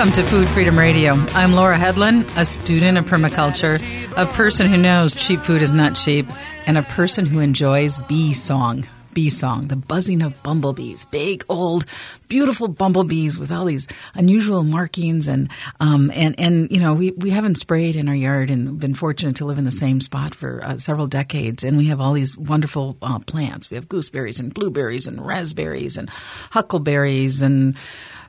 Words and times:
Welcome 0.00 0.24
to 0.24 0.30
Food 0.30 0.48
Freedom 0.48 0.78
Radio. 0.78 1.12
I'm 1.34 1.52
Laura 1.52 1.76
Hedlund, 1.76 2.34
a 2.34 2.46
student 2.46 2.96
of 2.96 3.04
permaculture, 3.04 3.78
a 4.16 4.24
person 4.24 4.66
who 4.66 4.78
knows 4.78 5.14
cheap 5.14 5.40
food 5.40 5.60
is 5.60 5.74
not 5.74 5.94
cheap, 5.94 6.26
and 6.64 6.78
a 6.78 6.82
person 6.82 7.26
who 7.26 7.40
enjoys 7.40 7.98
bee 8.08 8.32
song. 8.32 8.86
Bee 9.12 9.28
song, 9.28 9.68
the 9.68 9.76
buzzing 9.76 10.22
of 10.22 10.42
bumblebees, 10.42 11.04
big, 11.04 11.44
old, 11.50 11.84
beautiful 12.28 12.66
bumblebees 12.66 13.38
with 13.38 13.52
all 13.52 13.66
these 13.66 13.88
unusual 14.14 14.64
markings, 14.64 15.28
and 15.28 15.50
um, 15.80 16.10
and 16.14 16.34
and 16.40 16.70
you 16.70 16.80
know 16.80 16.94
we 16.94 17.10
we 17.10 17.28
haven't 17.28 17.56
sprayed 17.56 17.94
in 17.94 18.08
our 18.08 18.14
yard 18.14 18.50
and 18.50 18.80
been 18.80 18.94
fortunate 18.94 19.36
to 19.36 19.44
live 19.44 19.58
in 19.58 19.64
the 19.64 19.70
same 19.70 20.00
spot 20.00 20.34
for 20.34 20.64
uh, 20.64 20.78
several 20.78 21.08
decades, 21.08 21.62
and 21.62 21.76
we 21.76 21.88
have 21.88 22.00
all 22.00 22.14
these 22.14 22.38
wonderful 22.38 22.96
uh, 23.02 23.18
plants. 23.18 23.68
We 23.68 23.74
have 23.74 23.86
gooseberries 23.86 24.40
and 24.40 24.54
blueberries 24.54 25.06
and 25.06 25.20
raspberries 25.20 25.98
and 25.98 26.08
huckleberries 26.52 27.42
and 27.42 27.76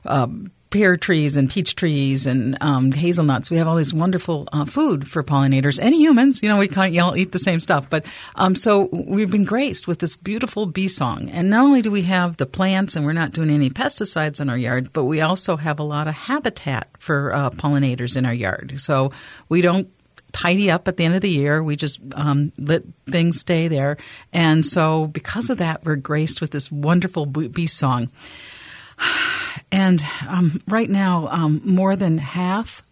um, 0.04 0.50
pear 0.72 0.96
trees 0.96 1.36
and 1.36 1.50
peach 1.50 1.76
trees 1.76 2.26
and 2.26 2.56
um, 2.60 2.90
hazelnuts. 2.90 3.50
We 3.50 3.58
have 3.58 3.68
all 3.68 3.76
this 3.76 3.92
wonderful 3.92 4.48
uh, 4.52 4.64
food 4.64 5.06
for 5.06 5.22
pollinators 5.22 5.78
and 5.80 5.94
humans. 5.94 6.42
You 6.42 6.48
know, 6.48 6.58
we 6.58 6.66
can't 6.66 6.98
all 6.98 7.16
eat 7.16 7.30
the 7.30 7.38
same 7.38 7.60
stuff. 7.60 7.88
But 7.88 8.06
um, 8.34 8.54
so 8.54 8.88
we've 8.92 9.30
been 9.30 9.44
graced 9.44 9.86
with 9.86 10.00
this 10.00 10.16
beautiful 10.16 10.66
bee 10.66 10.88
song. 10.88 11.28
And 11.28 11.50
not 11.50 11.64
only 11.64 11.82
do 11.82 11.90
we 11.90 12.02
have 12.02 12.38
the 12.38 12.46
plants 12.46 12.96
and 12.96 13.04
we're 13.04 13.12
not 13.12 13.32
doing 13.32 13.50
any 13.50 13.70
pesticides 13.70 14.40
in 14.40 14.48
our 14.48 14.56
yard, 14.56 14.92
but 14.92 15.04
we 15.04 15.20
also 15.20 15.56
have 15.56 15.78
a 15.78 15.84
lot 15.84 16.08
of 16.08 16.14
habitat 16.14 16.88
for 16.98 17.34
uh, 17.34 17.50
pollinators 17.50 18.16
in 18.16 18.26
our 18.26 18.34
yard. 18.34 18.80
So 18.80 19.12
we 19.48 19.60
don't 19.60 19.88
tidy 20.32 20.70
up 20.70 20.88
at 20.88 20.96
the 20.96 21.04
end 21.04 21.14
of 21.14 21.20
the 21.20 21.30
year. 21.30 21.62
We 21.62 21.76
just 21.76 22.00
um, 22.14 22.52
let 22.56 22.82
things 23.06 23.38
stay 23.38 23.68
there. 23.68 23.98
And 24.32 24.64
so 24.64 25.06
because 25.06 25.50
of 25.50 25.58
that, 25.58 25.84
we're 25.84 25.96
graced 25.96 26.40
with 26.40 26.50
this 26.50 26.72
wonderful 26.72 27.26
bee 27.26 27.66
song. 27.66 28.10
And 29.72 30.04
um, 30.28 30.60
right 30.68 30.90
now, 30.90 31.28
um, 31.28 31.62
more 31.64 31.96
than 31.96 32.18
half, 32.18 32.82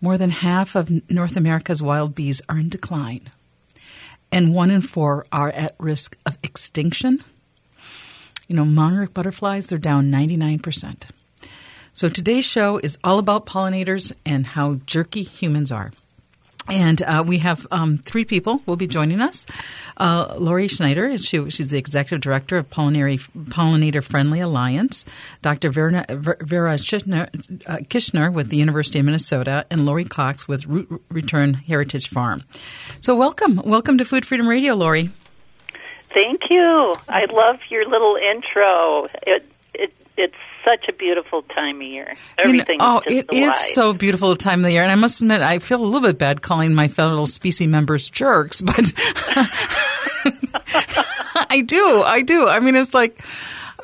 more 0.00 0.16
than 0.16 0.30
half 0.30 0.74
of 0.74 0.90
North 1.10 1.36
America's 1.36 1.82
wild 1.82 2.14
bees 2.14 2.40
are 2.48 2.58
in 2.58 2.70
decline, 2.70 3.28
and 4.32 4.54
one 4.54 4.70
in 4.70 4.80
four 4.80 5.26
are 5.30 5.50
at 5.50 5.74
risk 5.78 6.16
of 6.24 6.38
extinction. 6.42 7.22
You 8.48 8.56
know, 8.56 8.64
monarch 8.64 9.12
butterflies, 9.12 9.66
they're 9.66 9.78
down 9.78 10.10
99%. 10.10 11.02
So 11.92 12.08
today's 12.08 12.44
show 12.44 12.78
is 12.78 12.98
all 13.04 13.18
about 13.18 13.46
pollinators 13.46 14.12
and 14.24 14.46
how 14.46 14.74
jerky 14.86 15.22
humans 15.22 15.70
are. 15.72 15.92
And 16.68 17.00
uh, 17.02 17.24
we 17.26 17.38
have 17.38 17.66
um, 17.70 17.98
three 17.98 18.24
people 18.24 18.60
will 18.66 18.76
be 18.76 18.86
joining 18.86 19.20
us. 19.20 19.46
Uh, 19.96 20.34
Lori 20.38 20.68
Schneider, 20.68 21.16
she, 21.18 21.48
she's 21.50 21.68
the 21.68 21.78
executive 21.78 22.20
director 22.20 22.56
of 22.58 22.68
Pollinator 22.70 24.02
Friendly 24.02 24.40
Alliance. 24.40 25.04
Dr. 25.42 25.70
Vera, 25.70 26.04
Vera 26.08 26.72
uh, 26.72 26.76
Kishner, 26.76 28.32
with 28.32 28.50
the 28.50 28.56
University 28.56 28.98
of 28.98 29.04
Minnesota, 29.04 29.64
and 29.70 29.86
Lori 29.86 30.04
Cox 30.04 30.48
with 30.48 30.66
Root 30.66 31.02
Return 31.08 31.54
Heritage 31.54 32.08
Farm. 32.08 32.42
So, 33.00 33.14
welcome, 33.14 33.56
welcome 33.64 33.98
to 33.98 34.04
Food 34.04 34.26
Freedom 34.26 34.48
Radio, 34.48 34.74
Lori. 34.74 35.10
Thank 36.12 36.42
you. 36.50 36.94
I 37.08 37.26
love 37.32 37.58
your 37.68 37.86
little 37.88 38.16
intro. 38.16 39.06
It, 39.26 39.44
it 39.74 39.92
it's 40.16 40.34
such 40.66 40.88
a 40.88 40.92
beautiful 40.92 41.42
time 41.42 41.76
of 41.76 41.86
year. 41.86 42.16
Everything. 42.38 42.80
You 42.80 42.86
know, 42.86 43.02
oh, 43.06 43.10
it 43.10 43.32
is 43.32 43.54
so 43.54 43.92
beautiful 43.92 44.34
time 44.36 44.60
of 44.60 44.64
the 44.64 44.72
year, 44.72 44.82
and 44.82 44.90
I 44.90 44.96
must 44.96 45.20
admit, 45.20 45.40
I 45.40 45.60
feel 45.60 45.80
a 45.80 45.86
little 45.86 46.00
bit 46.00 46.18
bad 46.18 46.42
calling 46.42 46.74
my 46.74 46.88
fellow 46.88 47.24
species 47.26 47.68
members 47.68 48.10
jerks, 48.10 48.60
but 48.60 48.92
I 51.50 51.62
do, 51.64 52.02
I 52.04 52.22
do. 52.22 52.48
I 52.48 52.60
mean, 52.60 52.74
it's 52.74 52.94
like, 52.94 53.22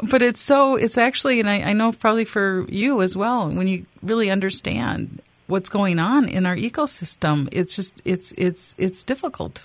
but 0.02 0.22
it's 0.22 0.40
so, 0.40 0.76
it's 0.76 0.98
actually, 0.98 1.38
and 1.40 1.48
I, 1.48 1.60
I 1.60 1.72
know 1.72 1.92
probably 1.92 2.24
for 2.24 2.66
you 2.68 3.00
as 3.02 3.16
well, 3.16 3.48
when 3.48 3.68
you 3.68 3.86
really 4.02 4.30
understand 4.30 5.22
what's 5.46 5.68
going 5.68 5.98
on 5.98 6.28
in 6.28 6.46
our 6.46 6.56
ecosystem, 6.56 7.48
it's 7.52 7.76
just, 7.76 8.00
it's, 8.04 8.32
it's, 8.36 8.74
it's 8.76 9.04
difficult. 9.04 9.62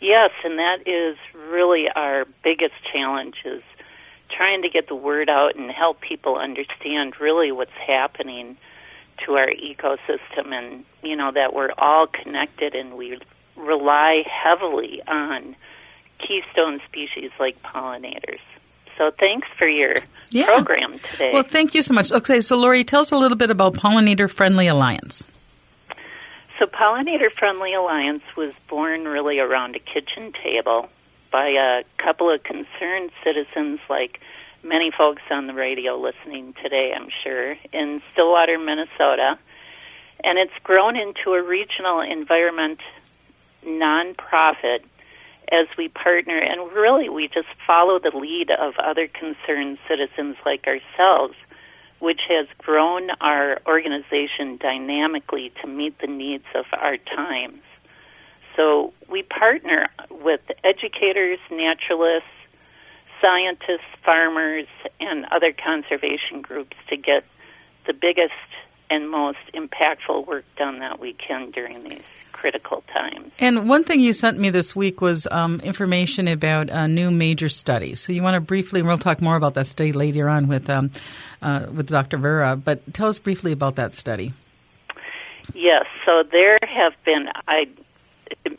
Yes, 0.00 0.30
and 0.44 0.58
that 0.58 0.86
is 0.86 1.16
really 1.50 1.86
our 1.94 2.26
biggest 2.42 2.74
challenge 2.92 3.36
is 3.44 3.62
trying 4.36 4.62
to 4.62 4.68
get 4.68 4.88
the 4.88 4.94
word 4.94 5.28
out 5.28 5.56
and 5.56 5.70
help 5.70 6.00
people 6.00 6.36
understand 6.36 7.20
really 7.20 7.52
what's 7.52 7.70
happening 7.86 8.56
to 9.26 9.32
our 9.34 9.48
ecosystem 9.48 10.52
and 10.52 10.84
you 11.02 11.14
know 11.14 11.30
that 11.32 11.54
we're 11.54 11.72
all 11.76 12.06
connected 12.06 12.74
and 12.74 12.96
we 12.96 13.18
rely 13.56 14.22
heavily 14.26 15.02
on 15.06 15.54
keystone 16.18 16.80
species 16.88 17.30
like 17.38 17.60
pollinators. 17.62 18.40
So 18.96 19.10
thanks 19.18 19.48
for 19.58 19.68
your 19.68 19.94
yeah. 20.30 20.46
program 20.46 20.98
today. 20.98 21.30
Well, 21.32 21.42
thank 21.42 21.74
you 21.74 21.82
so 21.82 21.94
much. 21.94 22.12
Okay, 22.12 22.40
so 22.40 22.56
Lori, 22.56 22.84
tell 22.84 23.00
us 23.00 23.12
a 23.12 23.16
little 23.16 23.36
bit 23.36 23.50
about 23.50 23.74
Pollinator 23.74 24.30
Friendly 24.30 24.66
Alliance. 24.66 25.24
So 26.58 26.66
Pollinator 26.66 27.30
Friendly 27.30 27.72
Alliance 27.72 28.22
was 28.36 28.52
born 28.68 29.06
really 29.06 29.38
around 29.38 29.76
a 29.76 29.78
kitchen 29.78 30.32
table 30.42 30.90
by 31.30 31.48
a 31.48 31.82
couple 32.02 32.32
of 32.32 32.42
concerned 32.42 33.10
citizens, 33.24 33.80
like 33.88 34.20
many 34.62 34.90
folks 34.90 35.22
on 35.30 35.46
the 35.46 35.54
radio 35.54 35.96
listening 35.96 36.54
today, 36.62 36.92
I'm 36.94 37.08
sure, 37.22 37.56
in 37.72 38.02
Stillwater, 38.12 38.58
Minnesota. 38.58 39.38
And 40.22 40.38
it's 40.38 40.52
grown 40.62 40.96
into 40.96 41.32
a 41.32 41.42
regional 41.42 42.00
environment 42.00 42.80
nonprofit 43.64 44.80
as 45.50 45.66
we 45.76 45.88
partner, 45.88 46.38
and 46.38 46.72
really 46.72 47.08
we 47.08 47.26
just 47.26 47.48
follow 47.66 47.98
the 47.98 48.16
lead 48.16 48.50
of 48.50 48.74
other 48.78 49.08
concerned 49.08 49.78
citizens 49.88 50.36
like 50.46 50.66
ourselves, 50.66 51.34
which 51.98 52.20
has 52.28 52.46
grown 52.58 53.10
our 53.20 53.60
organization 53.66 54.56
dynamically 54.58 55.52
to 55.60 55.66
meet 55.66 55.98
the 56.00 56.06
needs 56.06 56.44
of 56.54 56.66
our 56.72 56.96
times. 56.98 57.60
So 58.60 58.92
we 59.08 59.22
partner 59.22 59.88
with 60.10 60.42
educators, 60.64 61.38
naturalists, 61.50 62.28
scientists, 63.18 63.88
farmers, 64.04 64.66
and 65.00 65.24
other 65.32 65.52
conservation 65.52 66.42
groups 66.42 66.76
to 66.90 66.96
get 66.98 67.24
the 67.86 67.94
biggest 67.94 68.34
and 68.90 69.08
most 69.08 69.38
impactful 69.54 70.26
work 70.26 70.44
done 70.58 70.80
that 70.80 71.00
we 71.00 71.14
can 71.14 71.50
during 71.52 71.84
these 71.84 72.02
critical 72.32 72.84
times. 72.92 73.32
And 73.38 73.66
one 73.66 73.82
thing 73.82 74.00
you 74.00 74.12
sent 74.12 74.38
me 74.38 74.50
this 74.50 74.76
week 74.76 75.00
was 75.00 75.26
um, 75.30 75.60
information 75.60 76.28
about 76.28 76.68
a 76.68 76.86
new 76.86 77.10
major 77.10 77.48
study. 77.48 77.94
So 77.94 78.12
you 78.12 78.22
want 78.22 78.34
to 78.34 78.40
briefly, 78.42 78.80
and 78.80 78.88
we'll 78.88 78.98
talk 78.98 79.22
more 79.22 79.36
about 79.36 79.54
that 79.54 79.68
study 79.68 79.92
later 79.92 80.28
on 80.28 80.48
with 80.48 80.68
um, 80.68 80.90
uh, 81.40 81.66
with 81.72 81.88
Dr. 81.88 82.18
Vera. 82.18 82.56
But 82.56 82.92
tell 82.92 83.08
us 83.08 83.18
briefly 83.18 83.52
about 83.52 83.76
that 83.76 83.94
study. 83.94 84.34
Yes. 85.54 85.86
So 86.06 86.24
there 86.30 86.58
have 86.62 86.92
been 87.04 87.28
I 87.48 87.66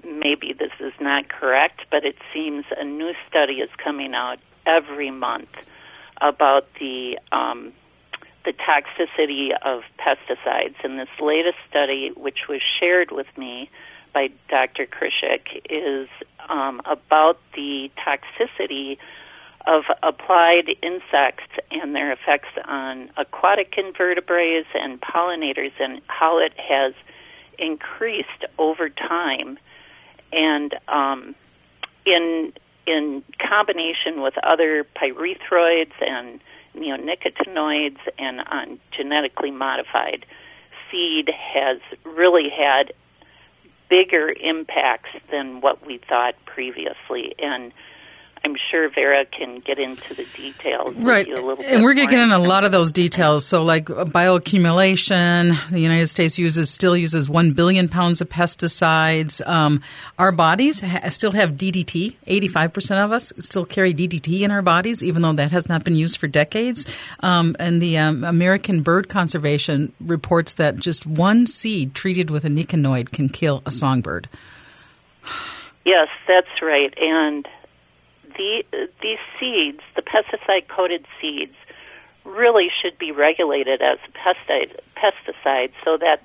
maybe 0.03 0.53
this 0.57 0.71
is 0.79 0.93
not 0.99 1.29
correct, 1.29 1.81
but 1.89 2.05
it 2.05 2.15
seems 2.33 2.65
a 2.77 2.83
new 2.83 3.13
study 3.27 3.55
is 3.55 3.69
coming 3.83 4.13
out 4.13 4.39
every 4.65 5.11
month 5.11 5.49
about 6.21 6.67
the 6.79 7.17
um, 7.31 7.73
the 8.45 8.53
toxicity 8.53 9.49
of 9.63 9.83
pesticides. 9.99 10.75
And 10.83 10.99
this 10.99 11.09
latest 11.19 11.57
study, 11.69 12.11
which 12.15 12.47
was 12.49 12.61
shared 12.79 13.11
with 13.11 13.27
me 13.37 13.69
by 14.13 14.29
Dr. 14.49 14.87
Krischik, 14.87 15.61
is 15.69 16.09
um, 16.49 16.81
about 16.85 17.39
the 17.55 17.91
toxicity 17.97 18.97
of 19.67 19.83
applied 20.01 20.69
insects 20.81 21.53
and 21.69 21.95
their 21.95 22.11
effects 22.11 22.49
on 22.65 23.11
aquatic 23.17 23.75
invertebrates 23.77 24.67
and 24.73 24.99
pollinators 25.01 25.73
and 25.79 26.01
how 26.07 26.39
it 26.39 26.53
has 26.57 26.93
increased 27.59 28.45
over 28.57 28.89
time, 28.89 29.57
and 30.31 30.75
um, 30.87 31.35
in 32.05 32.53
in 32.87 33.23
combination 33.37 34.21
with 34.21 34.33
other 34.43 34.85
pyrethroids 34.95 35.91
and 36.01 36.39
neonicotinoids 36.75 37.99
and 38.17 38.41
on 38.47 38.79
genetically 38.95 39.51
modified 39.51 40.25
seed 40.89 41.29
has 41.29 41.77
really 42.03 42.49
had 42.49 42.93
bigger 43.89 44.33
impacts 44.41 45.09
than 45.29 45.61
what 45.61 45.85
we 45.85 45.99
thought 46.09 46.33
previously. 46.45 47.35
And 47.39 47.71
I'm 48.43 48.55
sure 48.71 48.89
Vera 48.89 49.25
can 49.25 49.59
get 49.59 49.77
into 49.77 50.15
the 50.15 50.25
details. 50.35 50.95
Right. 50.95 51.27
and 51.27 51.83
we're 51.83 51.93
going 51.93 52.07
to 52.07 52.11
get 52.11 52.23
into 52.23 52.35
a 52.35 52.39
lot 52.39 52.63
of 52.63 52.71
those 52.71 52.91
details. 52.91 53.45
So, 53.45 53.61
like 53.61 53.85
bioaccumulation, 53.85 55.69
the 55.69 55.79
United 55.79 56.07
States 56.07 56.39
uses 56.39 56.71
still 56.71 56.97
uses 56.97 57.29
1 57.29 57.51
billion 57.53 57.87
pounds 57.87 58.19
of 58.19 58.29
pesticides. 58.29 59.45
Um, 59.47 59.83
our 60.17 60.31
bodies 60.31 60.79
ha- 60.79 61.09
still 61.09 61.33
have 61.33 61.51
DDT. 61.51 62.15
85% 62.25 63.05
of 63.05 63.11
us 63.11 63.31
still 63.39 63.65
carry 63.65 63.93
DDT 63.93 64.41
in 64.41 64.49
our 64.49 64.63
bodies, 64.63 65.03
even 65.03 65.21
though 65.21 65.33
that 65.33 65.51
has 65.51 65.69
not 65.69 65.83
been 65.83 65.95
used 65.95 66.17
for 66.17 66.27
decades. 66.27 66.87
Um, 67.19 67.55
and 67.59 67.79
the 67.79 67.99
um, 67.99 68.23
American 68.23 68.81
Bird 68.81 69.07
Conservation 69.07 69.93
reports 70.01 70.53
that 70.53 70.77
just 70.77 71.05
one 71.05 71.45
seed 71.45 71.93
treated 71.93 72.31
with 72.31 72.43
a 72.43 72.49
nicotinoid 72.49 73.11
can 73.11 73.29
kill 73.29 73.61
a 73.67 73.71
songbird. 73.71 74.27
Yes, 75.85 76.07
that's 76.27 76.61
right. 76.61 76.93
And 76.97 77.47
the, 78.37 78.63
these 79.01 79.19
seeds, 79.39 79.81
the 79.95 80.01
pesticide 80.01 80.67
coated 80.67 81.05
seeds, 81.19 81.55
really 82.25 82.67
should 82.81 82.97
be 82.97 83.11
regulated 83.11 83.81
as 83.81 83.97
a 84.07 84.11
pesticide, 84.17 84.75
pesticide 84.95 85.71
so 85.83 85.97
that 85.97 86.21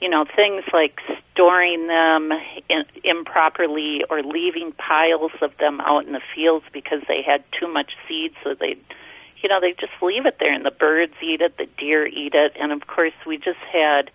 you 0.00 0.08
know 0.08 0.24
things 0.24 0.64
like 0.72 0.98
storing 1.32 1.86
them 1.86 2.32
in, 2.68 2.84
improperly 3.04 4.04
or 4.10 4.22
leaving 4.22 4.72
piles 4.72 5.32
of 5.40 5.56
them 5.58 5.80
out 5.80 6.06
in 6.06 6.12
the 6.12 6.20
fields 6.34 6.64
because 6.72 7.00
they 7.08 7.22
had 7.22 7.44
too 7.58 7.68
much 7.68 7.92
seed 8.08 8.32
so 8.42 8.54
they 8.58 8.76
you 9.42 9.48
know 9.48 9.60
they 9.60 9.72
just 9.72 9.92
leave 10.00 10.26
it 10.26 10.36
there 10.40 10.52
and 10.52 10.64
the 10.64 10.70
birds 10.70 11.12
eat 11.22 11.40
it 11.40 11.56
the 11.56 11.66
deer 11.78 12.06
eat 12.06 12.34
it. 12.34 12.52
And 12.60 12.72
of 12.72 12.86
course 12.86 13.14
we 13.26 13.36
just 13.36 13.62
had 13.70 14.10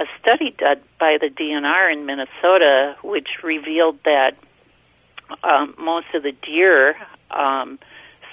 a 0.00 0.06
study 0.20 0.54
done 0.58 0.80
by 0.98 1.18
the 1.20 1.28
DNR 1.28 1.92
in 1.92 2.06
Minnesota 2.06 2.96
which 3.02 3.28
revealed 3.42 3.98
that 4.04 4.32
um, 5.42 5.74
most 5.78 6.06
of 6.14 6.22
the 6.22 6.32
deer 6.32 6.96
um, 7.30 7.78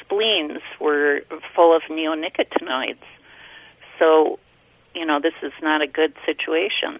spleens 0.01 0.61
were 0.79 1.21
full 1.55 1.75
of 1.75 1.83
neonicotinoids. 1.83 2.97
So, 3.99 4.39
you 4.93 5.05
know, 5.05 5.19
this 5.19 5.33
is 5.41 5.53
not 5.61 5.81
a 5.81 5.87
good 5.87 6.13
situation. 6.25 6.99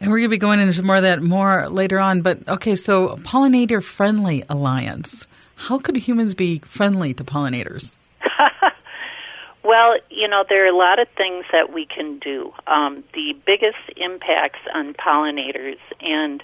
And 0.00 0.10
we're 0.10 0.18
going 0.18 0.30
to 0.30 0.34
be 0.34 0.38
going 0.38 0.60
into 0.60 0.82
more 0.82 0.96
of 0.96 1.02
that 1.02 1.22
more 1.22 1.68
later 1.68 1.98
on. 1.98 2.22
But 2.22 2.48
okay, 2.48 2.74
so 2.74 3.16
pollinator 3.16 3.82
friendly 3.82 4.44
alliance. 4.48 5.26
How 5.56 5.78
could 5.78 5.96
humans 5.96 6.34
be 6.34 6.60
friendly 6.60 7.12
to 7.14 7.24
pollinators? 7.24 7.92
well, 9.64 9.96
you 10.08 10.26
know, 10.26 10.42
there 10.48 10.64
are 10.64 10.68
a 10.68 10.76
lot 10.76 10.98
of 10.98 11.08
things 11.18 11.44
that 11.52 11.72
we 11.72 11.84
can 11.84 12.18
do. 12.18 12.52
Um, 12.66 13.04
the 13.12 13.36
biggest 13.44 13.76
impacts 13.98 14.60
on 14.74 14.94
pollinators 14.94 15.78
and 16.00 16.42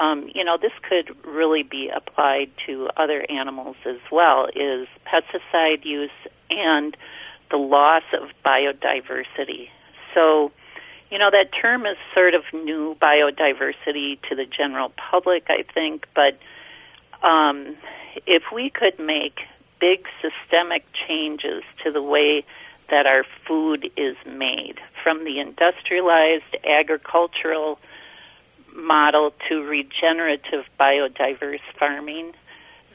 um, 0.00 0.30
you 0.34 0.42
know, 0.42 0.56
this 0.60 0.72
could 0.88 1.14
really 1.26 1.62
be 1.62 1.90
applied 1.94 2.50
to 2.66 2.88
other 2.96 3.24
animals 3.30 3.76
as 3.84 4.00
well, 4.10 4.46
is 4.56 4.88
pesticide 5.06 5.84
use 5.84 6.10
and 6.48 6.96
the 7.50 7.58
loss 7.58 8.04
of 8.14 8.30
biodiversity. 8.44 9.68
So, 10.14 10.52
you 11.10 11.18
know, 11.18 11.30
that 11.30 11.50
term 11.60 11.84
is 11.84 11.96
sort 12.14 12.34
of 12.34 12.42
new 12.52 12.96
biodiversity 13.00 14.18
to 14.28 14.34
the 14.34 14.46
general 14.46 14.90
public, 15.10 15.46
I 15.48 15.64
think, 15.74 16.06
but 16.14 16.38
um, 17.26 17.76
if 18.26 18.44
we 18.54 18.70
could 18.70 18.98
make 18.98 19.40
big 19.80 20.06
systemic 20.22 20.84
changes 21.06 21.62
to 21.84 21.90
the 21.90 22.02
way 22.02 22.44
that 22.90 23.06
our 23.06 23.24
food 23.46 23.90
is 23.96 24.16
made, 24.26 24.76
from 25.02 25.24
the 25.24 25.40
industrialized 25.40 26.56
agricultural 26.64 27.78
model 28.80 29.32
to 29.48 29.62
regenerative 29.62 30.64
biodiverse 30.78 31.60
farming, 31.78 32.32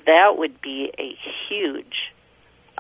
that 0.05 0.37
would 0.37 0.61
be 0.61 0.91
a 0.97 1.17
huge 1.47 2.11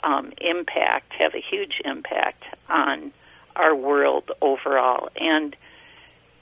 um, 0.03 0.31
impact, 0.39 1.13
have 1.17 1.33
a 1.33 1.41
huge 1.41 1.81
impact 1.83 2.43
on 2.69 3.11
our 3.55 3.75
world 3.75 4.31
overall. 4.41 5.09
And 5.19 5.55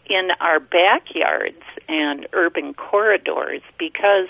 in 0.06 0.30
our 0.40 0.60
backyards 0.60 1.62
and 1.88 2.28
urban 2.34 2.74
corridors, 2.74 3.62
because 3.78 4.28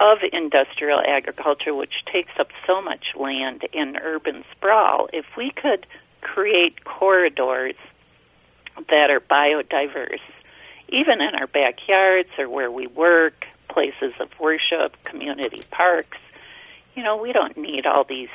of 0.00 0.18
industrial 0.32 1.00
agriculture, 1.00 1.74
which 1.74 2.04
takes 2.12 2.32
up 2.38 2.48
so 2.66 2.82
much 2.82 3.06
land 3.18 3.62
in 3.72 3.96
urban 3.96 4.44
sprawl, 4.52 5.08
if 5.12 5.24
we 5.36 5.50
could 5.50 5.86
create 6.20 6.84
corridors 6.84 7.76
that 8.88 9.10
are 9.10 9.20
biodiverse 9.20 10.18
even 10.88 11.20
in 11.20 11.34
our 11.34 11.46
backyards 11.46 12.30
or 12.38 12.48
where 12.48 12.70
we 12.70 12.86
work, 12.86 13.46
places 13.68 14.12
of 14.20 14.28
worship, 14.38 15.02
community 15.04 15.62
parks. 15.70 16.18
You 16.94 17.02
know, 17.02 17.16
we 17.16 17.32
don't 17.32 17.56
need 17.56 17.86
all 17.86 18.04
these 18.04 18.28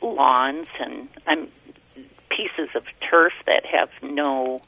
lawns 0.00 0.68
and 0.80 1.08
um, 1.26 1.48
pieces 2.30 2.70
of 2.74 2.84
turf 3.08 3.32
that 3.46 3.66
have 3.66 3.90
no 4.02 4.60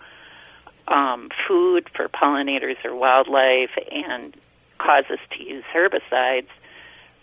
um, 0.88 1.30
food 1.46 1.88
for 1.94 2.08
pollinators 2.08 2.84
or 2.84 2.94
wildlife 2.94 3.70
and 3.90 4.34
cause 4.78 5.04
us 5.10 5.18
to 5.36 5.42
use 5.42 5.64
herbicides 5.72 6.48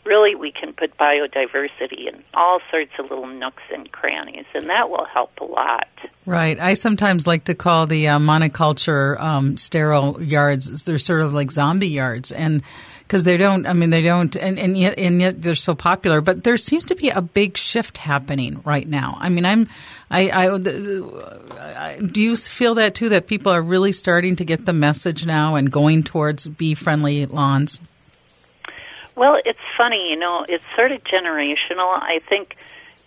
really 0.08 0.34
we 0.34 0.52
can 0.52 0.74
put 0.74 0.98
biodiversity 0.98 2.08
in 2.08 2.24
all 2.34 2.60
sorts 2.72 2.92
of 2.98 3.10
little 3.10 3.28
nooks 3.28 3.64
and 3.72 3.92
crannies, 3.92 4.46
and 4.56 4.66
that 4.70 4.90
will 4.90 5.06
help 5.06 5.32
a 5.40 5.44
lot. 5.44 5.88
Right. 6.26 6.60
I 6.60 6.74
sometimes 6.74 7.28
like 7.28 7.46
to 7.46 7.56
call 7.56 7.88
the 7.88 8.10
uh, 8.10 8.20
monoculture 8.20 9.20
um, 9.20 9.56
sterile 9.56 10.22
yards, 10.22 10.84
they're 10.84 10.98
sort 10.98 11.22
of 11.22 11.34
like 11.34 11.52
zombie 11.52 11.88
yards. 11.88 12.32
And 12.32 12.64
because 13.00 13.24
they 13.24 13.38
don't, 13.38 13.66
I 13.66 13.72
mean, 13.72 13.92
they 13.92 14.02
don't, 14.02 14.36
and, 14.36 14.60
and, 14.60 14.78
yet, 14.78 15.00
and 15.00 15.22
yet 15.22 15.42
they're 15.42 15.56
so 15.56 15.74
popular. 15.74 16.20
But 16.20 16.44
there 16.44 16.58
seems 16.58 16.86
to 16.88 16.96
be 16.96 17.10
a 17.10 17.22
big 17.22 17.56
shift 17.56 17.98
happening 17.98 18.62
right 18.66 18.86
now. 18.86 19.18
I 19.22 19.30
mean, 19.30 19.46
I'm, 19.46 19.70
I, 20.12 20.30
I, 20.30 20.56
I 20.56 22.00
do 22.00 22.22
you 22.22 22.36
feel 22.36 22.76
that 22.76 22.96
too, 22.96 23.10
that 23.10 23.28
people 23.28 23.54
are 23.54 23.62
really 23.62 23.94
starting 23.94 24.36
to 24.36 24.44
get 24.44 24.66
the 24.66 24.74
message 24.74 25.26
now 25.26 25.56
and 25.56 25.72
going 25.72 26.04
towards 26.04 26.48
bee 26.48 26.76
friendly 26.76 27.26
lawns? 27.26 27.80
Well, 29.18 29.40
it's 29.44 29.58
funny, 29.76 30.12
you 30.12 30.16
know, 30.16 30.46
it's 30.48 30.64
sort 30.76 30.92
of 30.92 31.04
generational. 31.04 31.92
I 31.92 32.20
think 32.30 32.56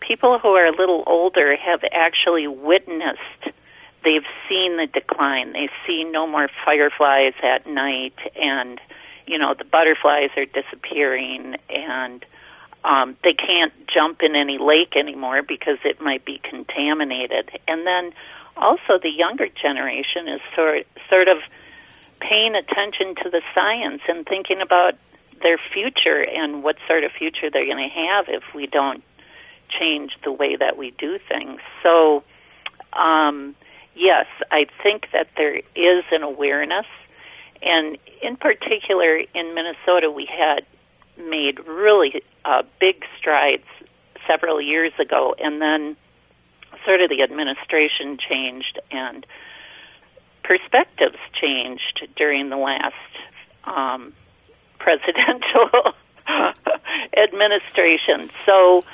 people 0.01 0.41
who 0.41 0.49
are 0.49 0.67
a 0.67 0.77
little 0.77 1.05
older 1.07 1.55
have 1.55 1.85
actually 1.93 2.49
witnessed, 2.49 3.55
they've 4.03 4.27
seen 4.49 4.77
the 4.77 4.89
decline. 4.93 5.53
They 5.53 5.69
see 5.87 6.03
no 6.03 6.27
more 6.27 6.49
fireflies 6.65 7.35
at 7.45 7.65
night, 7.69 8.19
and, 8.35 8.81
you 9.29 9.39
know, 9.39 9.55
the 9.55 9.65
butterflies 9.65 10.31
are 10.37 10.47
disappearing, 10.47 11.55
and 11.69 12.27
um, 12.83 13.17
they 13.23 13.33
can't 13.33 13.73
jump 13.87 14.21
in 14.21 14.35
any 14.35 14.59
lake 14.59 14.97
anymore 14.97 15.43
because 15.45 15.79
it 15.85 16.01
might 16.01 16.25
be 16.25 16.41
contaminated. 16.43 17.51
And 17.69 17.87
then 17.87 18.13
also 18.57 18.99
the 19.01 19.11
younger 19.11 19.47
generation 19.47 20.27
is 20.27 20.41
sort, 20.57 20.89
sort 21.09 21.29
of 21.29 21.39
paying 22.21 22.57
attention 22.57 23.15
to 23.23 23.31
the 23.31 23.43
science 23.55 24.03
and 24.09 24.27
thinking 24.27 24.61
about 24.61 24.95
their 25.43 25.59
future 25.73 26.23
and 26.23 26.63
what 26.63 26.77
sort 26.87 27.05
of 27.05 27.13
future 27.13 27.51
they're 27.51 27.67
going 27.67 27.89
to 27.89 27.95
have 27.95 28.27
if 28.29 28.43
we 28.55 28.67
don't 28.67 29.03
change 29.79 30.13
the 30.25 30.33
way 30.33 30.57
that 30.57 30.77
we 30.77 30.91
do 30.93 31.19
things. 31.29 31.61
So, 31.83 32.23
um, 32.93 33.55
yes, 33.95 34.27
I 34.51 34.67
think 34.83 35.07
that 35.13 35.29
there 35.37 35.57
is 35.57 36.05
an 36.11 36.23
awareness, 36.23 36.87
and 37.63 37.99
in 38.23 38.37
particular 38.37 39.19
in 39.19 39.55
Minnesota, 39.55 40.11
we 40.11 40.27
had 40.27 40.65
made 41.17 41.61
really 41.67 42.23
uh, 42.45 42.63
big 42.81 43.05
strides 43.19 43.65
several 44.27 44.61
years 44.61 44.93
ago, 44.99 45.35
and 45.39 45.61
then 45.61 45.97
sort 46.85 47.01
of 47.01 47.11
the 47.11 47.23
administration 47.23 48.17
changed 48.17 48.79
and 48.91 49.27
perspectives 50.43 51.19
changed 51.41 52.09
during 52.17 52.49
the 52.49 52.57
last 52.57 52.95
um, 53.65 54.13
presidential 54.81 55.95
administration. 57.17 58.31
So 58.45 58.85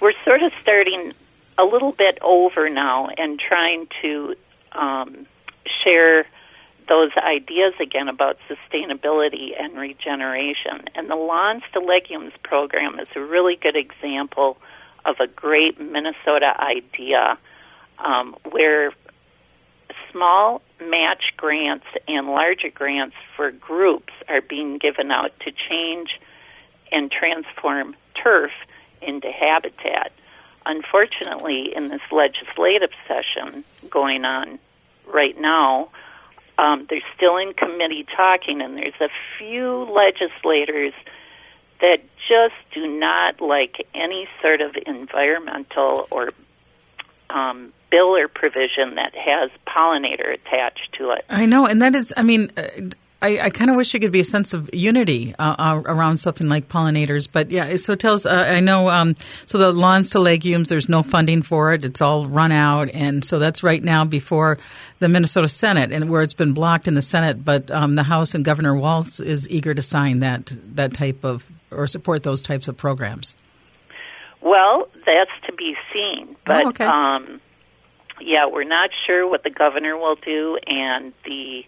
we're 0.00 0.14
sort 0.24 0.42
of 0.42 0.52
starting 0.62 1.12
a 1.58 1.64
little 1.64 1.92
bit 1.92 2.18
over 2.22 2.70
now 2.70 3.08
and 3.18 3.38
trying 3.38 3.86
to 4.02 4.34
um, 4.72 5.26
share 5.82 6.26
those 6.88 7.10
ideas 7.16 7.74
again 7.80 8.08
about 8.08 8.36
sustainability 8.48 9.50
and 9.58 9.76
regeneration. 9.76 10.84
And 10.94 11.08
the 11.08 11.16
Lawns 11.16 11.62
to 11.72 11.80
Legumes 11.80 12.32
program 12.42 12.98
is 13.00 13.08
a 13.14 13.20
really 13.20 13.56
good 13.56 13.76
example 13.76 14.58
of 15.04 15.16
a 15.20 15.26
great 15.26 15.80
Minnesota 15.80 16.52
idea 16.58 17.38
um, 17.98 18.36
where 18.50 18.92
small 20.14 20.62
match 20.80 21.34
grants 21.36 21.86
and 22.06 22.28
larger 22.28 22.70
grants 22.70 23.16
for 23.36 23.50
groups 23.50 24.12
are 24.28 24.40
being 24.40 24.78
given 24.78 25.10
out 25.10 25.32
to 25.40 25.52
change 25.68 26.20
and 26.92 27.10
transform 27.10 27.96
turf 28.22 28.52
into 29.02 29.30
habitat. 29.30 30.12
Unfortunately, 30.64 31.74
in 31.74 31.88
this 31.88 32.00
legislative 32.10 32.90
session 33.06 33.64
going 33.90 34.24
on 34.24 34.58
right 35.06 35.38
now, 35.38 35.90
um, 36.56 36.86
they're 36.88 37.00
still 37.16 37.36
in 37.36 37.52
committee 37.52 38.06
talking, 38.16 38.62
and 38.62 38.76
there's 38.76 39.00
a 39.00 39.08
few 39.38 39.84
legislators 39.92 40.94
that 41.80 42.00
just 42.28 42.54
do 42.72 42.86
not 42.86 43.40
like 43.40 43.86
any 43.92 44.28
sort 44.40 44.60
of 44.60 44.76
environmental 44.86 46.06
or 46.10 46.30
um, 47.28 47.72
bill 47.94 48.10
or 48.16 48.26
provision 48.28 48.96
that 49.00 49.12
has 49.14 49.50
pollinator 49.72 50.28
attached 50.38 50.88
to 50.98 51.10
it. 51.10 51.24
I 51.28 51.46
know, 51.46 51.62
and 51.66 51.80
that 51.82 51.94
is, 51.94 52.12
I 52.16 52.22
mean, 52.22 52.50
uh, 52.56 52.62
I, 53.22 53.30
I 53.46 53.50
kind 53.50 53.70
of 53.70 53.76
wish 53.76 53.92
there 53.92 54.00
could 54.00 54.12
be 54.12 54.20
a 54.20 54.24
sense 54.36 54.52
of 54.52 54.68
unity 54.74 55.34
uh, 55.38 55.54
uh, 55.58 55.82
around 55.86 56.18
something 56.18 56.48
like 56.54 56.68
pollinators. 56.68 57.26
But 57.36 57.50
yeah, 57.50 57.76
so 57.76 57.94
tell 57.94 58.14
us, 58.14 58.26
uh, 58.26 58.56
I 58.58 58.60
know, 58.60 58.90
um, 58.90 59.14
so 59.46 59.56
the 59.56 59.72
lawns 59.72 60.10
to 60.10 60.18
legumes, 60.18 60.68
there's 60.68 60.90
no 60.90 61.02
funding 61.02 61.40
for 61.42 61.72
it. 61.72 61.84
It's 61.84 62.02
all 62.02 62.26
run 62.26 62.52
out. 62.52 62.90
And 62.92 63.24
so 63.24 63.38
that's 63.38 63.62
right 63.62 63.82
now 63.82 64.04
before 64.04 64.58
the 64.98 65.08
Minnesota 65.08 65.48
Senate, 65.48 65.90
and 65.90 66.10
where 66.10 66.20
it's 66.20 66.34
been 66.34 66.52
blocked 66.52 66.86
in 66.86 66.94
the 66.94 67.02
Senate. 67.02 67.42
But 67.44 67.70
um, 67.70 67.94
the 67.96 68.02
House 68.02 68.34
and 68.34 68.44
Governor 68.44 68.74
Walz 68.76 69.20
is 69.20 69.48
eager 69.48 69.72
to 69.72 69.82
sign 69.82 70.18
that, 70.20 70.52
that 70.74 70.92
type 70.92 71.24
of, 71.24 71.46
or 71.70 71.86
support 71.86 72.24
those 72.24 72.42
types 72.42 72.68
of 72.68 72.76
programs. 72.76 73.36
Well, 74.42 74.88
that's 75.06 75.36
to 75.46 75.52
be 75.54 75.74
seen, 75.92 76.36
but 76.44 76.64
Oh, 76.64 76.68
okay. 76.68 76.84
um, 76.84 77.40
yeah, 78.24 78.46
we're 78.50 78.64
not 78.64 78.90
sure 79.06 79.28
what 79.28 79.42
the 79.42 79.50
governor 79.50 79.96
will 79.96 80.16
do, 80.16 80.58
and 80.66 81.12
the 81.24 81.62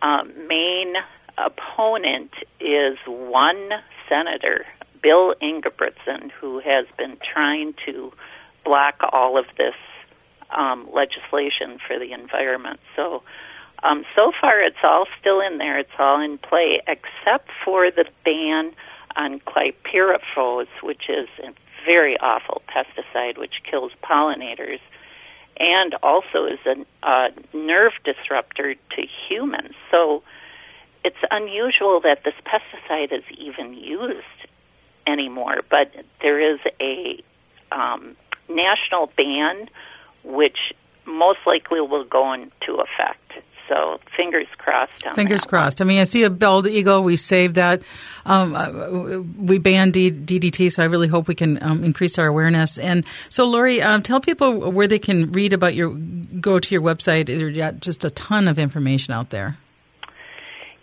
um, 0.00 0.32
main 0.46 0.94
opponent 1.38 2.30
is 2.60 2.96
one 3.06 3.70
senator, 4.08 4.64
Bill 5.02 5.34
Ingebrigtsen, 5.42 6.30
who 6.30 6.60
has 6.60 6.86
been 6.96 7.16
trying 7.32 7.74
to 7.86 8.12
block 8.64 9.00
all 9.12 9.36
of 9.38 9.46
this 9.58 9.74
um, 10.56 10.88
legislation 10.92 11.78
for 11.86 11.98
the 11.98 12.12
environment. 12.12 12.78
So, 12.94 13.22
um, 13.82 14.04
so 14.14 14.30
far, 14.40 14.60
it's 14.60 14.76
all 14.84 15.06
still 15.20 15.40
in 15.40 15.58
there. 15.58 15.78
It's 15.78 15.90
all 15.98 16.20
in 16.20 16.38
play, 16.38 16.80
except 16.86 17.50
for 17.64 17.90
the 17.90 18.04
ban 18.24 18.72
on 19.16 19.40
chlorpyrifos, 19.40 20.68
which 20.82 21.08
is 21.08 21.28
a 21.42 21.52
very 21.84 22.16
awful 22.18 22.62
pesticide 22.68 23.36
which 23.36 23.54
kills 23.68 23.90
pollinators 24.04 24.78
and 25.58 25.94
also 26.02 26.46
is 26.46 26.58
a 26.66 27.06
uh, 27.06 27.28
nerve 27.52 27.92
disruptor 28.04 28.74
to 28.74 29.02
humans. 29.28 29.74
So 29.90 30.22
it's 31.04 31.16
unusual 31.30 32.00
that 32.00 32.24
this 32.24 32.34
pesticide 32.46 33.12
is 33.12 33.24
even 33.36 33.74
used 33.74 34.24
anymore, 35.06 35.62
but 35.68 35.92
there 36.20 36.54
is 36.54 36.60
a 36.80 37.22
um, 37.72 38.16
national 38.48 39.10
ban 39.16 39.68
which 40.24 40.72
most 41.04 41.40
likely 41.46 41.80
will 41.80 42.04
go 42.04 42.32
into 42.32 42.80
effect. 42.80 43.32
So 43.72 44.00
fingers 44.14 44.46
crossed 44.58 45.06
on 45.06 45.14
Fingers 45.14 45.44
crossed. 45.44 45.80
I 45.80 45.84
mean, 45.84 45.98
I 45.98 46.04
see 46.04 46.24
a 46.24 46.30
bald 46.30 46.66
eagle. 46.66 47.02
We 47.02 47.16
saved 47.16 47.54
that. 47.54 47.82
Um, 48.26 48.54
uh, 48.54 49.20
we 49.42 49.56
banned 49.56 49.94
DDT, 49.94 50.70
so 50.72 50.82
I 50.82 50.86
really 50.86 51.08
hope 51.08 51.26
we 51.26 51.34
can 51.34 51.62
um, 51.62 51.82
increase 51.82 52.18
our 52.18 52.26
awareness. 52.26 52.78
And 52.78 53.06
so, 53.30 53.46
Lori, 53.46 53.80
uh, 53.80 54.00
tell 54.00 54.20
people 54.20 54.70
where 54.70 54.86
they 54.86 54.98
can 54.98 55.32
read 55.32 55.54
about 55.54 55.74
your, 55.74 55.90
go 56.38 56.60
to 56.60 56.74
your 56.74 56.82
website. 56.82 57.26
There's 57.26 57.80
just 57.80 58.04
a 58.04 58.10
ton 58.10 58.46
of 58.46 58.58
information 58.58 59.14
out 59.14 59.30
there. 59.30 59.56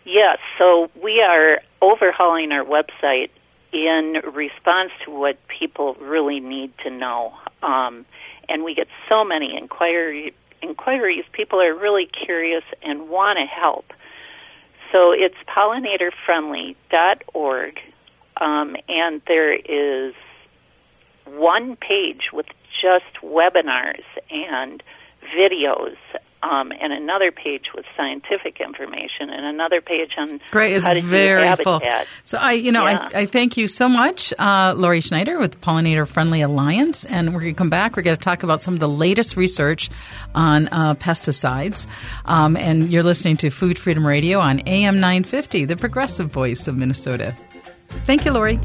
Yes, 0.06 0.40
so 0.58 0.90
we 1.04 1.22
are 1.22 1.62
overhauling 1.84 2.52
our 2.52 2.66
website 2.66 3.30
in 3.72 4.20
response 4.34 4.92
to 5.06 5.12
what 5.12 5.38
people 5.48 5.94
really 6.02 6.40
need 6.40 6.74
to 6.80 6.90
know. 6.90 7.34
Um, 7.62 8.06
and 8.48 8.64
we 8.64 8.74
get 8.74 8.88
so 9.08 9.24
many 9.24 9.56
inquiry, 9.56 10.34
inquiries. 10.62 11.26
People 11.32 11.60
are 11.62 11.74
really 11.74 12.06
curious 12.06 12.64
and 12.82 13.10
want 13.10 13.40
to 13.40 13.46
help. 13.46 13.94
So 14.92 15.12
it's 15.12 15.36
pollinatorfriendly.org, 15.48 17.80
um, 18.38 18.76
and 18.88 19.22
there 19.28 19.54
is 19.54 20.16
one 21.26 21.76
page 21.76 22.32
with 22.34 22.48
just 22.82 23.22
webinars 23.22 24.02
and 24.32 24.82
videos, 25.36 25.98
um, 26.42 26.72
and 26.72 26.94
another 26.94 27.32
page 27.32 27.66
with 27.76 27.86
scientific 27.98 28.60
information, 28.62 29.30
and 29.30 29.46
another 29.46 29.82
page 29.82 30.12
on 30.18 30.40
Great, 30.52 30.74
it's 30.74 30.86
how 30.86 30.94
to 30.94 31.02
do 31.02 31.08
very 31.08 31.54
full. 31.58 31.82
So 32.24 32.38
I, 32.38 32.54
you 32.54 32.72
know, 32.72 32.86
Yeah. 32.88 33.10
I, 33.14 33.22
I 33.22 33.26
thank 33.26 33.58
you 33.58 33.68
so 33.68 33.90
much, 33.90 34.34
uh, 34.40 34.74
Lori 34.76 35.02
Schneider 35.02 35.38
with 35.38 35.60
Pollinator 35.62 36.08
Friendly 36.08 36.42
Alliance, 36.42 37.04
and 37.06 37.34
we're 37.34 37.42
going 37.42 37.54
to 37.54 37.58
come 37.58 37.70
back. 37.70 37.98
We're 37.98 38.04
going 38.04 38.16
to 38.18 38.22
talk 38.24 38.44
about 38.44 38.62
some 38.62 38.74
of 38.74 38.80
the 38.80 38.88
latest 38.90 39.36
research 39.36 39.90
on 40.34 40.68
uh, 40.72 40.96
pesticides. 40.96 41.88
Um, 42.26 42.56
and 42.56 42.92
you're 42.92 43.04
listening 43.04 43.38
to 43.38 43.50
Food 43.50 43.78
Freedom 43.78 44.06
Radio 44.08 44.40
on 44.40 44.62
AM 44.68 44.96
950, 45.00 45.66
the 45.66 45.76
progressive 45.78 46.32
voice 46.32 46.68
of 46.68 46.78
Minnesota. 46.78 47.36
Thank 48.06 48.24
you, 48.26 48.32
Lori. 48.32 48.60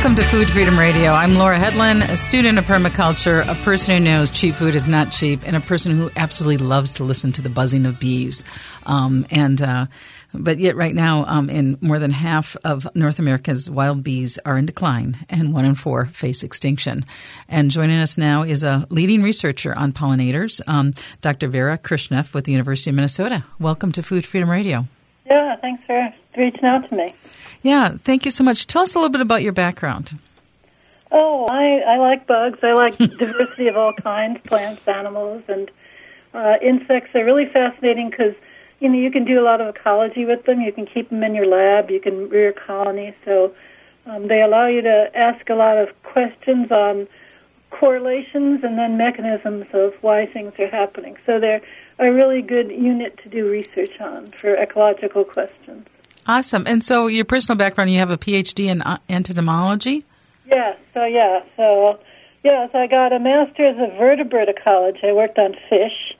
Welcome 0.00 0.16
to 0.16 0.24
Food 0.24 0.48
Freedom 0.48 0.78
Radio. 0.78 1.12
I'm 1.12 1.34
Laura 1.34 1.58
Hedlund, 1.58 2.08
a 2.08 2.16
student 2.16 2.58
of 2.58 2.64
permaculture, 2.64 3.46
a 3.46 3.54
person 3.64 3.96
who 3.96 4.10
knows 4.10 4.30
cheap 4.30 4.54
food 4.54 4.74
is 4.74 4.88
not 4.88 5.12
cheap, 5.12 5.42
and 5.44 5.54
a 5.54 5.60
person 5.60 5.94
who 5.94 6.10
absolutely 6.16 6.56
loves 6.66 6.92
to 6.92 7.04
listen 7.04 7.32
to 7.32 7.42
the 7.42 7.50
buzzing 7.50 7.84
of 7.84 8.00
bees. 8.00 8.42
Um, 8.86 9.26
and 9.30 9.60
uh, 9.60 9.88
but 10.32 10.58
yet, 10.58 10.74
right 10.74 10.94
now, 10.94 11.26
um, 11.26 11.50
in 11.50 11.76
more 11.82 11.98
than 11.98 12.12
half 12.12 12.56
of 12.64 12.88
North 12.96 13.18
America's 13.18 13.70
wild 13.70 14.02
bees 14.02 14.38
are 14.46 14.56
in 14.56 14.64
decline, 14.64 15.18
and 15.28 15.52
one 15.52 15.66
in 15.66 15.74
four 15.74 16.06
face 16.06 16.42
extinction. 16.42 17.04
And 17.46 17.70
joining 17.70 18.00
us 18.00 18.16
now 18.16 18.42
is 18.42 18.64
a 18.64 18.86
leading 18.88 19.22
researcher 19.22 19.76
on 19.76 19.92
pollinators, 19.92 20.62
um, 20.66 20.92
Dr. 21.20 21.48
Vera 21.48 21.76
Krishnev 21.76 22.32
with 22.32 22.46
the 22.46 22.52
University 22.52 22.88
of 22.88 22.96
Minnesota. 22.96 23.44
Welcome 23.58 23.92
to 23.92 24.02
Food 24.02 24.24
Freedom 24.24 24.48
Radio. 24.48 24.86
Yeah, 25.26 25.56
thanks 25.56 25.84
for 25.84 26.08
reaching 26.38 26.64
out 26.64 26.86
to 26.86 26.96
me. 26.96 27.14
Yeah, 27.62 27.96
thank 28.04 28.24
you 28.24 28.30
so 28.30 28.42
much. 28.42 28.66
Tell 28.66 28.82
us 28.82 28.94
a 28.94 28.98
little 28.98 29.10
bit 29.10 29.20
about 29.20 29.42
your 29.42 29.52
background. 29.52 30.18
Oh, 31.12 31.46
I, 31.50 31.94
I 31.94 31.98
like 31.98 32.26
bugs. 32.26 32.58
I 32.62 32.72
like 32.72 32.96
diversity 32.98 33.68
of 33.68 33.76
all 33.76 33.92
kinds, 33.92 34.40
plants, 34.44 34.82
animals, 34.86 35.42
and 35.48 35.70
uh, 36.32 36.54
insects 36.62 37.14
are 37.14 37.24
really 37.24 37.46
fascinating 37.46 38.10
because 38.10 38.34
you 38.78 38.88
know 38.88 38.98
you 38.98 39.10
can 39.10 39.24
do 39.24 39.40
a 39.40 39.44
lot 39.44 39.60
of 39.60 39.74
ecology 39.74 40.24
with 40.24 40.44
them. 40.44 40.60
You 40.60 40.72
can 40.72 40.86
keep 40.86 41.10
them 41.10 41.22
in 41.22 41.34
your 41.34 41.46
lab. 41.46 41.90
You 41.90 42.00
can 42.00 42.28
rear 42.28 42.52
colonies. 42.52 43.14
So 43.24 43.52
um, 44.06 44.28
they 44.28 44.40
allow 44.40 44.66
you 44.66 44.82
to 44.82 45.10
ask 45.14 45.48
a 45.50 45.54
lot 45.54 45.76
of 45.76 45.88
questions 46.02 46.70
on 46.70 47.08
correlations 47.70 48.64
and 48.64 48.78
then 48.78 48.96
mechanisms 48.96 49.66
of 49.72 49.94
why 50.00 50.26
things 50.26 50.52
are 50.58 50.68
happening. 50.68 51.16
So 51.26 51.38
they're 51.38 51.62
a 51.98 52.10
really 52.10 52.42
good 52.42 52.70
unit 52.70 53.18
to 53.22 53.28
do 53.28 53.48
research 53.48 54.00
on 54.00 54.28
for 54.28 54.54
ecological 54.54 55.24
questions. 55.24 55.86
Awesome. 56.26 56.64
And 56.66 56.84
so, 56.84 57.06
your 57.06 57.24
personal 57.24 57.56
background, 57.56 57.90
you 57.90 57.98
have 57.98 58.10
a 58.10 58.18
PhD 58.18 58.66
in 58.66 58.82
uh, 58.82 58.98
entomology? 59.08 60.04
Yeah, 60.46 60.74
so 60.94 61.04
yeah, 61.04 61.42
so 61.56 61.98
yes, 62.42 62.70
I 62.74 62.86
got 62.86 63.12
a 63.12 63.18
master's 63.18 63.76
of 63.78 63.96
vertebrate 63.98 64.48
ecology. 64.48 65.00
I 65.04 65.12
worked 65.12 65.38
on 65.38 65.54
fish, 65.68 66.16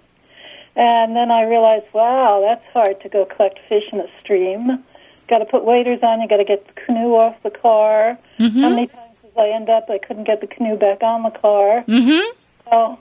and 0.77 1.17
then 1.17 1.31
I 1.31 1.43
realized, 1.43 1.87
wow, 1.93 2.41
that's 2.47 2.73
hard 2.73 3.01
to 3.03 3.09
go 3.09 3.25
collect 3.25 3.59
fish 3.69 3.85
in 3.93 4.01
a 4.01 4.07
stream. 4.21 4.85
Got 5.29 5.39
to 5.39 5.45
put 5.45 5.65
waders 5.65 6.01
on. 6.03 6.21
You 6.21 6.29
got 6.29 6.39
to 6.39 6.45
get 6.45 6.67
the 6.67 6.81
canoe 6.81 7.15
off 7.15 7.37
the 7.43 7.51
car. 7.51 8.19
Mm-hmm. 8.39 8.61
How 8.61 8.69
many 8.71 8.87
times 8.87 9.17
did 9.23 9.39
I 9.39 9.51
end 9.51 9.69
up? 9.69 9.89
I 9.91 9.99
couldn't 9.99 10.25
get 10.25 10.41
the 10.41 10.47
canoe 10.47 10.77
back 10.77 11.03
on 11.03 11.23
the 11.23 11.31
car. 11.31 11.85
Mm-hmm. 11.87 12.35
So 12.71 12.99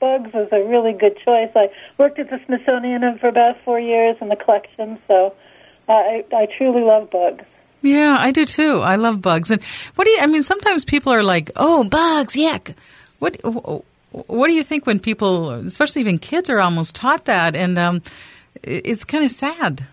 bugs 0.00 0.32
was 0.32 0.48
a 0.52 0.62
really 0.62 0.92
good 0.92 1.16
choice. 1.24 1.50
I 1.54 1.68
worked 1.98 2.18
at 2.18 2.30
the 2.30 2.40
Smithsonian 2.46 3.18
for 3.18 3.28
about 3.28 3.56
four 3.64 3.80
years 3.80 4.16
in 4.20 4.28
the 4.28 4.36
collection, 4.36 4.98
so 5.08 5.34
I, 5.88 6.24
I 6.32 6.46
truly 6.56 6.82
love 6.82 7.10
bugs. 7.10 7.44
Yeah, 7.82 8.16
I 8.18 8.32
do 8.32 8.44
too. 8.44 8.80
I 8.80 8.96
love 8.96 9.22
bugs. 9.22 9.50
And 9.50 9.62
what 9.94 10.04
do 10.04 10.10
you? 10.10 10.18
I 10.20 10.26
mean, 10.26 10.42
sometimes 10.42 10.84
people 10.84 11.12
are 11.12 11.22
like, 11.22 11.50
"Oh, 11.56 11.84
bugs, 11.84 12.34
yuck." 12.34 12.74
What 13.18 13.36
What 14.10 14.46
do 14.48 14.52
you 14.52 14.64
think 14.64 14.86
when 14.86 14.98
people, 14.98 15.50
especially 15.50 16.00
even 16.00 16.18
kids, 16.18 16.50
are 16.50 16.60
almost 16.60 16.94
taught 16.94 17.26
that? 17.26 17.54
And 17.54 17.78
um, 17.78 18.02
it's 18.62 19.04
kind 19.04 19.24
of 19.24 19.30
sad. 19.30 19.86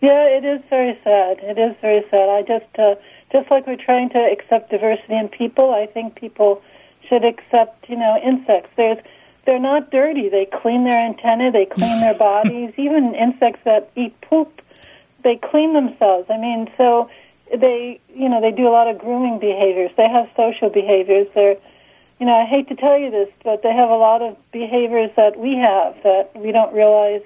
Yeah, 0.00 0.24
it 0.28 0.44
is 0.44 0.60
very 0.70 0.98
sad. 1.02 1.38
It 1.42 1.58
is 1.58 1.76
very 1.80 2.04
sad. 2.10 2.28
I 2.28 2.42
just, 2.42 2.78
uh, 2.78 2.94
just 3.32 3.50
like 3.50 3.66
we're 3.66 3.76
trying 3.76 4.10
to 4.10 4.18
accept 4.18 4.70
diversity 4.70 5.16
in 5.16 5.28
people, 5.28 5.74
I 5.74 5.86
think 5.86 6.14
people 6.14 6.62
should 7.08 7.24
accept, 7.24 7.88
you 7.88 7.96
know, 7.96 8.16
insects. 8.22 8.70
There's, 8.76 8.98
they're 9.44 9.58
not 9.58 9.90
dirty. 9.90 10.28
They 10.28 10.46
clean 10.46 10.84
their 10.84 11.00
antennae. 11.00 11.50
They 11.50 11.66
clean 11.66 12.00
their 12.00 12.14
bodies. 12.28 12.72
Even 12.76 13.14
insects 13.14 13.60
that 13.64 13.90
eat 13.96 14.18
poop, 14.20 14.62
they 15.28 15.36
clean 15.36 15.74
themselves. 15.74 16.26
I 16.30 16.38
mean, 16.38 16.70
so 16.78 17.10
they, 17.52 18.00
you 18.14 18.30
know, 18.30 18.40
they 18.40 18.50
do 18.50 18.66
a 18.66 18.72
lot 18.72 18.88
of 18.88 18.98
grooming 18.98 19.38
behaviors. 19.38 19.90
They 19.94 20.08
have 20.08 20.26
social 20.34 20.70
behaviors. 20.70 21.26
They're, 21.34 21.56
you 22.18 22.24
know, 22.26 22.32
I 22.34 22.46
hate 22.46 22.68
to 22.68 22.76
tell 22.76 22.98
you 22.98 23.10
this, 23.10 23.28
but 23.44 23.62
they 23.62 23.72
have 23.72 23.90
a 23.90 23.96
lot 23.96 24.22
of 24.22 24.38
behaviors 24.52 25.10
that 25.16 25.38
we 25.38 25.56
have 25.56 26.02
that 26.02 26.30
we 26.34 26.50
don't 26.50 26.72
realize 26.74 27.20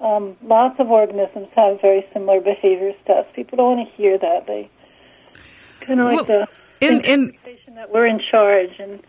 um, 0.00 0.36
lots 0.42 0.80
of 0.80 0.90
organisms 0.90 1.48
have 1.54 1.80
very 1.80 2.04
similar 2.12 2.40
behaviors 2.40 2.96
to 3.06 3.12
us. 3.12 3.26
People 3.36 3.58
don't 3.58 3.76
want 3.76 3.88
to 3.88 3.94
hear 3.94 4.18
that. 4.18 4.48
They 4.48 4.68
kind 5.82 6.00
of 6.00 6.06
like 6.06 6.26
Well, 6.28 6.48
the 6.80 6.86
in- 6.86 7.04
in- 7.04 7.36
that 7.76 7.92
we're 7.92 8.06
in 8.06 8.18
charge, 8.18 8.72
and 8.80 9.00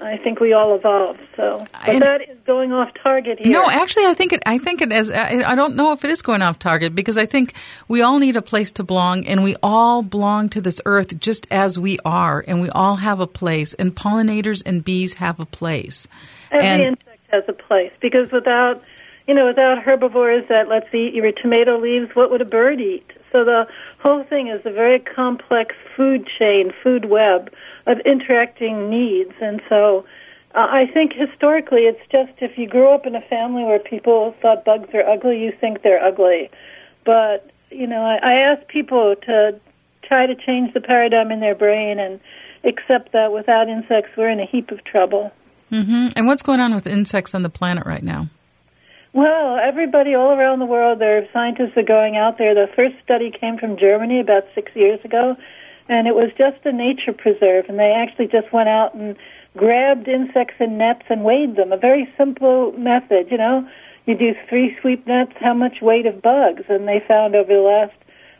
I 0.00 0.16
think 0.16 0.38
we 0.38 0.52
all 0.52 0.76
evolved. 0.76 1.20
So, 1.36 1.58
but 1.72 1.88
And- 1.88 2.02
that 2.02 2.20
is 2.22 2.38
going 2.46 2.72
off 2.72 2.90
target 3.02 3.40
here. 3.40 3.52
No, 3.52 3.68
actually, 3.68 4.06
I 4.06 4.14
think 4.14 4.32
it. 4.32 4.42
I 4.46 4.58
think 4.58 4.80
it 4.80 4.92
as. 4.92 5.10
I 5.10 5.42
I 5.44 5.54
don't 5.54 5.74
know 5.74 5.92
if 5.92 6.04
it 6.04 6.10
is 6.10 6.22
going 6.22 6.40
off 6.40 6.58
target 6.58 6.94
because 6.94 7.18
I 7.18 7.26
think 7.26 7.54
we 7.88 8.00
all 8.00 8.18
need 8.18 8.36
a 8.36 8.42
place 8.42 8.70
to 8.72 8.84
belong, 8.84 9.26
and 9.26 9.42
we 9.42 9.56
all 9.62 10.02
belong 10.02 10.48
to 10.50 10.60
this 10.60 10.80
earth 10.86 11.18
just 11.18 11.48
as 11.50 11.78
we 11.78 11.98
are, 12.04 12.44
and 12.46 12.60
we 12.60 12.70
all 12.70 12.96
have 12.96 13.18
a 13.18 13.26
place. 13.26 13.74
And 13.74 13.94
pollinators 13.94 14.62
and 14.64 14.84
bees 14.84 15.14
have 15.14 15.40
a 15.40 15.46
place. 15.46 16.06
Every 16.52 16.66
and 16.66 16.82
insect 16.82 17.20
has 17.30 17.44
a 17.48 17.52
place 17.52 17.92
because 18.00 18.30
without, 18.30 18.82
you 19.26 19.34
know, 19.34 19.46
without 19.46 19.82
herbivores 19.82 20.44
that 20.48 20.68
let's 20.68 20.94
eat 20.94 21.12
your 21.12 21.32
tomato 21.32 21.78
leaves, 21.78 22.14
what 22.14 22.30
would 22.30 22.40
a 22.40 22.46
bird 22.46 22.80
eat? 22.80 23.10
So 23.32 23.44
the 23.44 23.66
whole 23.98 24.22
thing 24.24 24.48
is 24.48 24.64
a 24.64 24.70
very 24.70 25.00
complex 25.00 25.74
food 25.96 26.26
chain, 26.38 26.72
food 26.82 27.04
web 27.04 27.50
of 27.88 27.98
interacting 28.06 28.90
needs. 28.90 29.32
And 29.40 29.60
so 29.68 30.04
uh, 30.54 30.66
I 30.70 30.86
think 30.92 31.12
historically 31.12 31.82
it's 31.82 32.00
just 32.12 32.32
if 32.38 32.56
you 32.56 32.68
grew 32.68 32.88
up 32.94 33.06
in 33.06 33.14
a 33.14 33.20
family 33.22 33.64
where 33.64 33.80
people 33.80 34.34
thought 34.40 34.64
bugs 34.64 34.88
are 34.94 35.06
ugly, 35.08 35.40
you 35.42 35.52
think 35.60 35.82
they're 35.82 36.02
ugly. 36.02 36.50
But, 37.04 37.50
you 37.70 37.86
know, 37.86 38.02
I, 38.02 38.18
I 38.22 38.34
ask 38.50 38.66
people 38.68 39.16
to 39.26 39.58
try 40.02 40.26
to 40.26 40.34
change 40.34 40.72
the 40.74 40.80
paradigm 40.80 41.30
in 41.30 41.40
their 41.40 41.54
brain 41.54 41.98
and 41.98 42.20
accept 42.64 43.12
that 43.12 43.32
without 43.32 43.68
insects 43.68 44.10
we're 44.16 44.30
in 44.30 44.40
a 44.40 44.46
heap 44.46 44.70
of 44.70 44.84
trouble. 44.84 45.32
Mm-hmm. 45.70 46.08
And 46.16 46.26
what's 46.26 46.42
going 46.42 46.60
on 46.60 46.74
with 46.74 46.86
insects 46.86 47.34
on 47.34 47.42
the 47.42 47.50
planet 47.50 47.86
right 47.86 48.02
now? 48.02 48.28
Well, 49.12 49.58
everybody 49.58 50.14
all 50.14 50.32
around 50.32 50.58
the 50.60 50.66
world, 50.66 50.98
there 50.98 51.18
are 51.18 51.28
scientists 51.32 51.76
are 51.76 51.82
going 51.82 52.16
out 52.16 52.38
there. 52.38 52.54
The 52.54 52.70
first 52.74 52.96
study 53.02 53.30
came 53.30 53.58
from 53.58 53.76
Germany 53.78 54.20
about 54.20 54.44
six 54.54 54.70
years 54.74 55.00
ago, 55.04 55.36
and 55.88 56.06
it 56.06 56.14
was 56.14 56.30
just 56.36 56.64
a 56.64 56.72
nature 56.72 57.12
preserve, 57.12 57.66
and 57.68 57.78
they 57.78 57.92
actually 57.92 58.26
just 58.26 58.52
went 58.52 58.68
out 58.68 58.94
and 58.94 59.16
grabbed 59.56 60.06
insects 60.06 60.56
in 60.60 60.78
nets 60.78 61.04
and 61.08 61.24
weighed 61.24 61.56
them. 61.56 61.72
A 61.72 61.76
very 61.76 62.12
simple 62.18 62.72
method, 62.72 63.30
you 63.30 63.38
know. 63.38 63.68
You 64.06 64.16
do 64.16 64.34
three 64.48 64.76
sweep 64.80 65.06
nets, 65.06 65.32
how 65.40 65.52
much 65.54 65.82
weight 65.82 66.06
of 66.06 66.22
bugs? 66.22 66.62
And 66.68 66.88
they 66.88 67.02
found 67.06 67.34
over 67.34 67.52
the 67.52 67.60
last 67.60 67.94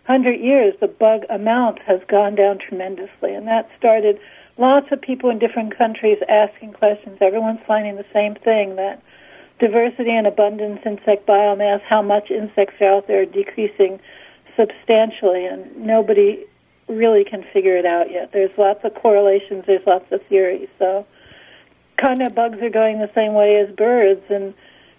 hundred 0.05 0.41
years 0.41 0.75
the 0.81 0.89
bug 0.89 1.25
amount 1.29 1.79
has 1.81 2.01
gone 2.09 2.35
down 2.35 2.59
tremendously, 2.59 3.35
and 3.35 3.47
that 3.47 3.69
started 3.79 4.19
lots 4.57 4.87
of 4.91 5.01
people 5.01 5.31
in 5.31 5.39
different 5.39 5.77
countries 5.77 6.19
asking 6.29 6.73
questions. 6.73 7.19
Everyone's 7.21 7.61
finding 7.67 7.97
the 7.97 8.07
same 8.13 8.35
thing 8.35 8.77
that 8.77 9.03
diversity 9.59 10.11
and 10.11 10.27
abundance 10.27 10.81
insect 10.87 11.27
biomass, 11.27 11.81
how 11.83 12.01
much 12.01 12.31
insects 12.31 12.81
are 12.81 12.95
out 12.95 13.07
there 13.07 13.27
decreasing 13.27 14.01
substantially, 14.59 15.45
and 15.45 15.77
nobody 15.77 16.45
really 16.89 17.25
can 17.25 17.45
figure 17.53 17.77
it 17.77 17.87
out 17.87 18.11
yet. 18.11 18.31
There's 18.33 18.57
lots 18.59 18.81
of 18.85 18.95
correlations, 18.95 19.65
there's 19.67 19.87
lots 19.87 20.11
of 20.11 20.21
theories. 20.29 20.69
So, 20.79 21.07
kind 22.01 22.23
of 22.23 22.35
bugs 22.35 22.59
are 22.63 22.71
going 22.71 22.99
the 22.99 23.11
same 23.15 23.35
way 23.35 23.57
as 23.57 23.75
birds, 23.75 24.23
and 24.31 24.55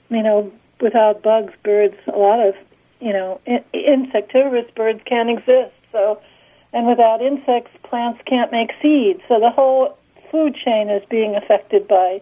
you 0.09 0.23
know, 0.23 0.51
without 0.81 1.21
bugs, 1.21 1.53
birds, 1.63 1.95
a 2.07 2.17
lot 2.17 2.39
of 2.39 2.55
you 2.99 3.13
know, 3.13 3.39
in- 3.45 3.63
insectivorous 3.73 4.69
birds 4.75 4.99
can't 5.05 5.29
exist. 5.29 5.73
So, 5.91 6.19
and 6.73 6.87
without 6.87 7.21
insects, 7.21 7.71
plants 7.83 8.21
can't 8.25 8.51
make 8.51 8.71
seeds. 8.81 9.21
So 9.27 9.39
the 9.39 9.49
whole 9.49 9.97
food 10.31 10.55
chain 10.55 10.89
is 10.89 11.03
being 11.09 11.35
affected 11.35 11.87
by 11.87 12.21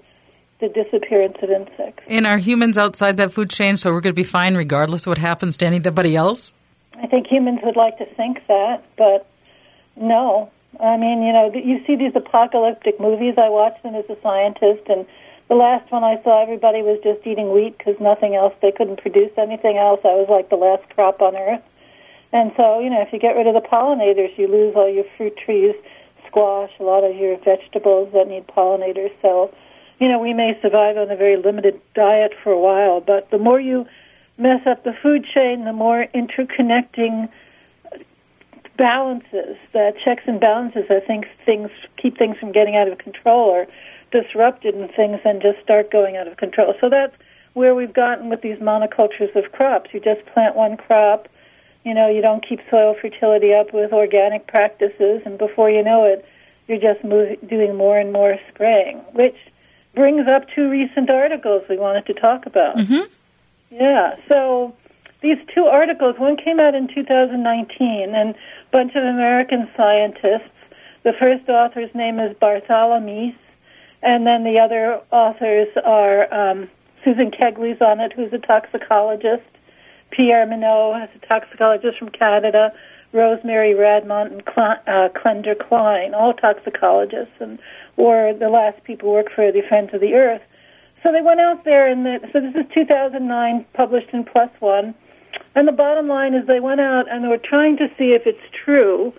the 0.60 0.70
disappearance 0.70 1.38
of 1.42 1.50
insects. 1.50 2.04
And 2.08 2.26
are 2.26 2.38
humans 2.38 2.78
outside 2.78 3.18
that 3.18 3.34
food 3.34 3.50
chain, 3.50 3.78
so 3.78 3.92
we're 3.92 4.02
going 4.02 4.16
to 4.16 4.20
be 4.20 4.24
fine 4.24 4.56
regardless 4.56 5.06
of 5.06 5.12
what 5.12 5.18
happens 5.18 5.58
to 5.58 5.66
anybody 5.66 6.16
else? 6.16 6.54
I 6.96 7.06
think 7.06 7.28
humans 7.28 7.60
would 7.64 7.76
like 7.76 7.98
to 8.00 8.06
think 8.16 8.40
that, 8.48 8.84
but 8.98 9.28
no. 9.98 10.52
I 10.80 10.98
mean, 10.98 11.24
you 11.24 11.34
know, 11.34 11.52
you 11.54 11.84
see 11.86 11.96
these 11.96 12.14
apocalyptic 12.16 13.00
movies. 13.00 13.36
I 13.38 13.50
watch 13.50 13.82
them 13.84 13.96
as 13.96 14.06
a 14.10 14.18
scientist, 14.22 14.88
and 14.90 15.06
the 15.48 15.56
last 15.56 15.92
one 15.92 16.04
I 16.04 16.22
saw, 16.24 16.42
everybody 16.42 16.82
was 16.82 17.00
just 17.04 17.26
eating 17.26 17.52
wheat 17.52 17.78
because 17.78 18.00
nothing 18.00 18.36
else. 18.36 18.54
They 18.62 18.72
couldn't 18.72 19.02
produce 19.02 19.32
anything 19.38 19.78
else. 19.78 20.02
I 20.04 20.14
was 20.14 20.28
like 20.30 20.50
the 20.50 20.58
last 20.58 20.88
crop 20.94 21.22
on 21.22 21.36
earth. 21.36 21.64
And 22.34 22.52
so, 22.58 22.80
you 22.80 22.90
know, 22.90 23.02
if 23.02 23.14
you 23.14 23.20
get 23.20 23.36
rid 23.36 23.48
of 23.48 23.56
the 23.56 23.62
pollinators, 23.62 24.38
you 24.38 24.48
lose 24.48 24.76
all 24.76 24.90
your 24.90 25.06
fruit 25.16 25.38
trees, 25.38 25.74
squash, 26.28 26.72
a 26.80 26.84
lot 26.84 27.04
of 27.04 27.16
your 27.16 27.38
vegetables 27.38 28.12
that 28.14 28.28
need 28.28 28.46
pollinators. 28.48 29.12
So, 29.22 29.54
you 30.00 30.10
know, 30.10 30.20
we 30.20 30.34
may 30.34 30.60
survive 30.62 30.98
on 30.98 31.10
a 31.10 31.16
very 31.16 31.38
limited 31.38 31.80
diet 31.96 32.34
for 32.44 32.52
a 32.52 32.60
while, 32.60 33.00
but 33.00 33.32
the 33.32 33.38
more 33.38 33.60
you 33.60 33.88
mess 34.38 34.62
up 34.68 34.84
the 34.84 34.94
food 35.02 35.26
chain, 35.34 35.64
the 35.66 35.74
more 35.74 36.06
interconnecting 36.14 37.30
balances, 38.78 39.58
the 39.74 39.94
checks 40.04 40.24
and 40.28 40.40
balances, 40.40 40.86
I 40.90 41.00
think 41.00 41.26
things 41.46 41.70
keep 42.02 42.18
things 42.18 42.38
from 42.38 42.52
getting 42.52 42.76
out 42.76 42.88
of 42.88 42.98
control 42.98 43.50
or 43.50 43.68
disrupted 44.12 44.76
and 44.76 44.90
things 44.92 45.20
then 45.24 45.42
just 45.42 45.62
start 45.64 45.92
going 45.92 46.16
out 46.16 46.28
of 46.28 46.38
control. 46.38 46.74
So 46.80 46.90
that's 46.90 47.16
where 47.54 47.76
we've 47.76 47.94
gotten 47.94 48.30
with 48.30 48.42
these 48.42 48.58
monocultures 48.58 49.36
of 49.36 49.52
crops. 49.52 49.90
You 49.94 50.00
just 50.00 50.26
plant 50.28 50.56
one 50.56 50.78
crop, 50.78 51.28
you 51.84 51.94
know, 51.94 52.10
you 52.10 52.22
don't 52.22 52.48
keep 52.48 52.60
soil 52.70 52.96
fertility 53.02 53.54
up 53.54 53.74
with 53.74 53.92
organic 53.94 54.48
practices, 54.48 55.22
and 55.26 55.38
before 55.38 55.70
you 55.70 55.84
know 55.84 56.06
it, 56.06 56.26
you're 56.68 56.80
just 56.80 57.02
doing 57.48 57.76
more 57.76 57.98
and 57.98 58.12
more 58.12 58.38
spraying, 58.50 58.98
which 59.14 59.38
brings 59.96 60.28
up 60.28 60.44
two 60.54 60.70
recent 60.70 61.10
articles 61.10 61.64
we 61.70 61.78
wanted 61.78 62.06
to 62.06 62.14
talk 62.14 62.46
about. 62.46 62.78
Mm-hmm. 62.78 63.12
Yeah, 63.72 64.16
so 64.28 64.76
these 65.22 65.38
two 65.56 65.66
articles, 65.66 66.20
one 66.20 66.38
came 66.38 66.60
out 66.60 66.76
in 66.76 66.88
2019, 66.94 68.14
and 68.14 68.36
bunch 68.78 68.94
of 68.94 69.04
American 69.04 69.68
scientists. 69.76 70.54
The 71.04 71.12
first 71.20 71.50
author's 71.50 71.90
name 71.96 72.20
is 72.20 72.38
Bartholomew, 72.40 73.32
and 74.04 74.28
then 74.28 74.44
the 74.44 74.60
other 74.60 75.02
authors 75.10 75.68
are 75.84 76.32
um, 76.32 76.70
Susan 77.04 77.32
Kegley's 77.32 77.82
on 77.82 78.00
it, 78.00 78.14
who's 78.14 78.32
a 78.34 78.38
toxicologist, 78.38 79.50
Pierre 80.12 80.46
Mineau, 80.46 80.94
who's 80.94 81.10
a 81.24 81.26
toxicologist 81.26 81.98
from 81.98 82.10
Canada, 82.10 82.72
Rosemary 83.14 83.74
Radmont, 83.74 84.32
and 84.32 84.44
Cl- 84.46 84.84
uh, 84.86 85.10
Clender 85.10 85.56
Klein, 85.56 86.14
all 86.14 86.36
toxicologists, 86.36 87.34
and 87.40 87.58
or 87.96 88.32
the 88.38 88.50
last 88.50 88.84
people 88.84 89.12
work 89.12 89.32
for 89.34 89.52
the 89.52 89.64
Friends 89.68 89.90
of 89.92 90.02
the 90.02 90.14
Earth. 90.14 90.44
So 91.04 91.12
they 91.12 91.24
went 91.24 91.40
out 91.40 91.66
there, 91.66 91.92
and 91.92 92.06
the, 92.06 92.20
so 92.32 92.42
this 92.42 92.54
is 92.54 92.72
2009, 92.78 93.66
published 93.74 94.10
in 94.14 94.24
One. 94.60 94.94
And 95.56 95.68
the 95.68 95.72
bottom 95.72 96.08
line 96.08 96.34
is 96.34 96.46
they 96.46 96.60
went 96.60 96.82
out 96.82 97.12
and 97.12 97.24
they 97.24 97.28
were 97.28 97.38
trying 97.38 97.78
to 97.78 97.88
see 97.98 98.14
if 98.14 98.28
it's 98.28 98.40
true 98.64 99.14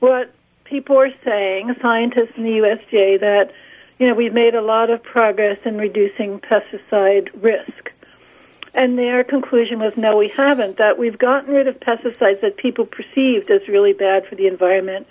what 0.00 0.32
people 0.64 0.98
are 0.98 1.12
saying, 1.24 1.74
scientists 1.80 2.36
in 2.36 2.44
the 2.44 2.50
USDA, 2.50 3.20
that 3.20 3.52
you 3.98 4.06
know 4.06 4.14
we've 4.14 4.32
made 4.32 4.54
a 4.54 4.62
lot 4.62 4.90
of 4.90 5.02
progress 5.02 5.58
in 5.64 5.78
reducing 5.78 6.40
pesticide 6.40 7.30
risk. 7.42 7.90
And 8.74 8.98
their 8.98 9.24
conclusion 9.24 9.80
was 9.80 9.92
no, 9.96 10.16
we 10.16 10.30
haven't. 10.36 10.76
That 10.76 10.98
we've 10.98 11.18
gotten 11.18 11.54
rid 11.54 11.66
of 11.66 11.80
pesticides 11.80 12.42
that 12.42 12.56
people 12.56 12.86
perceived 12.86 13.50
as 13.50 13.66
really 13.66 13.92
bad 13.92 14.26
for 14.26 14.36
the 14.36 14.46
environment, 14.46 15.06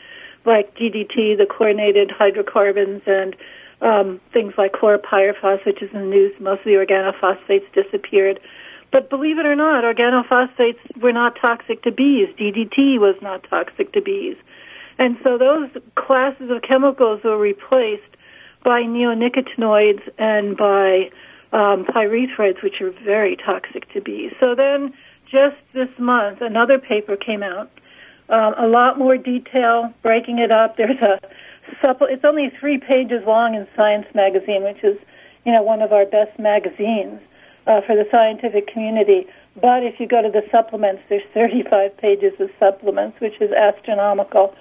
like 0.45 0.75
DDT, 0.75 1.38
the 1.38 1.47
chlorinated 1.49 2.12
hydrocarbons, 2.12 3.01
and 3.07 3.36
um, 3.81 4.21
things 4.31 4.53
like 4.57 4.73
chlorpyrifos, 4.73 5.65
which 5.65 5.81
is 5.81 5.91
in 5.91 6.01
the 6.01 6.05
news. 6.05 6.39
Most 6.39 6.60
of 6.60 6.65
the 6.65 6.73
organophosphates 6.73 7.71
disappeared. 7.73 8.39
But 8.91 9.10
believe 9.10 9.38
it 9.38 9.45
or 9.45 9.56
not, 9.56 9.84
organophosphates 9.84 11.02
were 11.02 11.12
not 11.12 11.38
toxic 11.39 11.84
to 11.84 11.91
bees. 11.91 12.30
DDT 12.39 13.00
was 13.00 13.15
not 13.21 13.45
toxic 13.50 13.91
to 13.93 14.02
bees. 14.02 14.38
And 14.97 15.17
so 15.26 15.38
those 15.38 15.69
classes 15.95 16.50
of 16.50 16.62
chemicals 16.62 17.21
were 17.23 17.38
replaced 17.38 18.15
by 18.63 18.82
neonicotinoids 18.82 20.02
and 20.17 20.58
by 20.58 21.10
um, 21.52 21.86
pyrethroids, 21.86 22.63
which 22.63 22.82
are 22.82 22.91
very 23.04 23.36
toxic 23.36 23.91
to 23.93 24.02
bees. 24.02 24.32
So 24.39 24.56
then, 24.56 24.93
just 25.30 25.58
this 25.73 25.89
month, 26.00 26.39
another 26.41 26.80
paper 26.80 27.15
came 27.15 27.43
out, 27.43 27.69
um, 28.30 28.54
a 28.58 28.67
lot 28.67 28.97
more 28.97 29.17
detail, 29.17 29.93
breaking 30.02 30.39
it 30.39 30.52
up. 30.52 30.78
There's 30.78 31.00
a 31.02 31.19
supple- 31.82 32.08
it's 32.08 32.26
only 32.26 32.52
three 32.60 32.78
pages 32.78 33.23
long 33.26 33.56
in 33.56 33.67
Science 33.76 34.08
Magazine, 34.15 34.63
which 34.63 34.84
is, 34.84 34.97
you 35.45 35.52
know, 35.52 35.62
one 35.62 35.82
of 35.82 35.91
our 35.91 36.06
best 36.06 36.38
magazines 36.39 37.19
uh, 37.67 37.82
for 37.82 37.95
the 37.95 38.08
scientific 38.12 38.67
community. 38.67 39.27
But 39.60 39.84
if 39.84 39.99
you 39.99 40.08
go 40.08 40.21
to 40.21 40.30
the 40.30 40.43
supplements, 40.51 41.03
there's 41.10 41.27
35 41.34 41.97
pages 41.97 42.34
of 42.39 42.49
supplements, 42.60 43.19
which 43.19 43.39
is 43.41 43.51
astronomical. 43.51 44.56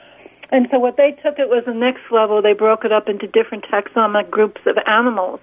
And 0.51 0.69
so 0.71 0.79
what 0.79 0.97
they 0.97 1.13
took 1.23 1.39
it 1.39 1.49
was 1.49 1.65
the 1.67 1.75
next 1.75 2.03
level. 2.11 2.43
They 2.43 2.53
broke 2.53 2.85
it 2.85 2.93
up 2.93 3.09
into 3.09 3.27
different 3.27 3.65
taxonomic 3.65 4.31
groups 4.31 4.61
of 4.67 4.79
animals, 4.87 5.41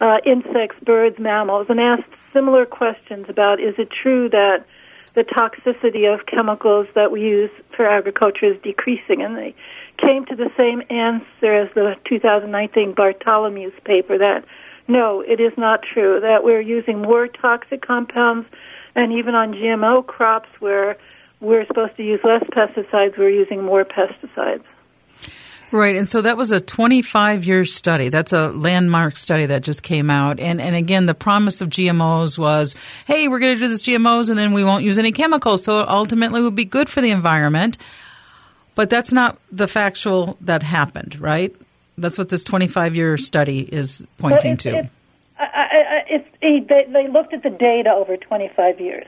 uh, 0.00 0.18
insects, 0.24 0.76
birds, 0.84 1.18
mammals, 1.18 1.66
and 1.68 1.80
asked 1.80 2.10
similar 2.32 2.66
questions 2.66 3.26
about 3.28 3.60
is 3.60 3.74
it 3.78 3.88
true 3.90 4.28
that 4.30 4.64
the 5.14 5.24
toxicity 5.24 6.12
of 6.12 6.26
chemicals 6.26 6.86
that 6.94 7.10
we 7.10 7.20
use 7.20 7.50
for 7.76 7.86
agriculture 7.86 8.52
is 8.52 8.60
decreasing? 8.62 9.22
And 9.22 9.36
they 9.36 9.54
came 9.98 10.24
to 10.26 10.36
the 10.36 10.50
same 10.58 10.82
answer 10.90 11.54
as 11.54 11.72
the 11.74 11.94
2019 12.08 12.94
Bartholomew's 12.94 13.78
paper 13.84 14.18
that 14.18 14.44
no, 14.90 15.20
it 15.20 15.40
is 15.40 15.52
not 15.56 15.80
true, 15.82 16.20
that 16.20 16.44
we're 16.44 16.60
using 16.60 17.00
more 17.00 17.28
toxic 17.28 17.86
compounds, 17.86 18.48
and 18.94 19.12
even 19.12 19.34
on 19.34 19.52
GMO 19.52 20.04
crops 20.06 20.48
where 20.58 20.96
we're 21.40 21.66
supposed 21.66 21.96
to 21.96 22.02
use 22.02 22.20
less 22.24 22.42
pesticides, 22.44 23.16
we're 23.16 23.30
using 23.30 23.62
more 23.62 23.84
pesticides. 23.84 24.64
Right, 25.72 25.94
and 25.94 26.08
so 26.08 26.22
that 26.22 26.36
was 26.36 26.50
a 26.50 26.60
25 26.60 27.44
year 27.44 27.64
study. 27.64 28.08
That's 28.08 28.32
a 28.32 28.48
landmark 28.48 29.16
study 29.16 29.46
that 29.46 29.62
just 29.62 29.84
came 29.84 30.10
out. 30.10 30.40
And, 30.40 30.60
and 30.60 30.74
again, 30.74 31.06
the 31.06 31.14
promise 31.14 31.60
of 31.60 31.68
GMOs 31.68 32.36
was 32.36 32.74
hey, 33.06 33.28
we're 33.28 33.38
going 33.38 33.54
to 33.54 33.60
do 33.60 33.68
this 33.68 33.82
GMOs 33.82 34.30
and 34.30 34.38
then 34.38 34.52
we 34.52 34.64
won't 34.64 34.82
use 34.82 34.98
any 34.98 35.12
chemicals, 35.12 35.62
so 35.62 35.86
ultimately 35.86 36.40
it 36.40 36.44
would 36.44 36.56
be 36.56 36.64
good 36.64 36.88
for 36.88 37.00
the 37.00 37.10
environment. 37.10 37.78
But 38.74 38.90
that's 38.90 39.12
not 39.12 39.38
the 39.52 39.68
factual 39.68 40.36
that 40.40 40.64
happened, 40.64 41.20
right? 41.20 41.54
That's 42.00 42.18
what 42.18 42.28
this 42.28 42.44
25 42.44 42.96
year 42.96 43.16
study 43.16 43.60
is 43.60 44.02
pointing 44.18 44.54
it's, 44.54 44.62
to. 44.64 44.78
It's, 44.78 44.88
I, 45.38 45.44
I, 45.44 46.04
it's, 46.08 46.28
they, 46.40 46.86
they 46.92 47.08
looked 47.08 47.32
at 47.32 47.42
the 47.42 47.50
data 47.50 47.90
over 47.90 48.16
25 48.16 48.80
years. 48.80 49.06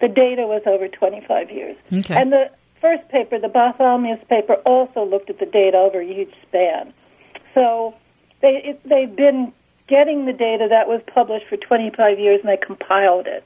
The 0.00 0.08
data 0.08 0.42
was 0.42 0.62
over 0.66 0.88
25 0.88 1.50
years. 1.50 1.76
Okay. 1.92 2.14
And 2.14 2.32
the 2.32 2.50
first 2.80 3.08
paper, 3.08 3.38
the 3.38 3.48
Bartholomew's 3.48 4.22
paper, 4.28 4.54
also 4.66 5.04
looked 5.04 5.30
at 5.30 5.38
the 5.38 5.46
data 5.46 5.76
over 5.76 6.00
a 6.00 6.06
huge 6.06 6.32
span. 6.42 6.92
So 7.54 7.94
they 8.40 8.62
it, 8.64 8.80
they've 8.84 9.14
been 9.14 9.52
getting 9.86 10.24
the 10.26 10.32
data 10.32 10.66
that 10.70 10.88
was 10.88 11.00
published 11.06 11.46
for 11.46 11.56
25 11.56 12.18
years, 12.18 12.40
and 12.40 12.48
they 12.48 12.56
compiled 12.56 13.26
it. 13.26 13.44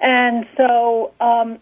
And 0.00 0.46
so, 0.56 1.12
um, 1.20 1.58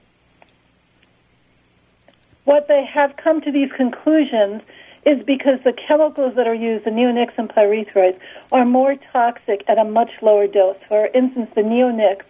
what 2.44 2.68
they 2.68 2.84
have 2.84 3.16
come 3.16 3.40
to 3.42 3.52
these 3.52 3.70
conclusions 3.72 4.62
is 5.06 5.22
because 5.24 5.58
the 5.64 5.72
chemicals 5.72 6.34
that 6.36 6.46
are 6.46 6.54
used, 6.54 6.84
the 6.84 6.90
neonics 6.90 7.32
and 7.36 7.48
pyrethroids, 7.48 8.18
are 8.52 8.64
more 8.64 8.96
toxic 9.12 9.64
at 9.68 9.78
a 9.78 9.84
much 9.84 10.10
lower 10.20 10.46
dose. 10.46 10.76
For 10.88 11.06
instance, 11.06 11.50
the 11.54 11.62
neonics 11.62 12.24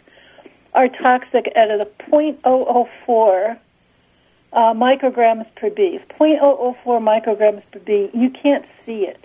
are 0.75 0.89
toxic 0.89 1.51
at 1.57 1.71
a 1.71 1.89
0.004 2.11 3.59
uh, 4.53 4.59
micrograms 4.75 5.47
per 5.57 5.71
bee. 5.71 5.99
0.004 6.21 6.77
micrograms 6.85 7.63
per 7.73 7.81
bee. 7.81 8.11
You 8.15 8.31
can't 8.31 8.65
see 8.87 9.03
it. 9.05 9.25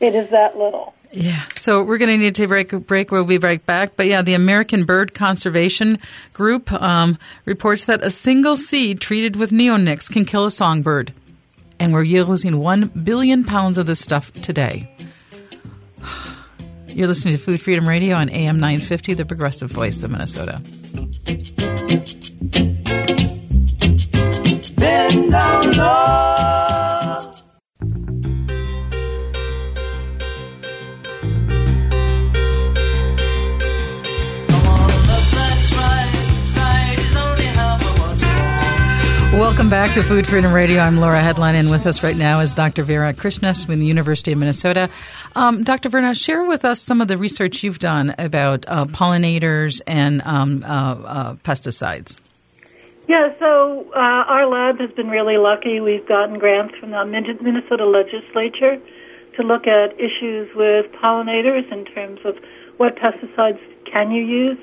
It 0.00 0.14
is 0.14 0.30
that 0.30 0.56
little. 0.56 0.94
Yeah, 1.10 1.42
so 1.54 1.82
we're 1.82 1.98
going 1.98 2.10
to 2.10 2.18
need 2.18 2.34
to 2.34 2.46
break 2.46 2.72
a 2.72 2.80
break. 2.80 3.10
We'll 3.10 3.24
be 3.24 3.38
right 3.38 3.64
back. 3.64 3.96
But 3.96 4.06
yeah, 4.06 4.22
the 4.22 4.34
American 4.34 4.84
Bird 4.84 5.14
Conservation 5.14 5.98
Group 6.34 6.70
um, 6.72 7.18
reports 7.46 7.86
that 7.86 8.04
a 8.04 8.10
single 8.10 8.56
seed 8.56 9.00
treated 9.00 9.36
with 9.36 9.50
neonics 9.50 10.10
can 10.10 10.24
kill 10.24 10.44
a 10.44 10.50
songbird, 10.50 11.14
and 11.80 11.92
we're 11.92 12.02
using 12.02 12.58
one 12.58 12.88
billion 12.88 13.44
pounds 13.44 13.78
of 13.78 13.86
this 13.86 14.00
stuff 14.00 14.32
today. 14.34 14.90
You're 16.86 17.06
listening 17.06 17.34
to 17.34 17.38
Food 17.38 17.62
Freedom 17.62 17.88
Radio 17.88 18.16
on 18.16 18.28
AM 18.30 18.58
950, 18.58 19.14
the 19.14 19.24
progressive 19.24 19.70
voice 19.70 20.02
of 20.02 20.10
Minnesota. 20.10 20.60
Bend 24.76 25.30
down 25.30 25.72
low. 25.72 26.37
Welcome 39.38 39.70
back 39.70 39.94
to 39.94 40.02
Food 40.02 40.26
Freedom 40.26 40.52
Radio. 40.52 40.80
I'm 40.80 40.98
Laura 40.98 41.22
Hedlund, 41.22 41.54
and 41.54 41.70
with 41.70 41.86
us 41.86 42.02
right 42.02 42.16
now 42.16 42.40
is 42.40 42.54
Dr. 42.54 42.82
Vera 42.82 43.14
Krishnesh 43.14 43.66
from 43.66 43.78
the 43.78 43.86
University 43.86 44.32
of 44.32 44.38
Minnesota. 44.38 44.90
Um, 45.36 45.62
Dr. 45.62 45.90
Vera, 45.90 46.12
share 46.12 46.44
with 46.44 46.64
us 46.64 46.82
some 46.82 47.00
of 47.00 47.06
the 47.06 47.16
research 47.16 47.62
you've 47.62 47.78
done 47.78 48.16
about 48.18 48.64
uh, 48.66 48.86
pollinators 48.86 49.80
and 49.86 50.22
um, 50.22 50.64
uh, 50.64 50.66
uh, 50.66 51.34
pesticides. 51.36 52.18
Yeah, 53.06 53.28
so 53.38 53.86
uh, 53.94 53.98
our 54.00 54.48
lab 54.48 54.80
has 54.80 54.90
been 54.90 55.08
really 55.08 55.36
lucky. 55.36 55.78
We've 55.78 56.06
gotten 56.08 56.40
grants 56.40 56.74
from 56.80 56.90
the 56.90 57.04
Minnesota 57.04 57.86
legislature 57.86 58.82
to 59.36 59.42
look 59.44 59.68
at 59.68 59.94
issues 60.00 60.50
with 60.56 60.90
pollinators 61.00 61.70
in 61.70 61.84
terms 61.84 62.18
of 62.24 62.36
what 62.78 62.96
pesticides 62.96 63.60
can 63.84 64.10
you 64.10 64.24
use, 64.24 64.58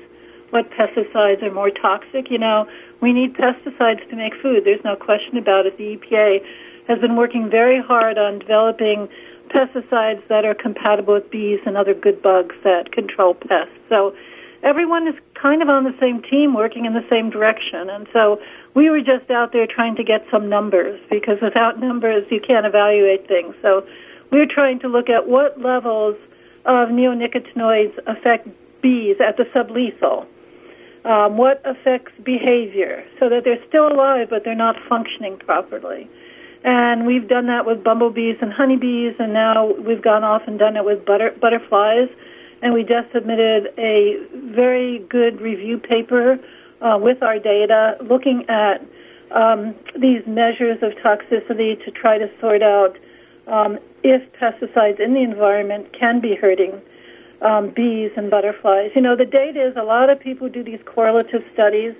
what 0.50 0.70
pesticides 0.72 1.42
are 1.42 1.50
more 1.50 1.70
toxic. 1.70 2.30
You 2.30 2.38
know, 2.38 2.68
we 3.00 3.12
need 3.12 3.34
pesticides 3.34 4.08
to 4.10 4.16
make 4.16 4.34
food. 4.42 4.64
There's 4.64 4.84
no 4.84 4.96
question 4.96 5.36
about 5.36 5.66
it. 5.66 5.76
The 5.76 5.96
EPA 5.96 6.38
has 6.88 6.98
been 7.00 7.16
working 7.16 7.50
very 7.50 7.82
hard 7.82 8.18
on 8.18 8.38
developing 8.38 9.08
pesticides 9.48 10.26
that 10.28 10.44
are 10.44 10.54
compatible 10.54 11.14
with 11.14 11.30
bees 11.30 11.60
and 11.66 11.76
other 11.76 11.94
good 11.94 12.22
bugs 12.22 12.54
that 12.64 12.92
control 12.92 13.34
pests. 13.34 13.78
So 13.88 14.14
everyone 14.62 15.06
is 15.06 15.14
kind 15.40 15.62
of 15.62 15.68
on 15.68 15.84
the 15.84 15.94
same 16.00 16.22
team 16.22 16.54
working 16.54 16.84
in 16.84 16.94
the 16.94 17.06
same 17.10 17.30
direction. 17.30 17.90
And 17.90 18.06
so 18.12 18.40
we 18.74 18.90
were 18.90 19.00
just 19.00 19.30
out 19.30 19.52
there 19.52 19.66
trying 19.66 19.96
to 19.96 20.04
get 20.04 20.24
some 20.30 20.48
numbers 20.48 21.00
because 21.10 21.38
without 21.42 21.78
numbers 21.78 22.24
you 22.30 22.40
can't 22.40 22.66
evaluate 22.66 23.28
things. 23.28 23.54
So 23.62 23.86
we 24.30 24.38
were 24.38 24.50
trying 24.50 24.80
to 24.80 24.88
look 24.88 25.08
at 25.08 25.28
what 25.28 25.60
levels 25.60 26.16
of 26.64 26.88
neonicotinoids 26.88 27.96
affect 28.06 28.48
bees 28.82 29.16
at 29.20 29.36
the 29.36 29.44
sublethal 29.54 30.26
um, 31.06 31.36
what 31.36 31.62
affects 31.64 32.12
behavior 32.24 33.04
so 33.20 33.28
that 33.28 33.42
they're 33.44 33.64
still 33.68 33.88
alive 33.88 34.28
but 34.28 34.42
they're 34.44 34.54
not 34.54 34.76
functioning 34.88 35.38
properly. 35.38 36.10
And 36.64 37.06
we've 37.06 37.28
done 37.28 37.46
that 37.46 37.64
with 37.64 37.84
bumblebees 37.84 38.38
and 38.40 38.52
honeybees, 38.52 39.14
and 39.20 39.32
now 39.32 39.72
we've 39.72 40.02
gone 40.02 40.24
off 40.24 40.42
and 40.48 40.58
done 40.58 40.76
it 40.76 40.84
with 40.84 41.06
butter, 41.06 41.32
butterflies. 41.40 42.08
And 42.60 42.74
we 42.74 42.82
just 42.82 43.12
submitted 43.14 43.68
a 43.78 44.16
very 44.52 44.98
good 45.08 45.40
review 45.40 45.78
paper 45.78 46.40
uh, 46.80 46.98
with 47.00 47.22
our 47.22 47.38
data 47.38 47.96
looking 48.02 48.44
at 48.48 48.84
um, 49.30 49.76
these 49.94 50.26
measures 50.26 50.78
of 50.82 50.92
toxicity 51.04 51.82
to 51.84 51.90
try 51.92 52.18
to 52.18 52.28
sort 52.40 52.62
out 52.62 52.96
um, 53.46 53.78
if 54.02 54.22
pesticides 54.40 54.98
in 54.98 55.14
the 55.14 55.22
environment 55.22 55.86
can 55.98 56.20
be 56.20 56.34
hurting 56.34 56.80
um, 57.42 57.70
bees 57.74 58.10
and 58.16 58.30
butterflies. 58.30 58.90
You 58.94 59.02
know, 59.02 59.16
the 59.16 59.24
data 59.24 59.66
is 59.66 59.76
a 59.76 59.84
lot 59.84 60.10
of 60.10 60.20
people 60.20 60.48
do 60.48 60.64
these 60.64 60.80
correlative 60.86 61.42
studies 61.52 61.94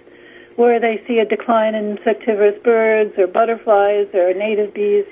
where 0.56 0.80
they 0.80 1.02
see 1.06 1.18
a 1.18 1.24
decline 1.24 1.74
in 1.74 1.96
insectivorous 1.96 2.56
birds 2.62 3.12
or 3.18 3.26
butterflies 3.26 4.08
or 4.14 4.32
native 4.32 4.72
bees, 4.72 5.04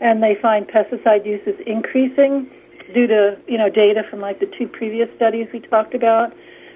and 0.00 0.22
they 0.22 0.36
find 0.40 0.68
pesticide 0.68 1.24
use 1.24 1.40
is 1.46 1.58
increasing 1.66 2.50
due 2.92 3.06
to 3.06 3.38
you 3.46 3.56
know 3.56 3.68
data 3.68 4.02
from 4.10 4.20
like 4.20 4.40
the 4.40 4.50
two 4.58 4.68
previous 4.68 5.08
studies 5.16 5.48
we 5.52 5.60
talked 5.60 5.94
about, 5.94 6.32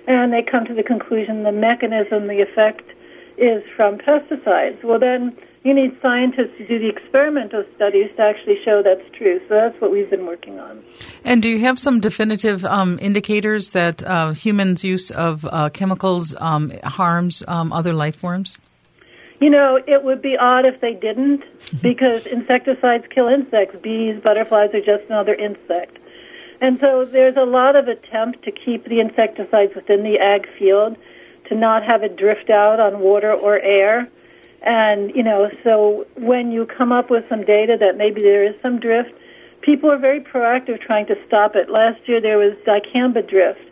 and 0.06 0.32
they 0.32 0.42
come 0.42 0.64
to 0.64 0.74
the 0.74 0.82
conclusion 0.82 1.42
the 1.42 1.52
mechanism, 1.52 2.26
the 2.28 2.40
effect 2.40 2.88
is 3.36 3.62
from 3.76 3.98
pesticides. 3.98 4.82
Well, 4.82 4.98
then 4.98 5.36
you 5.64 5.74
need 5.74 5.96
scientists 6.00 6.56
to 6.58 6.66
do 6.66 6.78
the 6.78 6.88
experimental 6.88 7.64
studies 7.74 8.10
to 8.16 8.22
actually 8.22 8.56
show 8.64 8.82
that's 8.82 9.04
true. 9.16 9.40
So 9.48 9.54
that's 9.54 9.80
what 9.80 9.90
we've 9.90 10.08
been 10.08 10.26
working 10.26 10.58
on. 10.58 10.84
And 11.24 11.42
do 11.42 11.48
you 11.48 11.60
have 11.60 11.78
some 11.78 12.00
definitive 12.00 12.64
um, 12.66 12.98
indicators 13.00 13.70
that 13.70 14.02
uh, 14.02 14.32
humans' 14.34 14.84
use 14.84 15.10
of 15.10 15.46
uh, 15.46 15.70
chemicals 15.70 16.34
um, 16.38 16.70
harms 16.84 17.42
um, 17.48 17.72
other 17.72 17.94
life 17.94 18.16
forms? 18.16 18.58
You 19.40 19.50
know, 19.50 19.78
it 19.87 20.04
would 20.04 20.20
be 20.20 20.37
odd 20.38 20.66
if 20.66 20.80
they 20.80 20.92
didn't, 20.92 21.42
because 21.82 22.26
insecticides 22.26 23.04
kill 23.10 23.28
insects. 23.28 23.76
Bees, 23.82 24.20
butterflies 24.22 24.74
are 24.74 24.80
just 24.80 25.04
another 25.08 25.34
insect. 25.34 25.98
And 26.60 26.78
so 26.78 27.04
there's 27.04 27.37
a 27.37 27.44
lot 27.44 27.74
of 27.74 27.88
attempt 27.88 28.44
to 28.44 28.52
keep 28.52 28.84
the 28.84 29.00
insecticides 29.00 29.74
within 29.74 30.02
the 30.02 30.18
ag 30.18 30.46
field, 30.58 30.96
to 31.48 31.54
not 31.54 31.82
have 31.84 32.02
it 32.02 32.16
drift 32.16 32.48
out 32.48 32.80
on 32.80 33.00
water 33.00 33.32
or 33.32 33.58
air. 33.58 34.08
And, 34.62 35.14
you 35.14 35.22
know, 35.22 35.50
so 35.62 36.06
when 36.16 36.52
you 36.52 36.64
come 36.64 36.92
up 36.92 37.10
with 37.10 37.24
some 37.28 37.44
data 37.44 37.76
that 37.80 37.96
maybe 37.96 38.22
there 38.22 38.44
is 38.44 38.54
some 38.62 38.78
drift, 38.78 39.12
people 39.64 39.90
are 39.90 39.98
very 39.98 40.20
proactive 40.20 40.81
trying 40.81 41.07
to 41.07 41.14
stop 41.27 41.57
it. 41.57 41.70
Last 41.70 42.00
year 42.07 42.20
there 42.20 42.38
was 42.38 42.53
dicamba 42.66 43.29
drift 43.29 43.64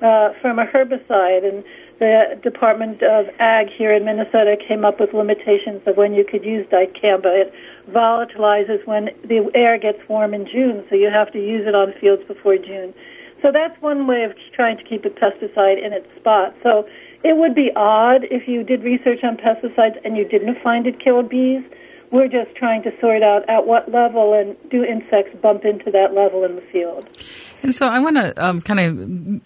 uh, 0.00 0.30
from 0.40 0.58
a 0.58 0.66
herbicide, 0.66 1.44
and 1.44 1.64
the 1.98 2.40
Department 2.42 3.02
of 3.02 3.26
Ag 3.38 3.66
here 3.76 3.92
in 3.92 4.04
Minnesota 4.04 4.56
came 4.56 4.84
up 4.84 5.00
with 5.00 5.12
limitations 5.12 5.82
of 5.86 5.96
when 5.96 6.14
you 6.14 6.24
could 6.24 6.44
use 6.44 6.66
dicamba. 6.68 7.28
It 7.28 7.52
volatilizes 7.90 8.86
when 8.86 9.10
the 9.24 9.50
air 9.54 9.78
gets 9.78 9.98
warm 10.08 10.32
in 10.32 10.46
June, 10.46 10.84
so 10.88 10.94
you 10.94 11.10
have 11.10 11.30
to 11.32 11.38
use 11.38 11.66
it 11.66 11.74
on 11.74 11.92
fields 12.00 12.22
before 12.26 12.56
June. 12.56 12.94
So 13.42 13.50
that's 13.52 13.80
one 13.82 14.06
way 14.06 14.24
of 14.24 14.32
trying 14.54 14.76
to 14.76 14.84
keep 14.84 15.04
a 15.04 15.10
pesticide 15.10 15.84
in 15.84 15.92
its 15.92 16.06
spot. 16.16 16.54
So 16.62 16.86
it 17.24 17.36
would 17.36 17.54
be 17.54 17.70
odd 17.74 18.24
if 18.30 18.46
you 18.46 18.62
did 18.62 18.82
research 18.82 19.20
on 19.24 19.36
pesticides 19.36 19.96
and 20.04 20.16
you 20.16 20.28
didn't 20.28 20.62
find 20.62 20.86
it 20.86 21.02
killed 21.02 21.28
bees 21.28 21.64
we're 22.10 22.28
just 22.28 22.54
trying 22.56 22.82
to 22.82 22.90
sort 23.00 23.22
out 23.22 23.48
at 23.48 23.66
what 23.66 23.90
level 23.90 24.34
and 24.34 24.56
do 24.70 24.84
insects 24.84 25.36
bump 25.40 25.64
into 25.64 25.90
that 25.92 26.12
level 26.12 26.44
in 26.44 26.56
the 26.56 26.62
field. 26.72 27.08
And 27.62 27.74
so 27.74 27.86
I 27.86 28.00
want 28.00 28.16
to 28.16 28.44
um, 28.44 28.60
kind 28.60 28.80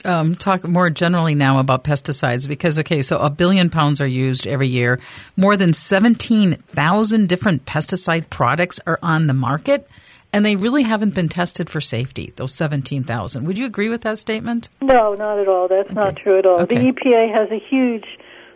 of 0.05 0.07
um, 0.07 0.35
talk 0.35 0.67
more 0.67 0.89
generally 0.89 1.35
now 1.35 1.59
about 1.59 1.85
pesticides 1.85 2.49
because, 2.49 2.79
okay, 2.79 3.03
so 3.03 3.19
a 3.19 3.29
billion 3.29 3.71
pounds 3.71 4.01
are 4.01 4.07
used 4.07 4.47
every 4.47 4.69
year. 4.69 5.01
More 5.37 5.57
than 5.57 5.73
17,000 5.73 7.29
different 7.29 7.67
pesticide 7.67 8.31
products 8.31 8.81
are 8.87 8.99
on 9.03 9.27
the 9.27 9.35
market, 9.35 9.89
and 10.33 10.45
they 10.45 10.57
really 10.57 10.85
haven't 10.85 11.15
been 11.15 11.29
tested 11.29 11.69
for 11.69 11.81
safety, 11.81 12.33
those 12.37 12.55
17,000. 12.55 13.45
Would 13.47 13.59
you 13.59 13.67
agree 13.67 13.89
with 13.89 14.03
that 14.03 14.19
statement? 14.19 14.69
No, 14.81 15.15
not 15.15 15.39
at 15.39 15.49
all. 15.49 15.69
That's 15.69 15.91
okay. 15.91 15.95
not 15.95 16.17
true 16.17 16.39
at 16.39 16.47
all. 16.47 16.61
Okay. 16.63 16.77
The 16.77 16.93
EPA 16.93 17.35
has 17.35 17.51
a 17.51 17.59
huge 17.59 18.07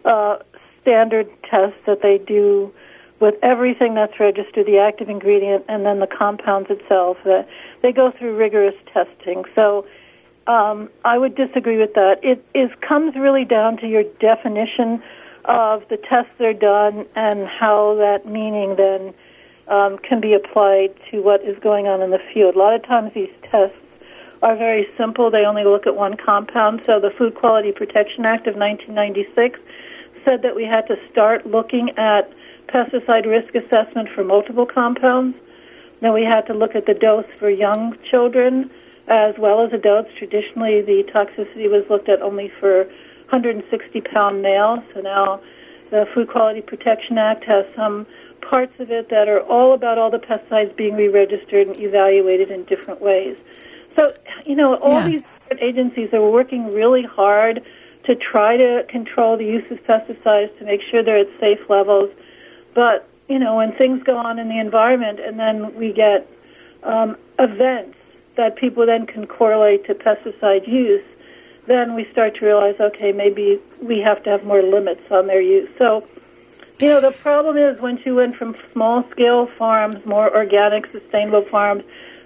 uh, 0.04 0.38
standard 0.82 1.28
test 1.42 1.74
that 1.86 2.00
they 2.00 2.18
do 2.18 2.72
with 3.20 3.34
everything 3.42 3.94
that's 3.94 4.18
registered, 4.20 4.66
the 4.66 4.78
active 4.78 5.08
ingredient, 5.08 5.64
and 5.68 5.84
then 5.84 5.98
the 6.00 6.06
compounds 6.06 6.70
itself. 6.70 7.16
That 7.24 7.48
they 7.82 7.92
go 7.92 8.12
through 8.12 8.36
rigorous 8.36 8.74
testing. 8.92 9.44
So 9.54 9.86
um, 10.46 10.88
I 11.04 11.18
would 11.18 11.34
disagree 11.34 11.78
with 11.78 11.94
that. 11.94 12.20
It 12.22 12.44
is 12.54 12.70
comes 12.80 13.14
really 13.14 13.44
down 13.44 13.76
to 13.78 13.88
your 13.88 14.04
definition 14.20 15.02
of 15.44 15.82
the 15.88 15.96
tests 15.96 16.30
that 16.38 16.44
are 16.44 16.52
done 16.52 17.06
and 17.16 17.48
how 17.48 17.94
that 17.96 18.26
meaning 18.26 18.76
then 18.76 19.14
um, 19.68 19.98
can 19.98 20.20
be 20.20 20.34
applied 20.34 20.94
to 21.10 21.20
what 21.20 21.42
is 21.42 21.58
going 21.58 21.86
on 21.86 22.02
in 22.02 22.10
the 22.10 22.20
field. 22.32 22.54
A 22.54 22.58
lot 22.58 22.74
of 22.74 22.82
times 22.84 23.12
these 23.14 23.32
tests 23.50 23.76
are 24.42 24.56
very 24.56 24.86
simple. 24.96 25.30
They 25.30 25.44
only 25.44 25.64
look 25.64 25.86
at 25.86 25.96
one 25.96 26.16
compound. 26.16 26.82
So 26.86 27.00
the 27.00 27.10
Food 27.10 27.34
Quality 27.34 27.72
Protection 27.72 28.24
Act 28.24 28.46
of 28.46 28.56
1996 28.56 29.58
said 30.24 30.42
that 30.42 30.54
we 30.54 30.64
had 30.64 30.86
to 30.88 30.96
start 31.10 31.46
looking 31.46 31.90
at 31.96 32.32
pesticide 32.68 33.26
risk 33.26 33.54
assessment 33.54 34.08
for 34.14 34.24
multiple 34.24 34.66
compounds. 34.66 35.36
Then 36.00 36.12
we 36.12 36.22
had 36.22 36.42
to 36.46 36.54
look 36.54 36.74
at 36.74 36.86
the 36.86 36.94
dose 36.94 37.26
for 37.38 37.50
young 37.50 37.96
children 38.10 38.70
as 39.08 39.34
well 39.38 39.64
as 39.64 39.72
adults. 39.72 40.10
Traditionally, 40.18 40.82
the 40.82 41.02
toxicity 41.12 41.68
was 41.70 41.84
looked 41.90 42.08
at 42.08 42.22
only 42.22 42.52
for 42.60 42.84
160 43.30 44.00
pound 44.02 44.42
males. 44.42 44.80
So 44.94 45.00
now 45.00 45.40
the 45.90 46.06
Food 46.14 46.28
Quality 46.28 46.60
Protection 46.60 47.18
Act 47.18 47.44
has 47.44 47.64
some 47.74 48.06
parts 48.40 48.72
of 48.78 48.90
it 48.90 49.08
that 49.10 49.28
are 49.28 49.40
all 49.40 49.74
about 49.74 49.98
all 49.98 50.10
the 50.10 50.18
pesticides 50.18 50.74
being 50.76 50.94
re-registered 50.94 51.66
and 51.66 51.76
evaluated 51.78 52.50
in 52.50 52.64
different 52.64 53.00
ways. 53.00 53.36
So, 53.96 54.10
you 54.46 54.54
know, 54.54 54.76
all 54.76 55.00
Yeah. 55.00 55.08
these 55.08 55.22
different 55.22 55.62
agencies 55.62 56.14
are 56.14 56.30
working 56.30 56.72
really 56.72 57.02
hard 57.02 57.62
to 58.04 58.14
try 58.14 58.56
to 58.56 58.84
control 58.88 59.36
the 59.36 59.44
use 59.44 59.68
of 59.70 59.82
pesticides 59.84 60.56
to 60.58 60.64
make 60.64 60.80
sure 60.82 61.02
they're 61.02 61.18
at 61.18 61.28
safe 61.40 61.68
levels. 61.68 62.10
But, 62.78 63.08
you 63.28 63.40
know, 63.40 63.56
when 63.56 63.72
things 63.72 64.04
go 64.04 64.16
on 64.16 64.38
in 64.38 64.48
the 64.48 64.60
environment 64.60 65.18
and 65.18 65.36
then 65.36 65.74
we 65.74 65.92
get 65.92 66.30
um, 66.84 67.16
events 67.36 67.98
that 68.36 68.54
people 68.54 68.86
then 68.86 69.04
can 69.04 69.26
correlate 69.26 69.84
to 69.86 69.94
pesticide 69.94 70.68
use, 70.68 71.02
then 71.66 71.96
we 71.96 72.06
start 72.12 72.36
to 72.36 72.46
realize, 72.46 72.76
okay, 72.78 73.10
maybe 73.10 73.58
we 73.82 73.98
have 74.06 74.22
to 74.22 74.30
have 74.30 74.44
more 74.44 74.62
limits 74.62 75.00
on 75.10 75.26
their 75.26 75.40
use. 75.40 75.68
So, 75.76 76.06
you 76.80 76.86
know, 76.86 77.00
the 77.00 77.10
problem 77.10 77.56
is 77.56 77.80
once 77.80 77.98
you 78.06 78.14
went 78.14 78.36
from 78.36 78.54
small 78.72 79.02
scale 79.10 79.48
farms, 79.58 79.96
more 80.06 80.32
organic, 80.32 80.86
sustainable 80.92 81.46
farms, 81.50 81.82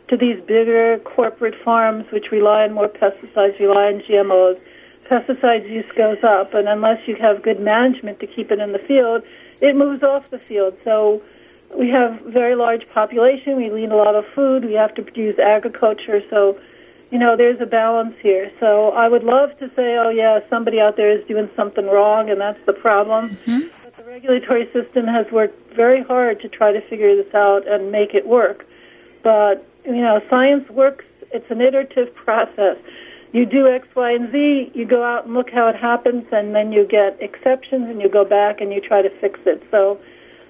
to 0.09 0.19
these 0.19 0.38
bigger 0.43 0.99
corporate 0.99 1.55
farms 1.65 2.05
which 2.12 2.27
rely 2.31 2.65
on 2.65 2.75
more 2.75 2.88
pesticides, 2.88 3.59
rely 3.59 3.87
on 3.87 4.03
GMOs, 4.03 4.61
pesticides 5.11 5.67
use 5.71 5.91
goes 5.97 6.23
up, 6.23 6.53
and 6.53 6.69
unless 6.69 7.09
you 7.09 7.17
have 7.17 7.43
good 7.43 7.59
management 7.59 8.21
to 8.21 8.27
keep 8.27 8.51
it 8.51 8.59
in 8.59 8.73
the 8.73 8.79
field, 8.81 9.23
it 9.62 9.77
moves 9.77 10.03
off 10.03 10.29
the 10.29 10.40
field. 10.40 10.77
So 10.85 11.22
we 11.75 11.88
have 11.88 12.20
very 12.27 12.57
large 12.57 12.87
population. 12.92 13.57
We 13.57 13.68
need 13.68 13.90
a 13.90 13.96
lot 13.96 14.14
of 14.14 14.25
food. 14.35 14.64
We 14.64 14.75
have 14.75 14.94
to 14.96 15.03
produce 15.03 15.38
agriculture. 15.38 16.20
So, 16.29 16.59
you 17.11 17.18
know, 17.18 17.37
there's 17.37 17.61
a 17.61 17.66
balance 17.66 18.16
here. 18.20 18.51
So 18.61 18.90
I 18.90 19.09
would 19.09 19.22
love 19.22 19.57
to 19.61 19.68
say, 19.77 19.96
oh 19.96 20.11
yeah, 20.11 20.40
somebody 20.51 20.81
out 20.81 20.96
there 20.96 21.16
is 21.16 21.27
doing 21.29 21.48
something 21.57 21.87
wrong, 21.87 22.29
and 22.29 22.40
that's 22.40 22.59
the 22.66 22.72
problem. 22.72 23.37
Mm-hmm. 23.46 23.68
But 23.85 23.96
the 23.96 24.05
regulatory 24.05 24.68
system 24.72 25.07
has 25.07 25.27
worked 25.31 25.75
very 25.75 26.03
hard 26.03 26.40
to 26.40 26.48
try 26.48 26.72
to 26.72 26.81
figure 26.88 27.14
this 27.16 27.33
out 27.33 27.66
and 27.66 27.92
make 27.92 28.14
it 28.14 28.27
work. 28.27 28.66
But 29.22 29.66
you 29.85 30.03
know, 30.03 30.20
science 30.29 30.68
works. 30.70 31.05
It's 31.31 31.51
an 31.51 31.61
iterative 31.61 32.14
process. 32.27 32.77
You 33.33 33.47
do 33.47 33.66
X, 33.66 33.88
Y, 33.95 34.12
and 34.12 34.31
Z. 34.31 34.73
You 34.75 34.85
go 34.85 35.03
out 35.03 35.25
and 35.25 35.35
look 35.35 35.51
how 35.51 35.68
it 35.68 35.77
happens, 35.77 36.25
and 36.33 36.55
then 36.55 36.71
you 36.73 36.87
get 36.87 37.16
exceptions, 37.21 37.88
and 37.88 38.01
you 38.01 38.09
go 38.09 38.25
back 38.25 38.61
and 38.61 38.73
you 38.73 38.81
try 38.81 39.01
to 39.03 39.11
fix 39.21 39.40
it. 39.47 39.62
So 39.71 39.99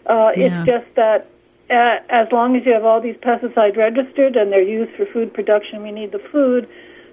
uh, 0.07 0.33
Yeah. 0.37 0.63
it's 0.65 0.67
just 0.67 0.95
that 0.97 1.29
uh, 1.71 1.99
as 2.11 2.31
long 2.33 2.57
as 2.57 2.67
you 2.67 2.73
have 2.73 2.85
all 2.85 3.01
these 3.01 3.17
pesticides 3.17 3.77
registered 3.77 4.37
and 4.37 4.53
they're 4.53 4.61
used 4.63 4.93
for 4.97 5.07
food 5.07 5.33
production, 5.33 5.83
we 5.83 5.91
need 5.93 6.13
the 6.13 6.19
food. 6.19 6.69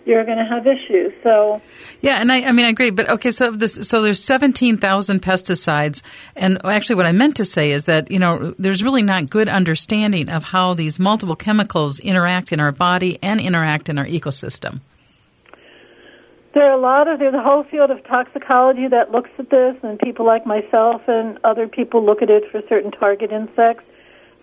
You're 0.06 0.26
going 0.26 0.40
to 0.40 0.46
have 0.46 0.66
issues. 0.66 1.14
So 1.22 1.62
Yeah, 2.02 2.20
and 2.20 2.32
I, 2.32 2.46
I 2.46 2.52
mean, 2.52 2.66
I 2.66 2.70
agree. 2.70 2.90
But 2.90 3.10
okay, 3.10 3.30
so 3.32 3.52
this, 3.52 3.74
so 3.88 4.02
there's 4.02 4.24
17,000 4.24 5.22
pesticides. 5.22 6.02
And 6.36 6.66
actually, 6.66 6.96
what 6.96 7.06
I 7.06 7.12
meant 7.12 7.36
to 7.38 7.46
say 7.46 7.72
is 7.72 7.86
that, 7.86 8.10
you 8.10 8.18
know, 8.18 8.56
there's 8.58 8.84
really 8.84 9.04
not 9.04 9.30
good 9.30 9.48
understanding 9.48 10.30
of 10.30 10.46
how 10.46 10.74
these 10.74 11.00
multiple 11.00 11.36
chemicals 11.36 12.00
interact 12.00 12.52
in 12.52 12.60
our 12.60 12.72
body 12.72 13.20
and 13.22 13.40
interact 13.40 13.88
in 13.88 14.00
our 14.00 14.06
ecosystem. 14.06 14.82
There 16.60 16.70
are 16.70 16.78
a 16.78 16.82
lot 16.82 17.08
of 17.08 17.20
there's 17.20 17.34
a 17.34 17.42
whole 17.42 17.64
field 17.64 17.90
of 17.90 18.04
toxicology 18.04 18.86
that 18.90 19.14
looks 19.14 19.30
at 19.40 19.50
this, 19.50 19.78
and 19.82 19.98
people 19.98 20.26
like 20.26 20.46
myself 20.46 21.02
and 21.08 21.40
other 21.46 21.70
people 21.70 22.06
look 22.06 22.22
at 22.22 22.30
it 22.30 22.52
for 22.52 22.62
certain 22.68 22.92
target 22.92 23.32
insects. 23.32 23.86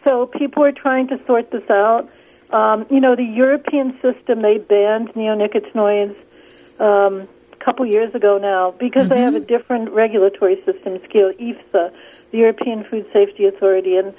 So 0.03 0.25
people 0.25 0.65
are 0.65 0.73
trying 0.73 1.09
to 1.09 1.21
sort 1.27 1.51
this 1.51 1.69
out. 1.69 2.09
Um, 2.55 2.87
you 2.89 3.01
know, 3.01 3.17
the 3.17 3.23
European 3.23 4.01
system 4.01 4.41
they 4.41 4.57
banned 4.57 5.11
neonicotinoids 5.13 6.17
um, 6.81 7.29
a 7.53 7.63
couple 7.63 7.85
years 7.85 8.15
ago 8.15 8.39
now 8.39 8.71
because 8.71 9.11
they 9.11 9.21
have 9.21 9.35
a 9.35 9.41
different 9.41 9.91
regulatory 9.91 10.57
system, 10.65 10.99
scale 11.05 11.33
EFSA, 11.39 11.93
the 12.31 12.39
European 12.39 12.85
Food 12.85 13.05
Safety 13.13 13.45
Authority, 13.45 13.99
and 13.99 14.15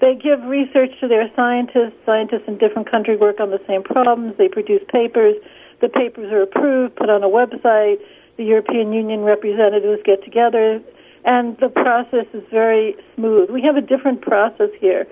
they 0.00 0.14
give 0.14 0.40
research 0.44 0.92
to 1.00 1.08
their 1.08 1.28
scientists. 1.34 1.98
Scientists 2.06 2.46
in 2.46 2.58
different 2.58 2.88
countries 2.88 3.18
work 3.18 3.40
on 3.40 3.50
the 3.50 3.60
same 3.66 3.82
problems. 3.82 4.36
They 4.38 4.46
produce 4.46 4.82
papers. 4.88 5.34
The 5.80 5.88
papers 5.88 6.32
are 6.32 6.42
approved, 6.42 6.96
put 6.96 7.10
on 7.10 7.22
a 7.22 7.28
website. 7.28 7.98
The 8.36 8.44
European 8.44 8.92
Union 8.92 9.20
representatives 9.20 10.02
get 10.04 10.24
together, 10.24 10.80
and 11.24 11.56
the 11.58 11.68
process 11.68 12.26
is 12.32 12.42
very 12.50 12.96
smooth. 13.14 13.50
We 13.50 13.62
have 13.62 13.76
a 13.76 13.82
different 13.82 14.22
process 14.22 14.70
here 14.78 15.06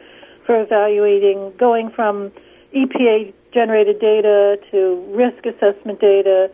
for 0.46 0.60
evaluating, 0.60 1.52
going 1.58 1.90
from 1.90 2.32
EPA 2.74 3.32
generated 3.52 4.00
data 4.00 4.58
to 4.70 5.04
risk 5.14 5.44
assessment 5.44 6.00
data 6.00 6.50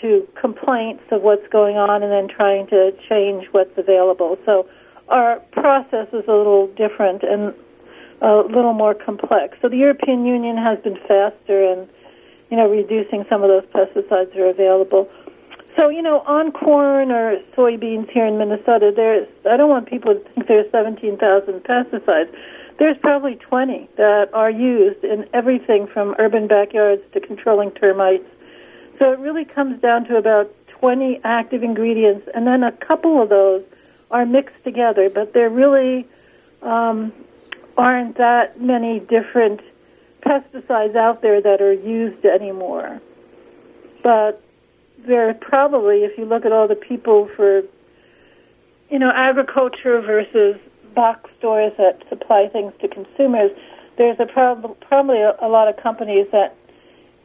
to 0.00 0.26
complaints 0.40 1.02
of 1.10 1.22
what's 1.22 1.46
going 1.48 1.76
on 1.76 2.02
and 2.02 2.12
then 2.12 2.28
trying 2.28 2.66
to 2.68 2.92
change 3.08 3.46
what's 3.52 3.76
available. 3.76 4.38
So 4.44 4.68
our 5.08 5.40
process 5.52 6.08
is 6.12 6.24
a 6.28 6.32
little 6.32 6.68
different 6.68 7.22
and 7.22 7.54
a 8.20 8.42
little 8.48 8.72
more 8.72 8.94
complex. 8.94 9.56
So 9.60 9.68
the 9.68 9.76
European 9.76 10.24
Union 10.24 10.56
has 10.56 10.78
been 10.80 10.96
faster 11.08 11.62
in, 11.62 11.88
you 12.50 12.56
know, 12.56 12.68
reducing 12.68 13.24
some 13.30 13.42
of 13.42 13.48
those 13.48 13.64
pesticides 13.72 14.32
that 14.32 14.38
are 14.38 14.50
available. 14.50 15.08
So, 15.76 15.88
you 15.88 16.02
know, 16.02 16.20
on 16.20 16.52
corn 16.52 17.10
or 17.10 17.38
soybeans 17.56 18.10
here 18.10 18.26
in 18.26 18.38
Minnesota, 18.38 18.92
there's, 18.94 19.26
I 19.50 19.56
don't 19.56 19.68
want 19.68 19.88
people 19.88 20.14
to 20.14 20.20
think 20.20 20.46
there's 20.46 20.70
17,000 20.70 21.64
pesticides. 21.64 22.32
There's 22.78 22.96
probably 22.98 23.36
20 23.36 23.88
that 23.96 24.30
are 24.32 24.50
used 24.50 25.02
in 25.04 25.28
everything 25.32 25.86
from 25.86 26.14
urban 26.18 26.46
backyards 26.46 27.02
to 27.12 27.20
controlling 27.20 27.72
termites. 27.72 28.26
So 29.00 29.12
it 29.12 29.18
really 29.18 29.44
comes 29.44 29.80
down 29.80 30.04
to 30.06 30.16
about 30.16 30.54
20 30.80 31.20
active 31.24 31.62
ingredients, 31.62 32.28
and 32.34 32.46
then 32.46 32.62
a 32.62 32.72
couple 32.72 33.22
of 33.22 33.28
those 33.28 33.64
are 34.10 34.26
mixed 34.26 34.62
together, 34.64 35.10
but 35.10 35.32
there 35.32 35.50
really 35.50 36.06
um, 36.62 37.12
aren't 37.76 38.16
that 38.18 38.60
many 38.60 39.00
different 39.00 39.60
pesticides 40.24 40.96
out 40.96 41.22
there 41.22 41.40
that 41.40 41.60
are 41.60 41.72
used 41.72 42.24
anymore. 42.24 43.00
But 44.02 44.42
there 45.06 45.28
are 45.28 45.34
probably, 45.34 46.04
if 46.04 46.16
you 46.18 46.24
look 46.24 46.44
at 46.44 46.52
all 46.52 46.68
the 46.68 46.74
people 46.74 47.28
for, 47.36 47.62
you 48.90 48.98
know, 48.98 49.10
agriculture 49.14 50.00
versus 50.00 50.56
box 50.94 51.30
stores 51.38 51.72
that 51.78 52.02
supply 52.08 52.48
things 52.52 52.72
to 52.80 52.88
consumers, 52.88 53.50
there's 53.98 54.18
a 54.18 54.26
prob- 54.26 54.78
probably 54.80 55.20
a, 55.20 55.34
a 55.40 55.48
lot 55.48 55.68
of 55.68 55.76
companies 55.76 56.26
that 56.32 56.56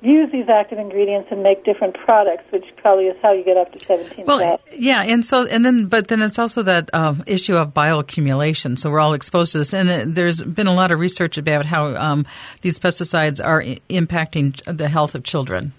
use 0.01 0.31
these 0.31 0.47
active 0.47 0.79
ingredients 0.79 1.27
and 1.31 1.43
make 1.43 1.65
different 1.65 1.95
products, 1.95 2.43
which 2.51 2.65
probably 2.77 3.05
is 3.05 3.17
how 3.21 3.33
you 3.33 3.43
get 3.43 3.57
up 3.57 3.71
to 3.73 3.85
17 3.85 4.25
Well, 4.25 4.59
yeah, 4.71 5.03
and 5.03 5.25
so 5.25 5.45
and 5.45 5.65
then, 5.65 5.85
but 5.87 6.07
then 6.07 6.21
it's 6.21 6.39
also 6.39 6.63
that 6.63 6.89
uh, 6.93 7.15
issue 7.25 7.55
of 7.55 7.73
bioaccumulation. 7.73 8.77
So 8.77 8.89
we're 8.89 8.99
all 8.99 9.13
exposed 9.13 9.51
to 9.53 9.57
this, 9.57 9.73
and 9.73 9.89
uh, 9.89 10.03
there's 10.07 10.41
been 10.41 10.67
a 10.67 10.73
lot 10.73 10.91
of 10.91 10.99
research 10.99 11.37
about 11.37 11.65
how 11.65 11.95
um, 11.95 12.25
these 12.61 12.79
pesticides 12.79 13.43
are 13.43 13.61
I- 13.61 13.79
impacting 13.89 14.61
the 14.65 14.87
health 14.87 15.15
of 15.15 15.23
children. 15.23 15.73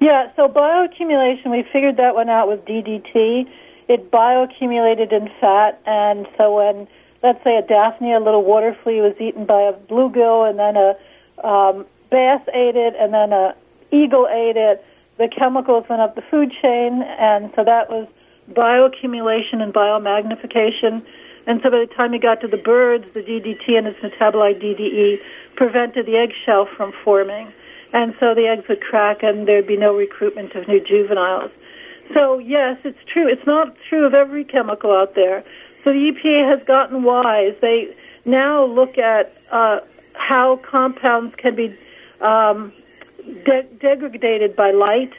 Yeah, 0.00 0.32
so 0.36 0.48
bioaccumulation, 0.48 1.50
we 1.50 1.64
figured 1.72 1.96
that 1.98 2.14
one 2.14 2.28
out 2.28 2.48
with 2.48 2.64
DDT. 2.64 3.48
It 3.88 4.10
bioaccumulated 4.10 5.12
in 5.12 5.30
fat, 5.40 5.80
and 5.86 6.26
so 6.38 6.56
when, 6.56 6.88
let's 7.22 7.42
say, 7.46 7.56
a 7.56 7.62
daphnia, 7.62 8.18
a 8.18 8.20
little 8.20 8.44
water 8.44 8.76
flea, 8.82 9.00
was 9.00 9.14
eaten 9.20 9.46
by 9.46 9.62
a 9.62 9.72
bluegill, 9.72 10.50
and 10.50 10.58
then 10.58 10.76
a 10.76 10.96
um, 11.46 11.86
bass 12.12 12.42
ate 12.52 12.76
it, 12.76 12.94
and 13.00 13.12
then 13.12 13.32
a 13.32 13.56
eagle 13.90 14.28
ate 14.30 14.56
it, 14.56 14.84
the 15.18 15.28
chemicals 15.28 15.84
went 15.88 16.02
up 16.02 16.14
the 16.14 16.22
food 16.30 16.52
chain, 16.62 17.02
and 17.02 17.50
so 17.56 17.64
that 17.64 17.88
was 17.88 18.06
bioaccumulation 18.52 19.60
and 19.60 19.72
biomagnification. 19.72 21.02
And 21.46 21.60
so 21.62 21.70
by 21.70 21.80
the 21.80 21.90
time 21.96 22.12
you 22.12 22.20
got 22.20 22.40
to 22.42 22.48
the 22.48 22.56
birds, 22.56 23.04
the 23.14 23.20
DDT 23.20 23.76
and 23.76 23.86
its 23.86 23.98
metabolite 23.98 24.62
DDE 24.62 25.16
prevented 25.56 26.06
the 26.06 26.16
eggshell 26.16 26.68
from 26.76 26.92
forming. 27.04 27.52
And 27.92 28.14
so 28.20 28.34
the 28.34 28.46
eggs 28.46 28.68
would 28.68 28.80
crack 28.80 29.22
and 29.22 29.46
there'd 29.46 29.66
be 29.66 29.76
no 29.76 29.94
recruitment 29.94 30.54
of 30.54 30.68
new 30.68 30.80
juveniles. 30.80 31.50
So 32.14 32.38
yes, 32.38 32.78
it's 32.84 32.98
true. 33.12 33.28
It's 33.28 33.46
not 33.46 33.74
true 33.88 34.06
of 34.06 34.14
every 34.14 34.44
chemical 34.44 34.92
out 34.92 35.14
there. 35.14 35.44
So 35.84 35.90
the 35.90 36.12
EPA 36.12 36.50
has 36.50 36.66
gotten 36.66 37.02
wise. 37.02 37.54
They 37.60 37.94
now 38.24 38.64
look 38.64 38.98
at 38.98 39.34
uh, 39.50 39.80
how 40.14 40.60
compounds 40.68 41.34
can 41.36 41.56
be 41.56 41.76
um, 42.22 42.72
de- 43.44 43.68
degraded 43.80 44.56
by 44.56 44.70
light, 44.70 45.12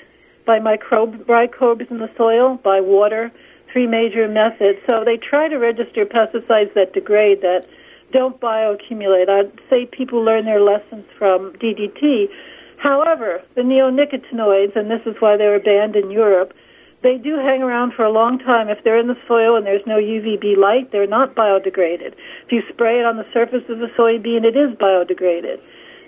by 0.45 0.59
microbe- 0.59 1.27
microbes 1.27 1.85
in 1.89 1.99
the 1.99 2.09
soil, 2.17 2.59
by 2.63 2.81
water, 2.81 3.31
three 3.71 3.87
major 3.87 4.27
methods. 4.27 4.79
So 4.89 5.03
they 5.03 5.17
try 5.17 5.47
to 5.47 5.57
register 5.57 6.05
pesticides 6.05 6.73
that 6.75 6.93
degrade, 6.93 7.41
that 7.41 7.65
don't 8.11 8.39
bioaccumulate. 8.39 9.29
I'd 9.29 9.51
say 9.71 9.85
people 9.85 10.23
learn 10.23 10.45
their 10.45 10.61
lessons 10.61 11.05
from 11.17 11.53
DDT. 11.53 12.29
However, 12.77 13.41
the 13.55 13.61
neonicotinoids, 13.61 14.75
and 14.75 14.91
this 14.91 15.01
is 15.05 15.15
why 15.19 15.37
they 15.37 15.47
were 15.47 15.59
banned 15.59 15.95
in 15.95 16.11
Europe, 16.11 16.53
they 17.01 17.17
do 17.17 17.35
hang 17.35 17.61
around 17.61 17.93
for 17.93 18.05
a 18.05 18.11
long 18.11 18.39
time. 18.39 18.69
If 18.69 18.83
they're 18.83 18.99
in 18.99 19.07
the 19.07 19.19
soil 19.27 19.57
and 19.57 19.65
there's 19.65 19.85
no 19.85 19.97
UVB 19.97 20.55
light, 20.57 20.91
they're 20.91 21.07
not 21.07 21.35
biodegraded. 21.35 22.13
If 22.45 22.51
you 22.51 22.61
spray 22.71 22.99
it 22.99 23.05
on 23.05 23.17
the 23.17 23.27
surface 23.33 23.63
of 23.67 23.79
the 23.79 23.91
soybean, 23.97 24.45
it 24.45 24.55
is 24.55 24.75
biodegraded. 24.77 25.59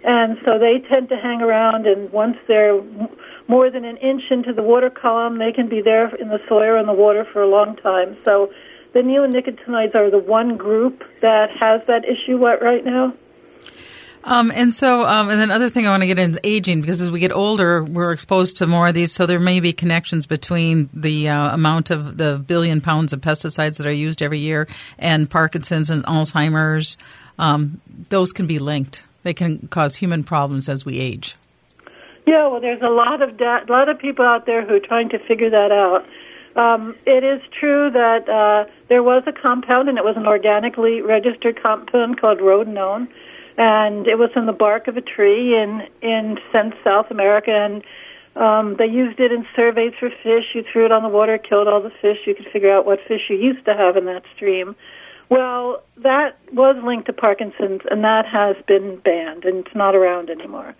And 0.07 0.37
so 0.45 0.59
they 0.59 0.87
tend 0.87 1.09
to 1.09 1.17
hang 1.17 1.41
around, 1.41 1.87
and 1.87 2.11
once 2.11 2.37
they're 2.47 2.79
more 3.47 3.71
than 3.71 3.85
an 3.85 3.97
inch 3.97 4.21
into 4.29 4.53
the 4.53 4.61
water 4.61 4.91
column, 4.91 5.39
they 5.39 5.51
can 5.51 5.67
be 5.67 5.81
there 5.81 6.13
in 6.15 6.29
the 6.29 6.37
soil 6.47 6.77
and 6.77 6.87
the 6.87 6.93
water 6.93 7.25
for 7.33 7.41
a 7.41 7.47
long 7.47 7.75
time. 7.77 8.15
So 8.23 8.51
the 8.93 8.99
neonicotinoids 8.99 9.95
are 9.95 10.11
the 10.11 10.19
one 10.19 10.57
group 10.57 11.03
that 11.21 11.47
has 11.59 11.81
that 11.87 12.03
issue 12.05 12.37
right 12.37 12.85
now. 12.85 13.15
Um, 14.23 14.51
and 14.53 14.73
so, 14.73 15.05
um, 15.05 15.29
and 15.29 15.39
then 15.39 15.49
other 15.49 15.69
thing 15.69 15.87
I 15.87 15.91
want 15.91 16.01
to 16.01 16.07
get 16.07 16.17
into 16.17 16.39
is 16.39 16.39
aging 16.43 16.81
because 16.81 17.01
as 17.01 17.09
we 17.09 17.19
get 17.19 17.31
older, 17.31 17.83
we're 17.83 18.11
exposed 18.11 18.57
to 18.57 18.67
more 18.67 18.87
of 18.87 18.93
these. 18.93 19.11
So 19.11 19.25
there 19.25 19.39
may 19.39 19.59
be 19.59 19.73
connections 19.73 20.27
between 20.27 20.89
the 20.93 21.29
uh, 21.29 21.53
amount 21.53 21.91
of 21.91 22.17
the 22.17 22.37
billion 22.37 22.81
pounds 22.81 23.11
of 23.11 23.21
pesticides 23.21 23.77
that 23.77 23.85
are 23.85 23.91
used 23.91 24.21
every 24.21 24.39
year 24.39 24.67
and 24.97 25.29
Parkinson's 25.29 25.89
and 25.89 26.03
Alzheimer's. 26.05 26.97
Um, 27.37 27.81
those 28.09 28.33
can 28.33 28.47
be 28.47 28.59
linked. 28.59 29.05
They 29.25 29.33
can 29.33 29.67
cause 29.69 29.95
human 29.95 30.23
problems 30.23 30.69
as 30.69 30.85
we 30.85 30.99
age. 30.99 31.35
Yeah, 32.25 32.47
well, 32.47 32.61
there's 32.61 32.81
a 32.81 32.89
lot 32.89 33.21
of 33.21 33.37
da- 33.37 33.65
a 33.67 33.71
lot 33.71 33.89
of 33.89 33.97
people 33.99 34.23
out 34.23 34.45
there 34.45 34.65
who 34.65 34.75
are 34.75 34.79
trying 34.79 35.09
to 35.09 35.19
figure 35.27 35.49
that 35.49 35.71
out. 35.71 36.05
Um, 36.55 36.95
it 37.05 37.23
is 37.23 37.41
true 37.59 37.89
that 37.91 38.29
uh, 38.29 38.71
there 38.87 39.03
was 39.03 39.23
a 39.27 39.33
compound, 39.33 39.89
and 39.89 39.97
it 39.97 40.03
was 40.03 40.15
an 40.15 40.27
organically 40.27 41.01
registered 41.01 41.61
compound 41.61 42.21
called 42.21 42.39
rotenone 42.39 43.07
and 43.57 44.07
it 44.07 44.17
was 44.17 44.29
in 44.35 44.45
the 44.45 44.53
bark 44.53 44.87
of 44.87 44.97
a 44.97 45.01
tree 45.01 45.55
in 45.55 45.81
in 46.01 46.37
South 46.83 47.09
America, 47.09 47.51
and 47.51 47.83
um, 48.35 48.75
they 48.77 48.85
used 48.85 49.19
it 49.19 49.31
in 49.31 49.45
surveys 49.57 49.93
for 49.99 50.09
fish. 50.09 50.53
You 50.53 50.63
threw 50.71 50.85
it 50.85 50.91
on 50.91 51.03
the 51.03 51.09
water, 51.09 51.37
killed 51.37 51.67
all 51.67 51.81
the 51.81 51.93
fish. 52.01 52.17
You 52.25 52.35
could 52.35 52.47
figure 52.51 52.71
out 52.71 52.85
what 52.85 52.99
fish 53.07 53.21
you 53.29 53.37
used 53.37 53.65
to 53.65 53.73
have 53.73 53.95
in 53.95 54.05
that 54.05 54.23
stream. 54.35 54.75
Well, 55.29 55.83
that 55.97 56.37
was 56.51 56.75
linked 56.83 57.07
to 57.07 57.13
Parkinson's, 57.13 57.81
and 57.89 58.03
that 58.03 58.25
has 58.25 58.55
been 58.67 58.97
banned, 58.97 59.45
and 59.45 59.65
it's 59.65 59.75
not 59.75 59.95
around 59.95 60.29
anymore. 60.29 60.75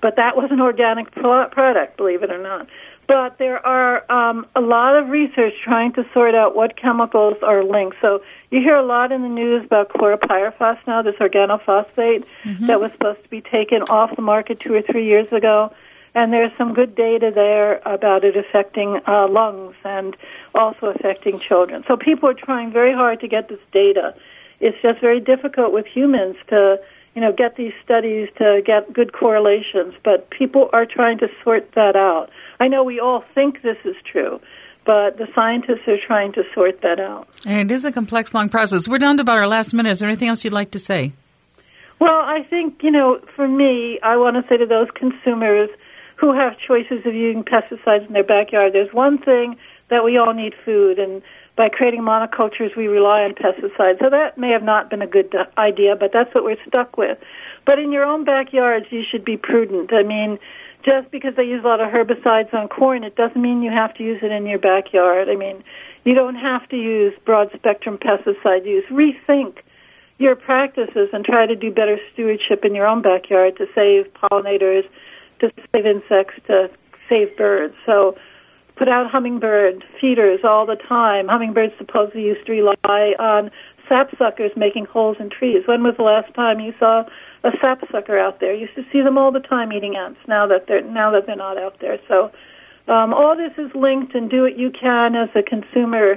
But 0.00 0.16
that 0.16 0.36
was 0.36 0.50
an 0.50 0.60
organic 0.60 1.10
product, 1.12 1.96
believe 1.96 2.22
it 2.22 2.30
or 2.30 2.42
not. 2.42 2.68
But 3.06 3.38
there 3.38 3.64
are 3.64 4.10
um, 4.10 4.46
a 4.56 4.60
lot 4.60 4.96
of 4.96 5.08
research 5.08 5.54
trying 5.62 5.92
to 5.92 6.04
sort 6.12 6.34
out 6.34 6.56
what 6.56 6.76
chemicals 6.76 7.36
are 7.42 7.62
linked. 7.62 7.96
So 8.02 8.22
you 8.50 8.60
hear 8.60 8.74
a 8.74 8.84
lot 8.84 9.12
in 9.12 9.22
the 9.22 9.28
news 9.28 9.64
about 9.64 9.90
chlorpyrifos 9.90 10.78
now, 10.86 11.02
this 11.02 11.14
organophosphate 11.16 12.24
mm-hmm. 12.42 12.66
that 12.66 12.80
was 12.80 12.90
supposed 12.92 13.22
to 13.22 13.30
be 13.30 13.40
taken 13.40 13.82
off 13.82 14.14
the 14.16 14.22
market 14.22 14.58
two 14.58 14.74
or 14.74 14.82
three 14.82 15.06
years 15.06 15.32
ago. 15.32 15.72
And 16.16 16.32
there's 16.32 16.50
some 16.56 16.72
good 16.72 16.94
data 16.94 17.30
there 17.32 17.80
about 17.84 18.24
it 18.24 18.36
affecting 18.36 19.00
uh, 19.06 19.28
lungs 19.28 19.76
and 19.84 20.16
also 20.56 20.86
affecting 20.86 21.40
children. 21.40 21.84
So 21.86 21.96
people 21.96 22.28
are 22.28 22.34
trying 22.34 22.72
very 22.72 22.92
hard 22.92 23.20
to 23.20 23.28
get 23.28 23.48
this 23.48 23.60
data. 23.72 24.14
It's 24.60 24.76
just 24.82 25.00
very 25.00 25.20
difficult 25.20 25.72
with 25.72 25.86
humans 25.86 26.36
to, 26.48 26.78
you 27.14 27.20
know, 27.20 27.32
get 27.32 27.56
these 27.56 27.72
studies 27.84 28.28
to 28.38 28.62
get 28.64 28.92
good 28.92 29.12
correlations. 29.12 29.94
But 30.02 30.30
people 30.30 30.70
are 30.72 30.86
trying 30.86 31.18
to 31.18 31.28
sort 31.44 31.72
that 31.74 31.96
out. 31.96 32.30
I 32.58 32.68
know 32.68 32.82
we 32.84 33.00
all 33.00 33.24
think 33.34 33.62
this 33.62 33.78
is 33.84 33.96
true, 34.10 34.40
but 34.84 35.18
the 35.18 35.26
scientists 35.36 35.86
are 35.88 35.98
trying 36.06 36.32
to 36.34 36.42
sort 36.54 36.80
that 36.82 36.98
out. 37.00 37.28
And 37.44 37.70
it 37.70 37.74
is 37.74 37.84
a 37.84 37.92
complex, 37.92 38.32
long 38.32 38.48
process. 38.48 38.88
We're 38.88 38.98
down 38.98 39.18
to 39.18 39.22
about 39.22 39.38
our 39.38 39.48
last 39.48 39.74
minute. 39.74 39.90
Is 39.90 40.00
there 40.00 40.08
anything 40.08 40.28
else 40.28 40.44
you'd 40.44 40.52
like 40.52 40.70
to 40.72 40.78
say? 40.78 41.12
Well, 41.98 42.20
I 42.20 42.42
think, 42.48 42.82
you 42.82 42.90
know, 42.90 43.20
for 43.34 43.48
me, 43.48 43.98
I 44.02 44.16
want 44.16 44.36
to 44.36 44.42
say 44.48 44.58
to 44.58 44.66
those 44.66 44.88
consumers 44.94 45.70
who 46.16 46.32
have 46.32 46.58
choices 46.58 47.04
of 47.04 47.14
using 47.14 47.42
pesticides 47.42 48.06
in 48.06 48.12
their 48.12 48.24
backyard, 48.24 48.72
there's 48.72 48.92
one 48.92 49.18
thing 49.18 49.56
that 49.90 50.04
we 50.04 50.18
all 50.18 50.34
need 50.34 50.54
food, 50.64 50.98
and 50.98 51.22
by 51.56 51.68
creating 51.68 52.02
monocultures, 52.02 52.76
we 52.76 52.86
rely 52.86 53.22
on 53.22 53.34
pesticides. 53.34 53.98
So 54.00 54.10
that 54.10 54.36
may 54.36 54.50
have 54.50 54.62
not 54.62 54.90
been 54.90 55.00
a 55.00 55.06
good 55.06 55.34
idea, 55.56 55.96
but 55.98 56.10
that's 56.12 56.32
what 56.34 56.44
we're 56.44 56.62
stuck 56.66 56.98
with. 56.98 57.18
But 57.64 57.78
in 57.78 57.92
your 57.92 58.04
own 58.04 58.24
backyards, 58.24 58.86
you 58.90 59.02
should 59.10 59.24
be 59.24 59.36
prudent. 59.36 59.92
I 59.92 60.02
mean, 60.02 60.38
just 60.84 61.10
because 61.10 61.34
they 61.36 61.44
use 61.44 61.64
a 61.64 61.66
lot 61.66 61.80
of 61.80 61.88
herbicides 61.88 62.52
on 62.52 62.68
corn, 62.68 63.04
it 63.04 63.16
doesn't 63.16 63.40
mean 63.40 63.62
you 63.62 63.70
have 63.70 63.94
to 63.94 64.04
use 64.04 64.20
it 64.22 64.30
in 64.30 64.46
your 64.46 64.58
backyard. 64.58 65.28
I 65.28 65.36
mean, 65.36 65.64
you 66.04 66.14
don't 66.14 66.36
have 66.36 66.68
to 66.68 66.76
use 66.76 67.14
broad 67.24 67.50
spectrum 67.54 67.98
pesticide 67.98 68.66
use. 68.66 68.84
Rethink 68.90 69.58
your 70.18 70.36
practices 70.36 71.08
and 71.12 71.24
try 71.24 71.46
to 71.46 71.56
do 71.56 71.70
better 71.70 71.98
stewardship 72.12 72.64
in 72.64 72.74
your 72.74 72.86
own 72.86 73.02
backyard 73.02 73.56
to 73.58 73.66
save 73.74 74.06
pollinators, 74.14 74.84
to 75.40 75.50
save 75.74 75.86
insects, 75.86 76.34
to 76.46 76.70
save 77.08 77.36
birds. 77.36 77.74
So 77.90 78.16
put 78.76 78.88
out 78.88 79.10
hummingbird 79.10 79.84
feeders 80.00 80.40
all 80.44 80.66
the 80.66 80.76
time. 80.76 81.28
Hummingbirds 81.28 81.74
supposedly 81.78 82.22
used 82.22 82.46
to 82.46 82.52
rely 82.52 83.14
on 83.18 83.50
sapsuckers 83.90 84.56
making 84.56 84.84
holes 84.84 85.16
in 85.20 85.30
trees. 85.30 85.62
When 85.66 85.82
was 85.82 85.94
the 85.96 86.02
last 86.02 86.34
time 86.34 86.60
you 86.60 86.74
saw 86.78 87.04
a 87.46 87.50
sapsucker 87.62 88.18
out 88.18 88.40
there. 88.40 88.52
You 88.52 88.62
used 88.62 88.74
to 88.74 88.84
see 88.92 89.02
them 89.02 89.16
all 89.16 89.32
the 89.32 89.40
time 89.40 89.72
eating 89.72 89.96
ants. 89.96 90.18
Now 90.26 90.46
that 90.48 90.66
they're 90.66 90.82
now 90.82 91.12
that 91.12 91.26
they're 91.26 91.36
not 91.36 91.58
out 91.58 91.76
there, 91.80 91.98
so 92.08 92.30
um, 92.92 93.14
all 93.14 93.36
this 93.36 93.52
is 93.56 93.70
linked. 93.74 94.14
And 94.14 94.28
do 94.30 94.42
what 94.42 94.58
you 94.58 94.70
can 94.70 95.14
as 95.14 95.28
a 95.34 95.42
consumer 95.42 96.16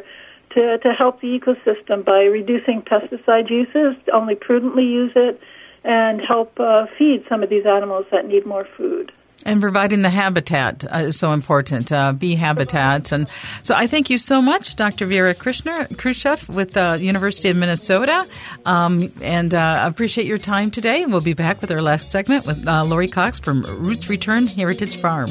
to 0.55 0.77
to 0.79 0.91
help 0.97 1.21
the 1.21 1.39
ecosystem 1.39 2.03
by 2.03 2.23
reducing 2.23 2.81
pesticide 2.81 3.49
uses. 3.49 3.95
Only 4.11 4.35
prudently 4.35 4.85
use 4.85 5.11
it, 5.15 5.39
and 5.83 6.21
help 6.27 6.59
uh, 6.59 6.87
feed 6.97 7.25
some 7.29 7.43
of 7.43 7.49
these 7.49 7.65
animals 7.65 8.05
that 8.11 8.27
need 8.27 8.45
more 8.45 8.67
food. 8.75 9.11
And 9.45 9.62
providing 9.62 10.02
the 10.02 10.10
habitat 10.10 10.84
uh, 10.84 10.97
is 10.99 11.17
so 11.17 11.32
important, 11.32 11.91
uh, 11.91 12.12
bee 12.12 12.36
habitats. 12.36 13.12
And 13.13 13.28
so 13.62 13.73
I 13.73 13.88
thank 13.88 14.10
you 14.10 14.17
so 14.17 14.41
much, 14.41 14.75
Dr. 14.75 15.06
Vera 15.06 15.34
Krishner, 15.34 15.88
Krischik 15.95 16.49
with 16.49 16.73
the 16.73 16.91
uh, 16.91 16.95
University 16.95 17.49
of 17.49 17.56
Minnesota. 17.56 18.28
Um, 18.65 19.12
and 19.21 19.54
uh, 19.54 19.80
appreciate 19.84 20.28
your 20.28 20.38
time 20.38 20.71
today. 20.71 21.06
We'll 21.06 21.21
be 21.21 21.34
back 21.34 21.62
with 21.62 21.71
our 21.71 21.82
last 21.82 22.12
segment 22.12 22.45
with 22.45 22.67
uh, 22.67 22.84
Lori 22.84 23.08
Cox 23.08 23.39
from 23.39 23.63
Roots 23.63 24.10
Return 24.10 24.45
Heritage 24.45 24.97
Farm. 24.97 25.30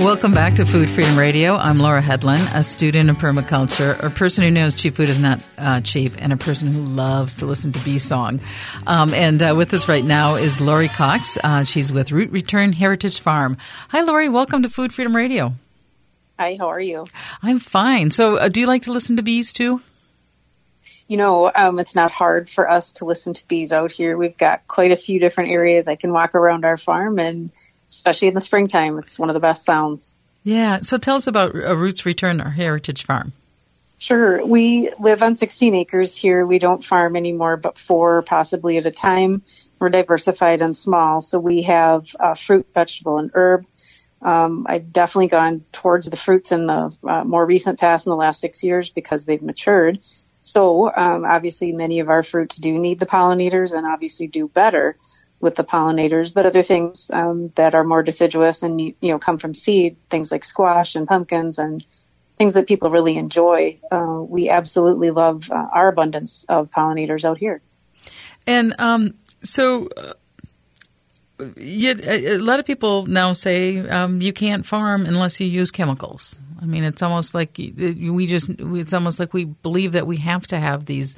Welcome 0.00 0.34
back 0.34 0.56
to 0.56 0.66
Food 0.66 0.90
Freedom 0.90 1.18
Radio. 1.18 1.56
I'm 1.56 1.78
Laura 1.78 2.02
Hedlund, 2.02 2.54
a 2.54 2.62
student 2.62 3.08
of 3.08 3.16
permaculture, 3.16 4.00
a 4.04 4.10
person 4.10 4.44
who 4.44 4.50
knows 4.50 4.74
cheap 4.74 4.94
food 4.94 5.08
is 5.08 5.18
not 5.18 5.42
uh, 5.56 5.80
cheap, 5.80 6.12
and 6.18 6.34
a 6.34 6.36
person 6.36 6.70
who 6.70 6.82
loves 6.82 7.36
to 7.36 7.46
listen 7.46 7.72
to 7.72 7.82
bee 7.82 7.98
song. 7.98 8.40
Um, 8.86 9.14
and 9.14 9.42
uh, 9.42 9.54
with 9.56 9.72
us 9.72 9.88
right 9.88 10.04
now 10.04 10.34
is 10.34 10.60
Lori 10.60 10.88
Cox. 10.88 11.38
Uh, 11.42 11.64
she's 11.64 11.94
with 11.94 12.12
Root 12.12 12.30
Return 12.30 12.74
Heritage 12.74 13.20
Farm. 13.20 13.56
Hi, 13.88 14.02
Lori. 14.02 14.28
Welcome 14.28 14.62
to 14.64 14.68
Food 14.68 14.92
Freedom 14.92 15.16
Radio. 15.16 15.54
Hi, 16.38 16.58
how 16.60 16.68
are 16.68 16.80
you? 16.80 17.06
I'm 17.42 17.58
fine. 17.58 18.10
So, 18.10 18.36
uh, 18.36 18.48
do 18.48 18.60
you 18.60 18.66
like 18.66 18.82
to 18.82 18.92
listen 18.92 19.16
to 19.16 19.22
bees 19.22 19.54
too? 19.54 19.80
You 21.08 21.16
know, 21.16 21.50
um, 21.54 21.78
it's 21.78 21.94
not 21.94 22.10
hard 22.10 22.50
for 22.50 22.70
us 22.70 22.92
to 22.92 23.06
listen 23.06 23.32
to 23.32 23.48
bees 23.48 23.72
out 23.72 23.92
here. 23.92 24.18
We've 24.18 24.36
got 24.36 24.68
quite 24.68 24.92
a 24.92 24.96
few 24.96 25.18
different 25.18 25.52
areas 25.52 25.88
I 25.88 25.96
can 25.96 26.12
walk 26.12 26.34
around 26.34 26.66
our 26.66 26.76
farm 26.76 27.18
and 27.18 27.50
especially 27.88 28.28
in 28.28 28.34
the 28.34 28.40
springtime. 28.40 28.98
It's 28.98 29.18
one 29.18 29.30
of 29.30 29.34
the 29.34 29.40
best 29.40 29.64
sounds. 29.64 30.12
Yeah. 30.42 30.78
So 30.82 30.96
tell 30.96 31.16
us 31.16 31.26
about 31.26 31.54
a 31.54 31.74
Roots 31.74 32.06
Return, 32.06 32.40
our 32.40 32.50
heritage 32.50 33.04
farm. 33.04 33.32
Sure. 33.98 34.44
We 34.44 34.90
live 35.00 35.22
on 35.22 35.34
16 35.36 35.74
acres 35.74 36.14
here. 36.14 36.46
We 36.46 36.58
don't 36.58 36.84
farm 36.84 37.16
anymore, 37.16 37.56
but 37.56 37.78
four 37.78 38.22
possibly 38.22 38.76
at 38.76 38.86
a 38.86 38.90
time. 38.90 39.42
We're 39.78 39.88
diversified 39.88 40.62
and 40.62 40.76
small. 40.76 41.20
So 41.20 41.38
we 41.38 41.62
have 41.62 42.06
uh, 42.20 42.34
fruit, 42.34 42.66
vegetable, 42.74 43.18
and 43.18 43.30
herb. 43.34 43.66
Um, 44.22 44.66
I've 44.68 44.92
definitely 44.92 45.28
gone 45.28 45.64
towards 45.72 46.08
the 46.08 46.16
fruits 46.16 46.52
in 46.52 46.66
the 46.66 46.96
uh, 47.06 47.24
more 47.24 47.44
recent 47.44 47.78
past 47.78 48.06
in 48.06 48.10
the 48.10 48.16
last 48.16 48.40
six 48.40 48.62
years 48.64 48.90
because 48.90 49.24
they've 49.24 49.42
matured. 49.42 50.00
So 50.42 50.94
um, 50.94 51.24
obviously 51.24 51.72
many 51.72 52.00
of 52.00 52.08
our 52.08 52.22
fruits 52.22 52.56
do 52.56 52.78
need 52.78 53.00
the 53.00 53.06
pollinators 53.06 53.76
and 53.76 53.86
obviously 53.86 54.26
do 54.26 54.48
better 54.48 54.96
with 55.40 55.54
the 55.54 55.64
pollinators, 55.64 56.32
but 56.32 56.46
other 56.46 56.62
things 56.62 57.10
um, 57.12 57.52
that 57.56 57.74
are 57.74 57.84
more 57.84 58.02
deciduous 58.02 58.62
and 58.62 58.80
you 58.80 58.94
know 59.02 59.18
come 59.18 59.38
from 59.38 59.54
seed, 59.54 59.96
things 60.10 60.30
like 60.32 60.44
squash 60.44 60.94
and 60.94 61.06
pumpkins 61.06 61.58
and 61.58 61.84
things 62.38 62.54
that 62.54 62.66
people 62.66 62.90
really 62.90 63.16
enjoy. 63.16 63.78
Uh, 63.90 64.22
we 64.26 64.48
absolutely 64.48 65.10
love 65.10 65.50
uh, 65.50 65.68
our 65.72 65.88
abundance 65.88 66.44
of 66.48 66.70
pollinators 66.70 67.24
out 67.24 67.38
here. 67.38 67.60
And 68.46 68.74
um, 68.78 69.14
so. 69.42 69.88
Uh, 69.96 70.12
yet 71.58 72.00
a 72.00 72.38
lot 72.38 72.58
of 72.58 72.64
people 72.64 73.04
now 73.04 73.34
say 73.34 73.78
um, 73.90 74.22
you 74.22 74.32
can't 74.32 74.64
farm 74.64 75.04
unless 75.04 75.38
you 75.38 75.46
use 75.46 75.70
chemicals. 75.70 76.38
I 76.62 76.64
mean, 76.64 76.82
it's 76.82 77.02
almost 77.02 77.34
like 77.34 77.58
we 77.58 78.26
just, 78.26 78.48
it's 78.58 78.94
almost 78.94 79.20
like 79.20 79.34
we 79.34 79.44
believe 79.44 79.92
that 79.92 80.06
we 80.06 80.16
have 80.16 80.46
to 80.46 80.58
have 80.58 80.86
these 80.86 81.14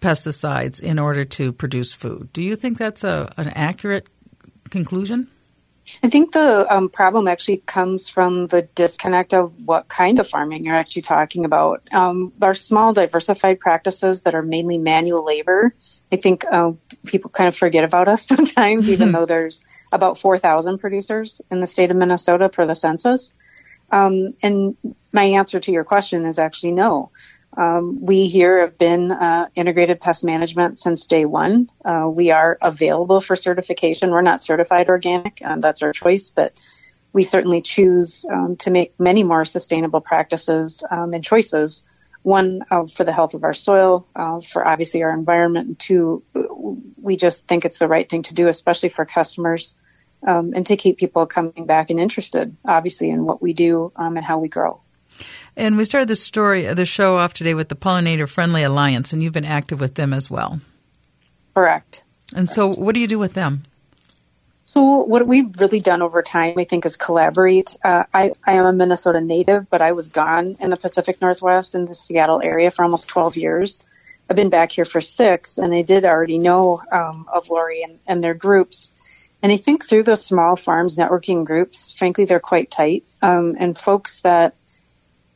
pesticides 0.00 0.80
in 0.80 0.98
order 0.98 1.24
to 1.24 1.52
produce 1.52 1.92
food. 1.92 2.32
Do 2.32 2.42
you 2.42 2.56
think 2.56 2.78
that's 2.78 3.04
a, 3.04 3.32
an 3.36 3.48
accurate 3.48 4.08
conclusion? 4.70 5.28
I 6.02 6.08
think 6.08 6.32
the 6.32 6.72
um, 6.72 6.88
problem 6.88 7.26
actually 7.26 7.58
comes 7.58 8.08
from 8.08 8.46
the 8.46 8.62
disconnect 8.62 9.34
of 9.34 9.52
what 9.64 9.88
kind 9.88 10.20
of 10.20 10.28
farming 10.28 10.64
you're 10.64 10.76
actually 10.76 11.02
talking 11.02 11.44
about. 11.44 11.82
Um, 11.92 12.32
our 12.40 12.54
small 12.54 12.92
diversified 12.92 13.58
practices 13.58 14.20
that 14.22 14.34
are 14.34 14.42
mainly 14.42 14.78
manual 14.78 15.24
labor, 15.24 15.74
I 16.12 16.16
think 16.16 16.44
uh, 16.50 16.72
people 17.04 17.30
kind 17.30 17.48
of 17.48 17.56
forget 17.56 17.82
about 17.82 18.06
us 18.06 18.26
sometimes, 18.26 18.88
even 18.90 19.12
though 19.12 19.26
there's 19.26 19.64
about 19.90 20.18
4,000 20.18 20.78
producers 20.78 21.40
in 21.50 21.60
the 21.60 21.66
state 21.66 21.90
of 21.90 21.96
Minnesota 21.96 22.48
per 22.48 22.66
the 22.66 22.74
census. 22.74 23.34
Um, 23.90 24.34
and 24.42 24.76
my 25.12 25.24
answer 25.24 25.60
to 25.60 25.72
your 25.72 25.84
question 25.84 26.26
is 26.26 26.38
actually 26.38 26.72
no. 26.72 27.10
Um, 27.56 28.04
we 28.04 28.26
here 28.26 28.60
have 28.60 28.78
been 28.78 29.12
uh, 29.12 29.48
integrated 29.54 30.00
pest 30.00 30.24
management 30.24 30.78
since 30.78 31.06
day 31.06 31.24
one. 31.26 31.68
Uh, 31.84 32.08
we 32.08 32.30
are 32.30 32.58
available 32.62 33.20
for 33.20 33.36
certification. 33.36 34.10
We're 34.10 34.22
not 34.22 34.42
certified 34.42 34.88
organic, 34.88 35.40
um, 35.44 35.60
that's 35.60 35.82
our 35.82 35.92
choice, 35.92 36.30
but 36.30 36.54
we 37.12 37.22
certainly 37.22 37.60
choose 37.60 38.24
um, 38.32 38.56
to 38.56 38.70
make 38.70 38.98
many 38.98 39.22
more 39.22 39.44
sustainable 39.44 40.00
practices 40.00 40.82
um, 40.90 41.12
and 41.12 41.22
choices. 41.22 41.84
One 42.22 42.64
uh, 42.70 42.86
for 42.86 43.04
the 43.04 43.12
health 43.12 43.34
of 43.34 43.44
our 43.44 43.52
soil, 43.52 44.06
uh, 44.14 44.40
for 44.40 44.66
obviously 44.66 45.02
our 45.02 45.12
environment, 45.12 45.66
and 45.68 45.78
two, 45.78 46.22
we 46.96 47.16
just 47.16 47.48
think 47.48 47.64
it's 47.64 47.78
the 47.78 47.88
right 47.88 48.08
thing 48.08 48.22
to 48.22 48.34
do, 48.34 48.46
especially 48.46 48.90
for 48.90 49.04
customers, 49.04 49.76
um, 50.26 50.52
and 50.54 50.64
to 50.66 50.76
keep 50.76 50.98
people 50.98 51.26
coming 51.26 51.66
back 51.66 51.90
and 51.90 51.98
interested, 51.98 52.56
obviously, 52.64 53.10
in 53.10 53.24
what 53.24 53.42
we 53.42 53.52
do 53.52 53.92
um, 53.96 54.16
and 54.16 54.24
how 54.24 54.38
we 54.38 54.48
grow. 54.48 54.81
And 55.56 55.76
we 55.76 55.84
started 55.84 56.08
the 56.08 56.16
story, 56.16 56.72
the 56.72 56.84
show 56.84 57.18
off 57.18 57.34
today 57.34 57.54
with 57.54 57.68
the 57.68 57.74
Pollinator 57.74 58.28
Friendly 58.28 58.62
Alliance, 58.62 59.12
and 59.12 59.22
you've 59.22 59.34
been 59.34 59.44
active 59.44 59.80
with 59.80 59.96
them 59.96 60.12
as 60.12 60.30
well. 60.30 60.60
Correct. 61.54 62.02
And 62.34 62.48
so, 62.48 62.72
what 62.72 62.94
do 62.94 63.00
you 63.00 63.06
do 63.06 63.18
with 63.18 63.34
them? 63.34 63.64
So, 64.64 65.02
what 65.04 65.26
we've 65.26 65.54
really 65.60 65.80
done 65.80 66.00
over 66.00 66.22
time, 66.22 66.54
I 66.56 66.64
think, 66.64 66.86
is 66.86 66.96
collaborate. 66.96 67.76
Uh, 67.84 68.04
I, 68.14 68.32
I 68.46 68.54
am 68.54 68.64
a 68.64 68.72
Minnesota 68.72 69.20
native, 69.20 69.68
but 69.68 69.82
I 69.82 69.92
was 69.92 70.08
gone 70.08 70.56
in 70.60 70.70
the 70.70 70.78
Pacific 70.78 71.20
Northwest 71.20 71.74
in 71.74 71.84
the 71.84 71.94
Seattle 71.94 72.40
area 72.42 72.70
for 72.70 72.82
almost 72.82 73.08
12 73.08 73.36
years. 73.36 73.84
I've 74.30 74.36
been 74.36 74.48
back 74.48 74.72
here 74.72 74.86
for 74.86 75.02
six, 75.02 75.58
and 75.58 75.74
I 75.74 75.82
did 75.82 76.06
already 76.06 76.38
know 76.38 76.82
um, 76.90 77.28
of 77.30 77.50
Lori 77.50 77.82
and, 77.82 77.98
and 78.06 78.24
their 78.24 78.32
groups. 78.32 78.92
And 79.42 79.52
I 79.52 79.58
think 79.58 79.84
through 79.84 80.04
those 80.04 80.24
small 80.24 80.56
farms 80.56 80.96
networking 80.96 81.44
groups, 81.44 81.92
frankly, 81.92 82.24
they're 82.24 82.40
quite 82.40 82.70
tight. 82.70 83.04
Um, 83.20 83.56
and 83.58 83.76
folks 83.76 84.20
that 84.20 84.54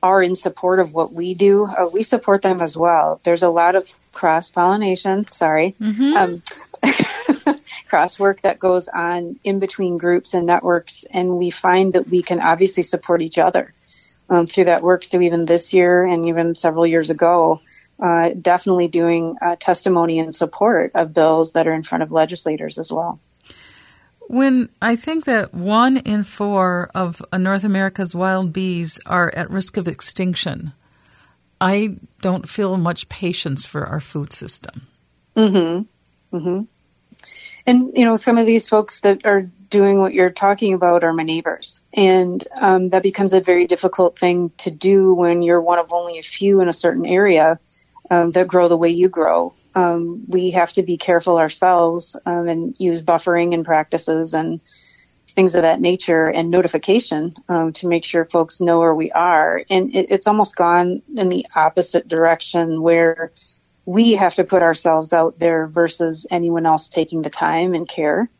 are 0.07 0.22
in 0.22 0.34
support 0.34 0.78
of 0.78 0.94
what 0.94 1.12
we 1.12 1.34
do, 1.34 1.66
uh, 1.66 1.88
we 1.92 2.02
support 2.02 2.42
them 2.42 2.61
as 2.61 2.76
well. 2.76 3.20
There's 3.24 3.42
a 3.42 3.48
lot 3.48 3.74
of 3.74 3.92
cross 4.12 4.50
pollination, 4.50 5.26
sorry, 5.28 5.74
mm-hmm. 5.80 6.16
um, 6.16 7.57
cross 7.88 8.18
work 8.18 8.40
that 8.42 8.59
goes 8.59 8.88
on 8.88 9.38
in 9.42 9.59
between 9.59 9.98
groups 9.98 10.34
and 10.34 10.46
networks, 10.46 11.04
and 11.11 11.36
we 11.36 11.50
find 11.50 11.94
that 11.94 12.09
we 12.09 12.22
can 12.22 12.40
obviously 12.40 12.82
support 12.82 13.20
each 13.20 13.38
other 13.38 13.74
um, 14.30 14.46
through 14.46 14.66
that 14.66 14.82
work. 14.82 15.04
So 15.04 15.20
even 15.20 15.44
this 15.44 15.72
year 15.72 16.04
and 16.04 16.28
even 16.28 16.54
several 16.54 16.86
years 16.86 17.11
ago, 17.11 17.61
uh, 18.00 18.30
definitely 18.40 18.88
doing 18.88 19.36
uh, 19.42 19.57
testimony 19.57 20.18
and 20.18 20.34
support 20.34 20.92
of 20.94 21.12
bills 21.14 21.52
that 21.54 21.66
are 21.66 21.74
in 21.74 21.82
front 21.82 22.02
of 22.02 22.12
legislators 22.12 22.78
as 22.78 22.92
well. 22.92 23.18
When 24.29 24.70
I 24.83 24.97
think 24.97 25.24
that 25.27 25.55
one 25.55 25.99
in 25.99 26.24
four 26.24 26.91
of 26.95 27.22
North 27.33 27.64
America's 27.64 28.14
wild 28.14 28.53
bees 28.53 28.99
are 29.07 29.33
at 29.35 29.51
risk 29.51 29.77
of 29.77 29.87
extinction, 29.87 30.72
I 31.61 31.97
don't 32.22 32.49
feel 32.49 32.77
much 32.77 33.09
patience 33.09 33.64
for 33.64 33.87
our 33.87 34.01
food 34.01 34.33
system. 34.33 34.83
Mm-hmm. 35.37 36.37
Mm-hmm. 36.37 36.64
And 37.66 37.97
you 37.97 38.05
know, 38.05 38.16
some 38.16 38.39
of 38.39 38.47
these 38.47 38.68
folks 38.68 39.01
that 39.01 39.24
are 39.24 39.43
doing 39.70 39.99
what 39.99 40.14
you're 40.14 40.31
talking 40.31 40.74
about 40.74 41.05
are 41.05 41.12
my 41.12 41.24
neighbors, 41.24 41.85
and 41.93 42.47
um, 42.55 42.91
that 42.91 43.03
becomes 43.03 43.33
a 43.33 43.41
very 43.41 43.66
difficult 43.66 44.18
thing 44.18 44.51
to 44.59 44.70
do 44.70 45.14
when 45.14 45.43
you're 45.43 45.61
one 45.61 45.79
of 45.79 45.93
only 45.93 46.18
a 46.18 46.22
few 46.22 46.61
in 46.61 46.68
a 46.68 46.72
certain 46.72 47.07
area 47.07 47.59
um, 48.11 48.31
that 48.33 48.47
grow 48.47 48.68
the 48.68 48.77
way 48.77 48.91
you 48.91 49.09
grow 49.09 49.53
um, 49.77 50.24
we 50.27 50.51
have 50.53 50.72
to 50.72 50.83
be 50.83 50.97
careful 50.97 51.37
ourselves 51.37 52.16
um, 52.24 52.49
and 52.49 52.74
use 52.79 53.03
buffering 53.03 53.53
and 53.53 53.64
practices 53.64 54.33
and 54.35 54.62
things 55.35 55.55
of 55.55 55.62
that 55.62 55.83
nature 55.83 56.29
and 56.29 56.51
notification 56.51 57.35
um, 57.51 57.74
to 57.74 57.87
make 57.87 58.03
sure 58.03 58.24
folks 58.24 58.59
know 58.59 58.79
where 58.79 58.95
we 58.95 59.12
are. 59.12 59.62
And 59.68 59.95
it, 59.95 60.11
it's 60.11 60.27
almost 60.27 60.57
gone 60.57 61.03
in 61.14 61.29
the 61.29 61.47
opposite 61.55 62.09
direction 62.09 62.81
where 62.81 63.33
we 63.85 64.14
have 64.14 64.35
to 64.37 64.45
put 64.45 64.62
ourselves 64.62 65.12
out 65.12 65.39
there 65.39 65.66
versus 65.66 66.27
anyone 66.31 66.64
else 66.64 66.89
taking 66.89 67.20
the 67.20 67.31
time 67.31 67.74
and 67.74 67.87
care 67.87 68.31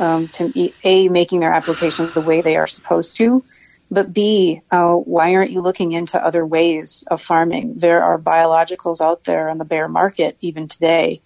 um, 0.00 0.26
to 0.28 0.72
a 0.82 1.08
making 1.08 1.38
their 1.38 1.54
applications 1.54 2.12
the 2.14 2.20
way 2.20 2.42
they 2.42 2.56
are 2.56 2.66
supposed 2.66 3.16
to 3.18 3.44
but 3.90 4.12
B, 4.12 4.62
uh, 4.70 4.94
why 4.94 5.34
aren't 5.34 5.50
you 5.50 5.62
looking 5.62 5.92
into 5.92 6.24
other 6.24 6.46
ways 6.46 7.04
of 7.10 7.20
farming? 7.20 7.74
There 7.76 8.02
are 8.02 8.18
biologicals 8.18 9.00
out 9.00 9.24
there 9.24 9.48
on 9.48 9.58
the 9.58 9.64
bear 9.64 9.88
market 9.88 10.36
even 10.40 10.68
today 10.68 11.22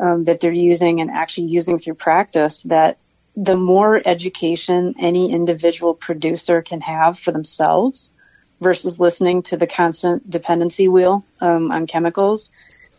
um, 0.00 0.24
that 0.24 0.40
they're 0.40 0.52
using 0.52 1.00
and 1.00 1.10
actually 1.10 1.48
using 1.48 1.78
through 1.78 1.94
practice 1.94 2.62
that 2.62 2.98
the 3.36 3.56
more 3.56 4.02
education 4.04 4.96
any 4.98 5.30
individual 5.30 5.94
producer 5.94 6.60
can 6.60 6.80
have 6.80 7.18
for 7.18 7.30
themselves 7.30 8.10
versus 8.60 8.98
listening 8.98 9.42
to 9.42 9.56
the 9.56 9.68
constant 9.68 10.28
dependency 10.28 10.88
wheel 10.88 11.24
um, 11.40 11.70
on 11.70 11.86
chemicals, 11.86 12.50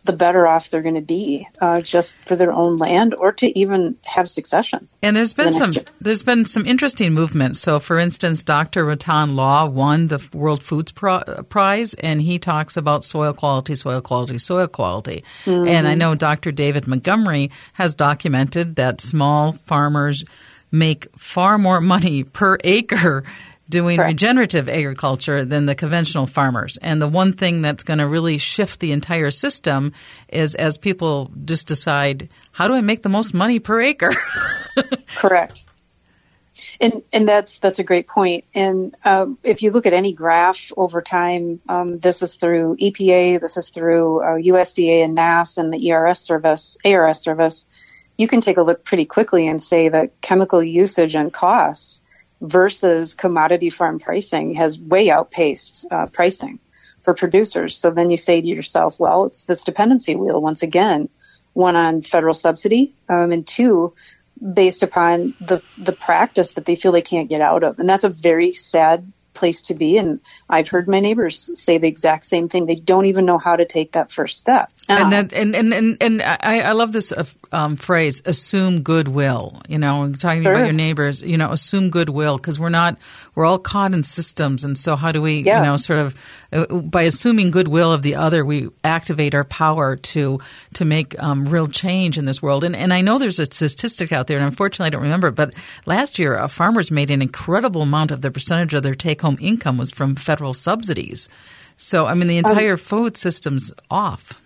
the 0.04 0.12
better 0.12 0.46
off 0.46 0.70
they're 0.70 0.82
going 0.82 0.94
to 0.94 1.00
be 1.00 1.46
uh, 1.60 1.80
just 1.80 2.14
for 2.26 2.36
their 2.36 2.52
own 2.52 2.78
land 2.78 3.14
or 3.14 3.32
to 3.32 3.58
even 3.58 3.96
have 4.02 4.28
succession. 4.28 4.88
And 5.02 5.14
there's 5.14 5.34
been 5.34 5.46
the 5.46 5.52
some 5.52 5.72
year. 5.72 5.84
there's 6.00 6.22
been 6.22 6.46
some 6.46 6.66
interesting 6.66 7.12
movements. 7.12 7.60
So, 7.60 7.78
for 7.80 7.98
instance, 7.98 8.42
Dr. 8.42 8.84
Rattan 8.84 9.36
Lal 9.36 9.70
won 9.70 10.08
the 10.08 10.26
World 10.32 10.62
Foods 10.62 10.92
Pro- 10.92 11.42
Prize, 11.48 11.94
and 11.94 12.22
he 12.22 12.38
talks 12.38 12.76
about 12.76 13.04
soil 13.04 13.32
quality, 13.32 13.74
soil 13.74 14.00
quality, 14.00 14.38
soil 14.38 14.66
quality. 14.66 15.24
Mm-hmm. 15.44 15.68
And 15.68 15.86
I 15.86 15.94
know 15.94 16.14
Dr. 16.14 16.52
David 16.52 16.86
Montgomery 16.86 17.50
has 17.74 17.94
documented 17.94 18.76
that 18.76 19.00
small 19.00 19.52
farmers 19.66 20.24
make 20.72 21.08
far 21.18 21.58
more 21.58 21.80
money 21.80 22.24
per 22.24 22.56
acre 22.62 23.24
doing 23.70 23.96
Correct. 23.96 24.12
regenerative 24.12 24.68
agriculture 24.68 25.44
than 25.44 25.66
the 25.66 25.74
conventional 25.74 26.26
farmers. 26.26 26.76
And 26.78 27.00
the 27.00 27.08
one 27.08 27.32
thing 27.32 27.62
that's 27.62 27.84
going 27.84 27.98
to 27.98 28.06
really 28.06 28.38
shift 28.38 28.80
the 28.80 28.92
entire 28.92 29.30
system 29.30 29.92
is 30.28 30.54
as 30.54 30.76
people 30.76 31.30
just 31.44 31.66
decide, 31.66 32.28
how 32.52 32.68
do 32.68 32.74
I 32.74 32.80
make 32.80 33.02
the 33.02 33.08
most 33.08 33.32
money 33.32 33.58
per 33.58 33.80
acre? 33.80 34.12
Correct. 35.16 35.64
And 36.78 37.02
and 37.12 37.28
that's 37.28 37.58
that's 37.58 37.78
a 37.78 37.84
great 37.84 38.06
point. 38.06 38.44
And 38.54 38.94
um, 39.04 39.38
if 39.42 39.62
you 39.62 39.70
look 39.70 39.86
at 39.86 39.92
any 39.92 40.12
graph 40.12 40.72
over 40.76 41.00
time, 41.00 41.60
um, 41.68 41.98
this 41.98 42.22
is 42.22 42.36
through 42.36 42.76
EPA, 42.76 43.40
this 43.40 43.56
is 43.56 43.70
through 43.70 44.20
uh, 44.20 44.36
USDA 44.36 45.04
and 45.04 45.14
NASS 45.14 45.58
and 45.58 45.72
the 45.72 45.90
ERS 45.90 46.20
service, 46.20 46.76
ARS 46.84 47.20
service. 47.20 47.66
You 48.18 48.28
can 48.28 48.40
take 48.40 48.58
a 48.58 48.62
look 48.62 48.84
pretty 48.84 49.06
quickly 49.06 49.46
and 49.46 49.62
say 49.62 49.88
that 49.88 50.20
chemical 50.20 50.62
usage 50.62 51.14
and 51.14 51.32
cost 51.32 52.02
versus 52.40 53.14
commodity 53.14 53.70
farm 53.70 53.98
pricing 53.98 54.54
has 54.54 54.78
way 54.78 55.10
outpaced 55.10 55.86
uh, 55.90 56.06
pricing 56.06 56.58
for 57.02 57.14
producers. 57.14 57.76
So 57.76 57.90
then 57.90 58.10
you 58.10 58.16
say 58.16 58.40
to 58.40 58.46
yourself, 58.46 58.98
well, 58.98 59.24
it's 59.24 59.44
this 59.44 59.64
dependency 59.64 60.16
wheel 60.16 60.40
once 60.40 60.62
again, 60.62 61.08
one 61.52 61.76
on 61.76 62.02
federal 62.02 62.34
subsidy, 62.34 62.94
um, 63.08 63.32
and 63.32 63.46
two, 63.46 63.94
based 64.54 64.82
upon 64.82 65.34
the 65.40 65.62
the 65.76 65.92
practice 65.92 66.54
that 66.54 66.64
they 66.64 66.76
feel 66.76 66.92
they 66.92 67.02
can't 67.02 67.28
get 67.28 67.40
out 67.40 67.64
of, 67.64 67.78
and 67.78 67.88
that's 67.88 68.04
a 68.04 68.08
very 68.08 68.52
sad 68.52 69.12
place 69.40 69.62
to 69.62 69.74
be. 69.74 69.98
And 69.98 70.20
I've 70.48 70.68
heard 70.68 70.86
my 70.86 71.00
neighbors 71.00 71.50
say 71.54 71.78
the 71.78 71.88
exact 71.88 72.24
same 72.26 72.48
thing. 72.48 72.66
They 72.66 72.76
don't 72.76 73.06
even 73.06 73.24
know 73.24 73.38
how 73.38 73.56
to 73.56 73.64
take 73.64 73.92
that 73.92 74.12
first 74.12 74.38
step. 74.38 74.70
And 74.88 75.12
that, 75.12 75.32
and, 75.32 75.56
and, 75.56 75.72
and, 75.74 75.96
and 76.00 76.22
I, 76.22 76.60
I 76.60 76.72
love 76.72 76.92
this 76.92 77.10
uh, 77.12 77.24
um, 77.52 77.76
phrase, 77.76 78.22
assume 78.24 78.82
goodwill. 78.82 79.60
You 79.68 79.78
know, 79.78 80.12
talking 80.12 80.42
sure. 80.42 80.52
about 80.52 80.64
your 80.66 80.74
neighbors, 80.74 81.22
you 81.22 81.38
know, 81.38 81.50
assume 81.50 81.90
goodwill 81.90 82.36
because 82.36 82.60
we're 82.60 82.68
not, 82.68 82.96
we're 83.34 83.46
all 83.46 83.58
caught 83.58 83.94
in 83.94 84.04
systems. 84.04 84.64
And 84.64 84.76
so 84.76 84.96
how 84.96 85.12
do 85.12 85.22
we, 85.22 85.40
yes. 85.40 85.58
you 85.58 85.66
know, 85.66 85.76
sort 85.76 85.98
of, 85.98 86.14
uh, 86.52 86.66
by 86.66 87.02
assuming 87.02 87.50
goodwill 87.50 87.92
of 87.92 88.02
the 88.02 88.16
other, 88.16 88.44
we 88.44 88.68
activate 88.84 89.34
our 89.34 89.44
power 89.44 89.96
to, 89.96 90.40
to 90.74 90.84
make 90.84 91.20
um, 91.22 91.48
real 91.48 91.66
change 91.66 92.18
in 92.18 92.24
this 92.26 92.42
world. 92.42 92.64
And, 92.64 92.76
and 92.76 92.92
I 92.92 93.00
know 93.00 93.18
there's 93.18 93.38
a 93.38 93.46
statistic 93.46 94.12
out 94.12 94.26
there, 94.26 94.38
and 94.38 94.46
unfortunately 94.46 94.88
I 94.88 94.90
don't 94.90 95.02
remember 95.02 95.28
it, 95.28 95.34
but 95.34 95.54
last 95.86 96.18
year 96.18 96.36
uh, 96.36 96.48
farmers 96.48 96.90
made 96.90 97.10
an 97.10 97.22
incredible 97.22 97.82
amount 97.82 98.10
of 98.10 98.20
the 98.20 98.30
percentage 98.30 98.74
of 98.74 98.82
their 98.82 98.94
take 98.94 99.22
home 99.22 99.29
income 99.40 99.78
was 99.78 99.90
from 99.90 100.16
federal 100.16 100.54
subsidies. 100.54 101.28
So, 101.76 102.06
I 102.06 102.14
mean, 102.14 102.28
the 102.28 102.38
um, 102.38 102.50
entire 102.50 102.72
um, 102.72 102.78
food 102.78 103.16
system's 103.16 103.72
off. 103.90 104.40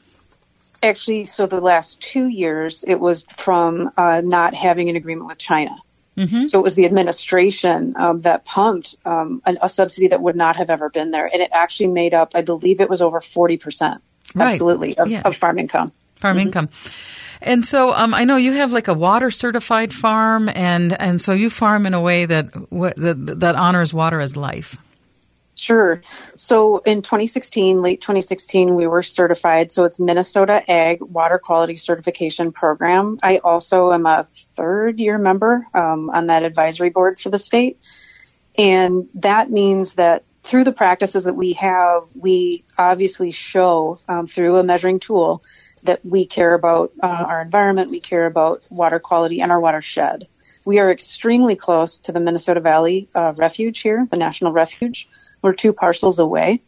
Actually, 0.83 1.25
so 1.25 1.47
the 1.47 1.61
last 1.61 2.01
two 2.01 2.29
years, 2.29 2.85
it 2.87 3.01
was 3.01 3.25
from 3.37 3.91
uh, 3.97 4.21
not 4.23 4.55
having 4.55 4.89
an 4.91 4.97
agreement 4.97 5.29
with 5.29 5.39
China. 5.39 5.77
Mm-hmm. 6.17 6.47
So 6.47 6.61
it 6.61 6.63
was 6.63 6.77
the 6.77 6.85
administration 6.85 7.95
um, 7.97 8.21
that 8.21 8.45
pumped 8.45 8.95
um, 9.05 9.43
an, 9.47 9.59
a 9.61 9.69
subsidy 9.69 10.09
that 10.09 10.21
would 10.21 10.37
not 10.37 10.57
have 10.57 10.71
ever 10.71 10.89
been 10.89 11.11
there, 11.11 11.27
and 11.27 11.43
it 11.43 11.51
actually 11.53 11.89
made 11.89 12.15
up, 12.15 12.33
I 12.37 12.43
believe, 12.43 12.81
it 12.81 12.89
was 12.89 13.03
over 13.03 13.21
forty 13.21 13.57
percent, 13.57 14.01
right. 14.35 14.53
absolutely, 14.53 14.97
of, 14.97 15.09
yeah. 15.09 15.23
of, 15.25 15.35
farm 15.35 15.59
income. 15.59 15.91
Farm 16.17 16.37
mm-hmm. 16.37 16.47
income. 16.47 16.69
And 17.45 17.65
so 17.65 17.93
um, 17.93 18.15
I 18.15 18.25
know 18.25 18.37
you 18.37 18.53
have 18.53 18.73
like 18.73 18.89
a 18.89 18.95
water 18.95 19.31
certified 19.31 19.93
farm, 19.93 20.49
and, 20.49 20.99
and 21.01 21.21
so 21.21 21.33
you 21.33 21.51
farm 21.51 21.87
in 21.87 21.95
a 21.95 22.01
way 22.01 22.25
that, 22.25 22.53
that 22.53 23.41
that 23.41 23.55
honors 23.55 23.93
water 23.93 24.21
as 24.21 24.37
life. 24.37 24.79
Sure. 25.57 26.03
So 26.37 26.79
in 26.79 27.03
2016, 27.03 27.81
late 27.81 28.01
2016, 28.01 28.75
we 28.75 28.87
were 28.87 29.03
certified. 29.03 29.71
So 29.71 29.85
it's 29.85 30.01
Minnesota 30.01 30.69
Ag 30.69 31.01
Water 31.01 31.39
Quality 31.39 31.77
Certification 31.77 32.51
Program. 32.51 33.21
I 33.23 33.39
also 33.39 33.93
am 33.93 34.05
a 34.05 34.25
third 34.57 34.99
year 34.99 35.17
member 35.17 35.67
um, 35.73 36.11
on 36.11 36.27
that 36.27 36.43
advisory 36.43 36.91
board 36.91 37.21
for 37.21 37.31
the 37.31 37.39
state. 37.39 37.79
And 38.59 39.09
that 39.15 39.51
means 39.51 39.95
that 39.95 40.25
through 40.43 40.65
the 40.65 40.73
practices 40.73 41.25
that 41.25 41.35
we 41.35 41.55
have, 41.55 42.05
we 42.15 42.65
obviously 42.77 43.31
show 43.31 44.01
um, 44.09 44.27
through 44.27 44.57
a 44.57 44.65
measuring 44.65 44.99
tool 44.99 45.43
that 45.85 46.05
we 46.05 46.27
care 46.27 46.55
about 46.55 46.93
uh, 47.03 47.07
our 47.07 47.41
environment, 47.41 47.91
we 47.91 48.01
care 48.01 48.27
about 48.27 48.63
water 48.71 48.99
quality 48.99 49.41
and 49.41 49.53
our 49.53 49.61
watershed. 49.61 50.29
We 50.65 50.79
are 50.79 50.91
extremely 50.91 51.57
close 51.57 51.99
to 51.99 52.13
the 52.13 52.21
Minnesota 52.21 52.61
Valley 52.61 53.09
uh, 53.15 53.35
Refuge 53.37 53.81
here, 53.81 54.07
the 54.11 54.17
National 54.17 54.53
Refuge. 54.53 55.09
We're 55.43 55.53
two 55.53 55.75
parcels 55.75 56.19
away. 56.19 56.63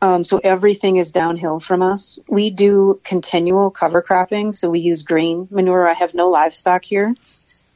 Um, 0.00 0.24
so 0.24 0.40
everything 0.42 0.96
is 0.96 1.12
downhill 1.12 1.60
from 1.60 1.82
us. 1.82 2.18
We 2.28 2.50
do 2.50 3.00
continual 3.04 3.70
cover 3.70 4.02
cropping, 4.02 4.52
so 4.52 4.70
we 4.70 4.80
use 4.80 5.02
green 5.02 5.46
manure. 5.50 5.88
I 5.88 5.92
have 5.92 6.14
no 6.14 6.30
livestock 6.30 6.84
here. 6.84 7.14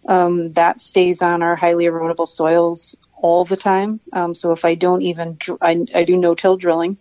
Um, 0.06 0.52
that 0.54 0.80
stays 0.80 1.22
on 1.22 1.42
our 1.42 1.54
highly 1.54 1.84
erodible 1.84 2.28
soils 2.28 2.96
all 3.14 3.44
the 3.44 3.56
time. 3.56 4.00
Um, 4.12 4.34
so 4.34 4.52
if 4.52 4.64
I 4.64 4.74
don't 4.74 5.02
even, 5.02 5.36
dr- 5.38 5.58
I, 5.60 5.84
I 5.94 6.04
do 6.04 6.16
no-till 6.16 6.56
drilling. 6.56 6.96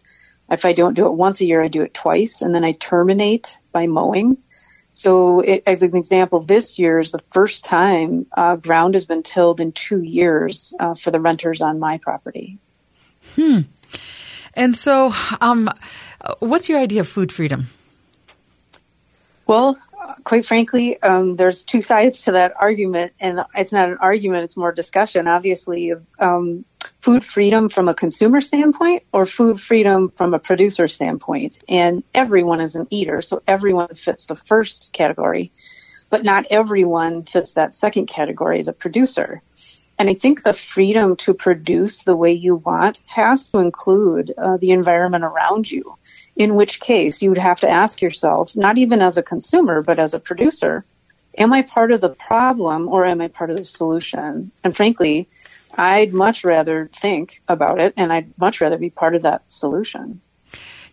If 0.50 0.66
I 0.66 0.74
don't 0.74 0.94
do 0.94 1.06
it 1.08 1.14
once 1.14 1.42
a 1.42 1.46
year, 1.46 1.62
I 1.62 1.68
do 1.68 1.82
it 1.84 1.94
twice, 1.94 2.42
and 2.42 2.56
then 2.56 2.64
I 2.64 2.72
terminate 2.72 3.58
by 3.72 3.88
mowing. 3.88 4.38
So, 4.94 5.42
it, 5.42 5.64
as 5.68 5.84
an 5.84 5.96
example, 5.96 6.40
this 6.40 6.80
year 6.80 7.00
is 7.00 7.12
the 7.12 7.22
first 7.32 7.66
time 7.66 8.26
uh, 8.32 8.56
ground 8.56 8.96
has 8.96 9.06
been 9.06 9.24
tilled 9.24 9.60
in 9.60 9.72
two 9.72 10.02
years 10.02 10.74
uh, 10.80 10.96
for 10.96 11.12
the 11.12 11.20
renters 11.20 11.62
on 11.62 11.80
my 11.80 12.00
property. 12.00 12.58
Hmm. 13.36 13.62
And 14.54 14.76
so, 14.76 15.14
um, 15.40 15.70
what's 16.40 16.68
your 16.68 16.80
idea 16.80 17.02
of 17.02 17.08
food 17.08 17.32
freedom? 17.32 17.68
Well, 19.46 19.78
quite 20.24 20.46
frankly, 20.46 21.02
um, 21.02 21.36
there's 21.36 21.64
two 21.64 21.82
sides 21.82 22.24
to 22.24 22.32
that 22.34 22.54
argument, 22.60 23.14
and 23.20 23.42
it's 23.56 23.72
not 23.72 23.90
an 23.90 23.98
argument; 24.00 24.44
it's 24.44 24.58
more 24.58 24.72
discussion. 24.72 25.28
Obviously, 25.28 25.94
um, 26.20 26.66
food 27.02 27.24
freedom 27.24 27.70
from 27.70 27.88
a 27.88 27.94
consumer 27.94 28.42
standpoint, 28.42 29.04
or 29.12 29.26
food 29.26 29.60
freedom 29.60 30.12
from 30.16 30.34
a 30.34 30.40
producer 30.40 30.88
standpoint. 30.88 31.60
And 31.68 32.04
everyone 32.14 32.62
is 32.62 32.76
an 32.76 32.88
eater, 32.90 33.22
so 33.22 33.42
everyone 33.48 33.96
fits 33.96 34.26
the 34.26 34.36
first 34.36 34.94
category, 34.94 35.52
but 36.10 36.24
not 36.24 36.48
everyone 36.50 37.24
fits 37.24 37.54
that 37.54 37.76
second 37.76 38.08
category 38.08 38.60
as 38.60 38.68
a 38.68 38.74
producer. 38.74 39.42
And 40.00 40.10
I 40.10 40.14
think 40.14 40.44
the 40.44 40.54
freedom 40.54 41.16
to 41.18 41.34
produce 41.34 42.04
the 42.04 42.16
way 42.16 42.32
you 42.32 42.56
want 42.56 43.00
has 43.08 43.50
to 43.52 43.60
include 43.60 44.32
uh, 44.38 44.58
the 44.58 44.72
environment 44.72 45.24
around 45.24 45.70
you. 45.72 45.98
In 46.38 46.54
which 46.54 46.80
case, 46.80 47.24
you 47.24 47.30
would 47.30 47.40
have 47.40 47.60
to 47.62 47.70
ask 47.70 48.00
yourself, 48.00 48.56
not 48.56 48.78
even 48.78 49.02
as 49.02 49.18
a 49.18 49.24
consumer, 49.24 49.82
but 49.82 49.98
as 49.98 50.14
a 50.14 50.20
producer, 50.20 50.86
am 51.36 51.52
I 51.52 51.64
part 51.64 51.92
of 51.92 52.00
the 52.00 52.10
problem 52.10 52.88
or 52.88 53.08
am 53.08 53.22
I 53.22 53.28
part 53.28 53.50
of 53.50 53.58
the 53.58 53.64
solution? 53.64 54.52
And 54.64 54.76
frankly, 54.76 55.28
I'd 55.74 56.14
much 56.14 56.44
rather 56.44 56.90
think 56.94 57.42
about 57.48 57.80
it 57.80 57.96
and 57.98 58.14
I'd 58.14 58.38
much 58.38 58.62
rather 58.62 58.78
be 58.78 58.92
part 58.92 59.16
of 59.16 59.24
that 59.24 59.52
solution. 59.52 60.22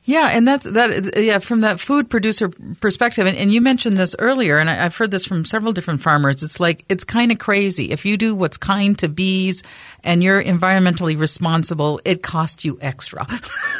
Yeah, 0.06 0.28
and 0.28 0.46
that's 0.46 0.66
that. 0.66 1.16
Yeah, 1.16 1.38
from 1.38 1.62
that 1.62 1.80
food 1.80 2.10
producer 2.10 2.50
perspective, 2.80 3.26
and, 3.26 3.38
and 3.38 3.50
you 3.50 3.62
mentioned 3.62 3.96
this 3.96 4.14
earlier, 4.18 4.58
and 4.58 4.68
I, 4.68 4.74
have 4.74 4.94
heard 4.94 5.10
this 5.10 5.24
from 5.24 5.46
several 5.46 5.72
different 5.72 6.02
farmers. 6.02 6.42
It's 6.42 6.60
like 6.60 6.84
it's 6.90 7.04
kind 7.04 7.32
of 7.32 7.38
crazy 7.38 7.90
if 7.90 8.04
you 8.04 8.18
do 8.18 8.34
what's 8.34 8.58
kind 8.58 8.98
to 8.98 9.08
bees 9.08 9.62
and 10.02 10.22
you're 10.22 10.44
environmentally 10.44 11.18
responsible. 11.18 12.02
It 12.04 12.22
costs 12.22 12.66
you 12.66 12.78
extra. 12.82 13.26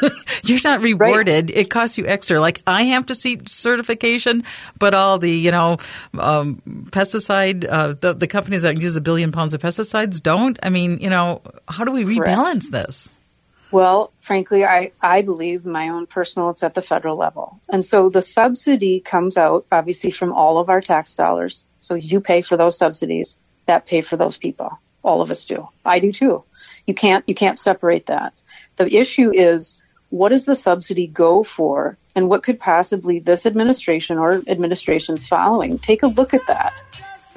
you're 0.43 0.59
not 0.63 0.81
rewarded. 0.81 1.51
Right. 1.51 1.57
It 1.57 1.69
costs 1.69 1.99
you 1.99 2.07
extra. 2.07 2.39
Like 2.39 2.63
I 2.65 2.83
have 2.83 3.05
to 3.05 3.13
see 3.13 3.39
certification, 3.45 4.43
but 4.79 4.95
all 4.95 5.19
the 5.19 5.31
you 5.31 5.51
know 5.51 5.77
um, 6.17 6.59
pesticide 6.89 7.67
uh, 7.69 7.93
the, 8.01 8.15
the 8.15 8.27
companies 8.27 8.63
that 8.63 8.81
use 8.81 8.95
a 8.95 9.01
billion 9.01 9.31
pounds 9.31 9.53
of 9.53 9.61
pesticides 9.61 10.23
don't. 10.23 10.57
I 10.63 10.69
mean, 10.69 10.97
you 11.01 11.09
know, 11.11 11.43
how 11.67 11.85
do 11.85 11.91
we 11.91 12.03
rebalance 12.03 12.71
Correct. 12.71 12.87
this? 12.87 13.15
Well, 13.75 14.13
frankly, 14.21 14.63
I, 14.63 14.93
I 15.01 15.21
believe 15.21 15.65
my 15.65 15.89
own 15.89 16.07
personal, 16.07 16.49
it's 16.51 16.63
at 16.63 16.75
the 16.75 16.81
federal 16.81 17.17
level. 17.17 17.59
And 17.67 17.83
so 17.83 18.07
the 18.07 18.21
subsidy 18.21 19.01
comes 19.01 19.35
out 19.35 19.65
obviously 19.69 20.11
from 20.11 20.31
all 20.31 20.59
of 20.59 20.69
our 20.69 20.79
tax 20.79 21.13
dollars. 21.15 21.67
So 21.81 21.95
you 21.95 22.21
pay 22.21 22.41
for 22.41 22.55
those 22.55 22.77
subsidies 22.77 23.37
that 23.65 23.85
pay 23.85 23.99
for 23.99 24.15
those 24.15 24.37
people. 24.37 24.79
All 25.03 25.21
of 25.21 25.29
us 25.29 25.45
do. 25.45 25.67
I 25.83 25.99
do 25.99 26.13
too. 26.13 26.45
You 26.87 26.93
can't, 26.93 27.27
you 27.27 27.35
can't 27.35 27.59
separate 27.59 28.05
that. 28.05 28.31
The 28.77 28.95
issue 28.95 29.33
is 29.33 29.83
what 30.09 30.29
does 30.29 30.45
the 30.45 30.55
subsidy 30.55 31.07
go 31.07 31.43
for 31.43 31.97
and 32.15 32.29
what 32.29 32.43
could 32.43 32.59
possibly 32.59 33.19
this 33.19 33.45
administration 33.45 34.17
or 34.17 34.41
administrations 34.47 35.27
following 35.27 35.79
take 35.79 36.03
a 36.03 36.07
look 36.07 36.33
at 36.33 36.47
that 36.47 36.73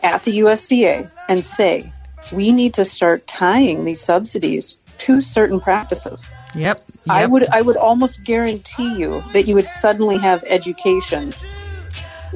at 0.05 0.22
the 0.22 0.39
USDA 0.39 1.11
and 1.28 1.45
say, 1.45 1.91
we 2.30 2.53
need 2.53 2.74
to 2.74 2.84
start 2.84 3.26
tying 3.26 3.84
these 3.84 4.01
subsidies 4.01 4.76
to 4.99 5.20
certain 5.20 5.61
practices. 5.61 6.28
Yep, 6.55 6.82
yep. 6.86 7.07
I 7.09 7.26
would 7.26 7.46
I 7.49 7.62
would 7.62 7.76
almost 7.76 8.24
guarantee 8.24 8.96
you 8.96 9.22
that 9.32 9.46
you 9.46 9.55
would 9.55 9.68
suddenly 9.68 10.18
have 10.18 10.42
education. 10.46 11.32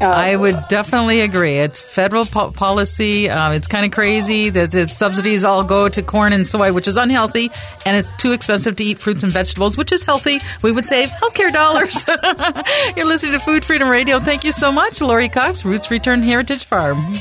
Uh, 0.01 0.07
I 0.07 0.35
would 0.35 0.69
definitely 0.69 1.21
agree. 1.21 1.59
It's 1.59 1.79
federal 1.79 2.25
po- 2.25 2.51
policy. 2.51 3.29
Uh, 3.29 3.53
it's 3.53 3.69
kind 3.69 3.85
of 3.85 3.91
crazy 3.91 4.49
that 4.49 4.71
the 4.71 4.89
subsidies 4.89 5.45
all 5.45 5.65
go 5.65 5.89
to 5.89 6.03
corn 6.03 6.33
and 6.33 6.47
soy, 6.47 6.73
which 6.73 6.89
is 6.89 6.97
unhealthy, 6.97 7.51
and 7.85 7.97
it's 7.97 8.11
too 8.13 8.33
expensive 8.33 8.77
to 8.77 8.85
eat 8.85 8.99
fruits 8.99 9.23
and 9.23 9.33
vegetables, 9.33 9.77
which 9.77 9.93
is 9.93 10.03
healthy. 10.03 10.41
We 10.63 10.73
would 10.73 10.87
save 10.87 11.11
healthcare 11.11 11.53
dollars. 11.53 12.07
You're 12.97 13.07
listening 13.07 13.33
to 13.33 13.41
Food 13.41 13.65
Freedom 13.65 13.89
Radio. 13.89 14.19
Thank 14.19 14.45
you 14.45 14.53
so 14.53 14.73
much, 14.73 15.01
Lori 15.03 15.29
Cox, 15.29 15.65
Roots 15.65 15.91
Return 15.91 16.23
Heritage 16.23 16.65
Farm. 16.65 17.19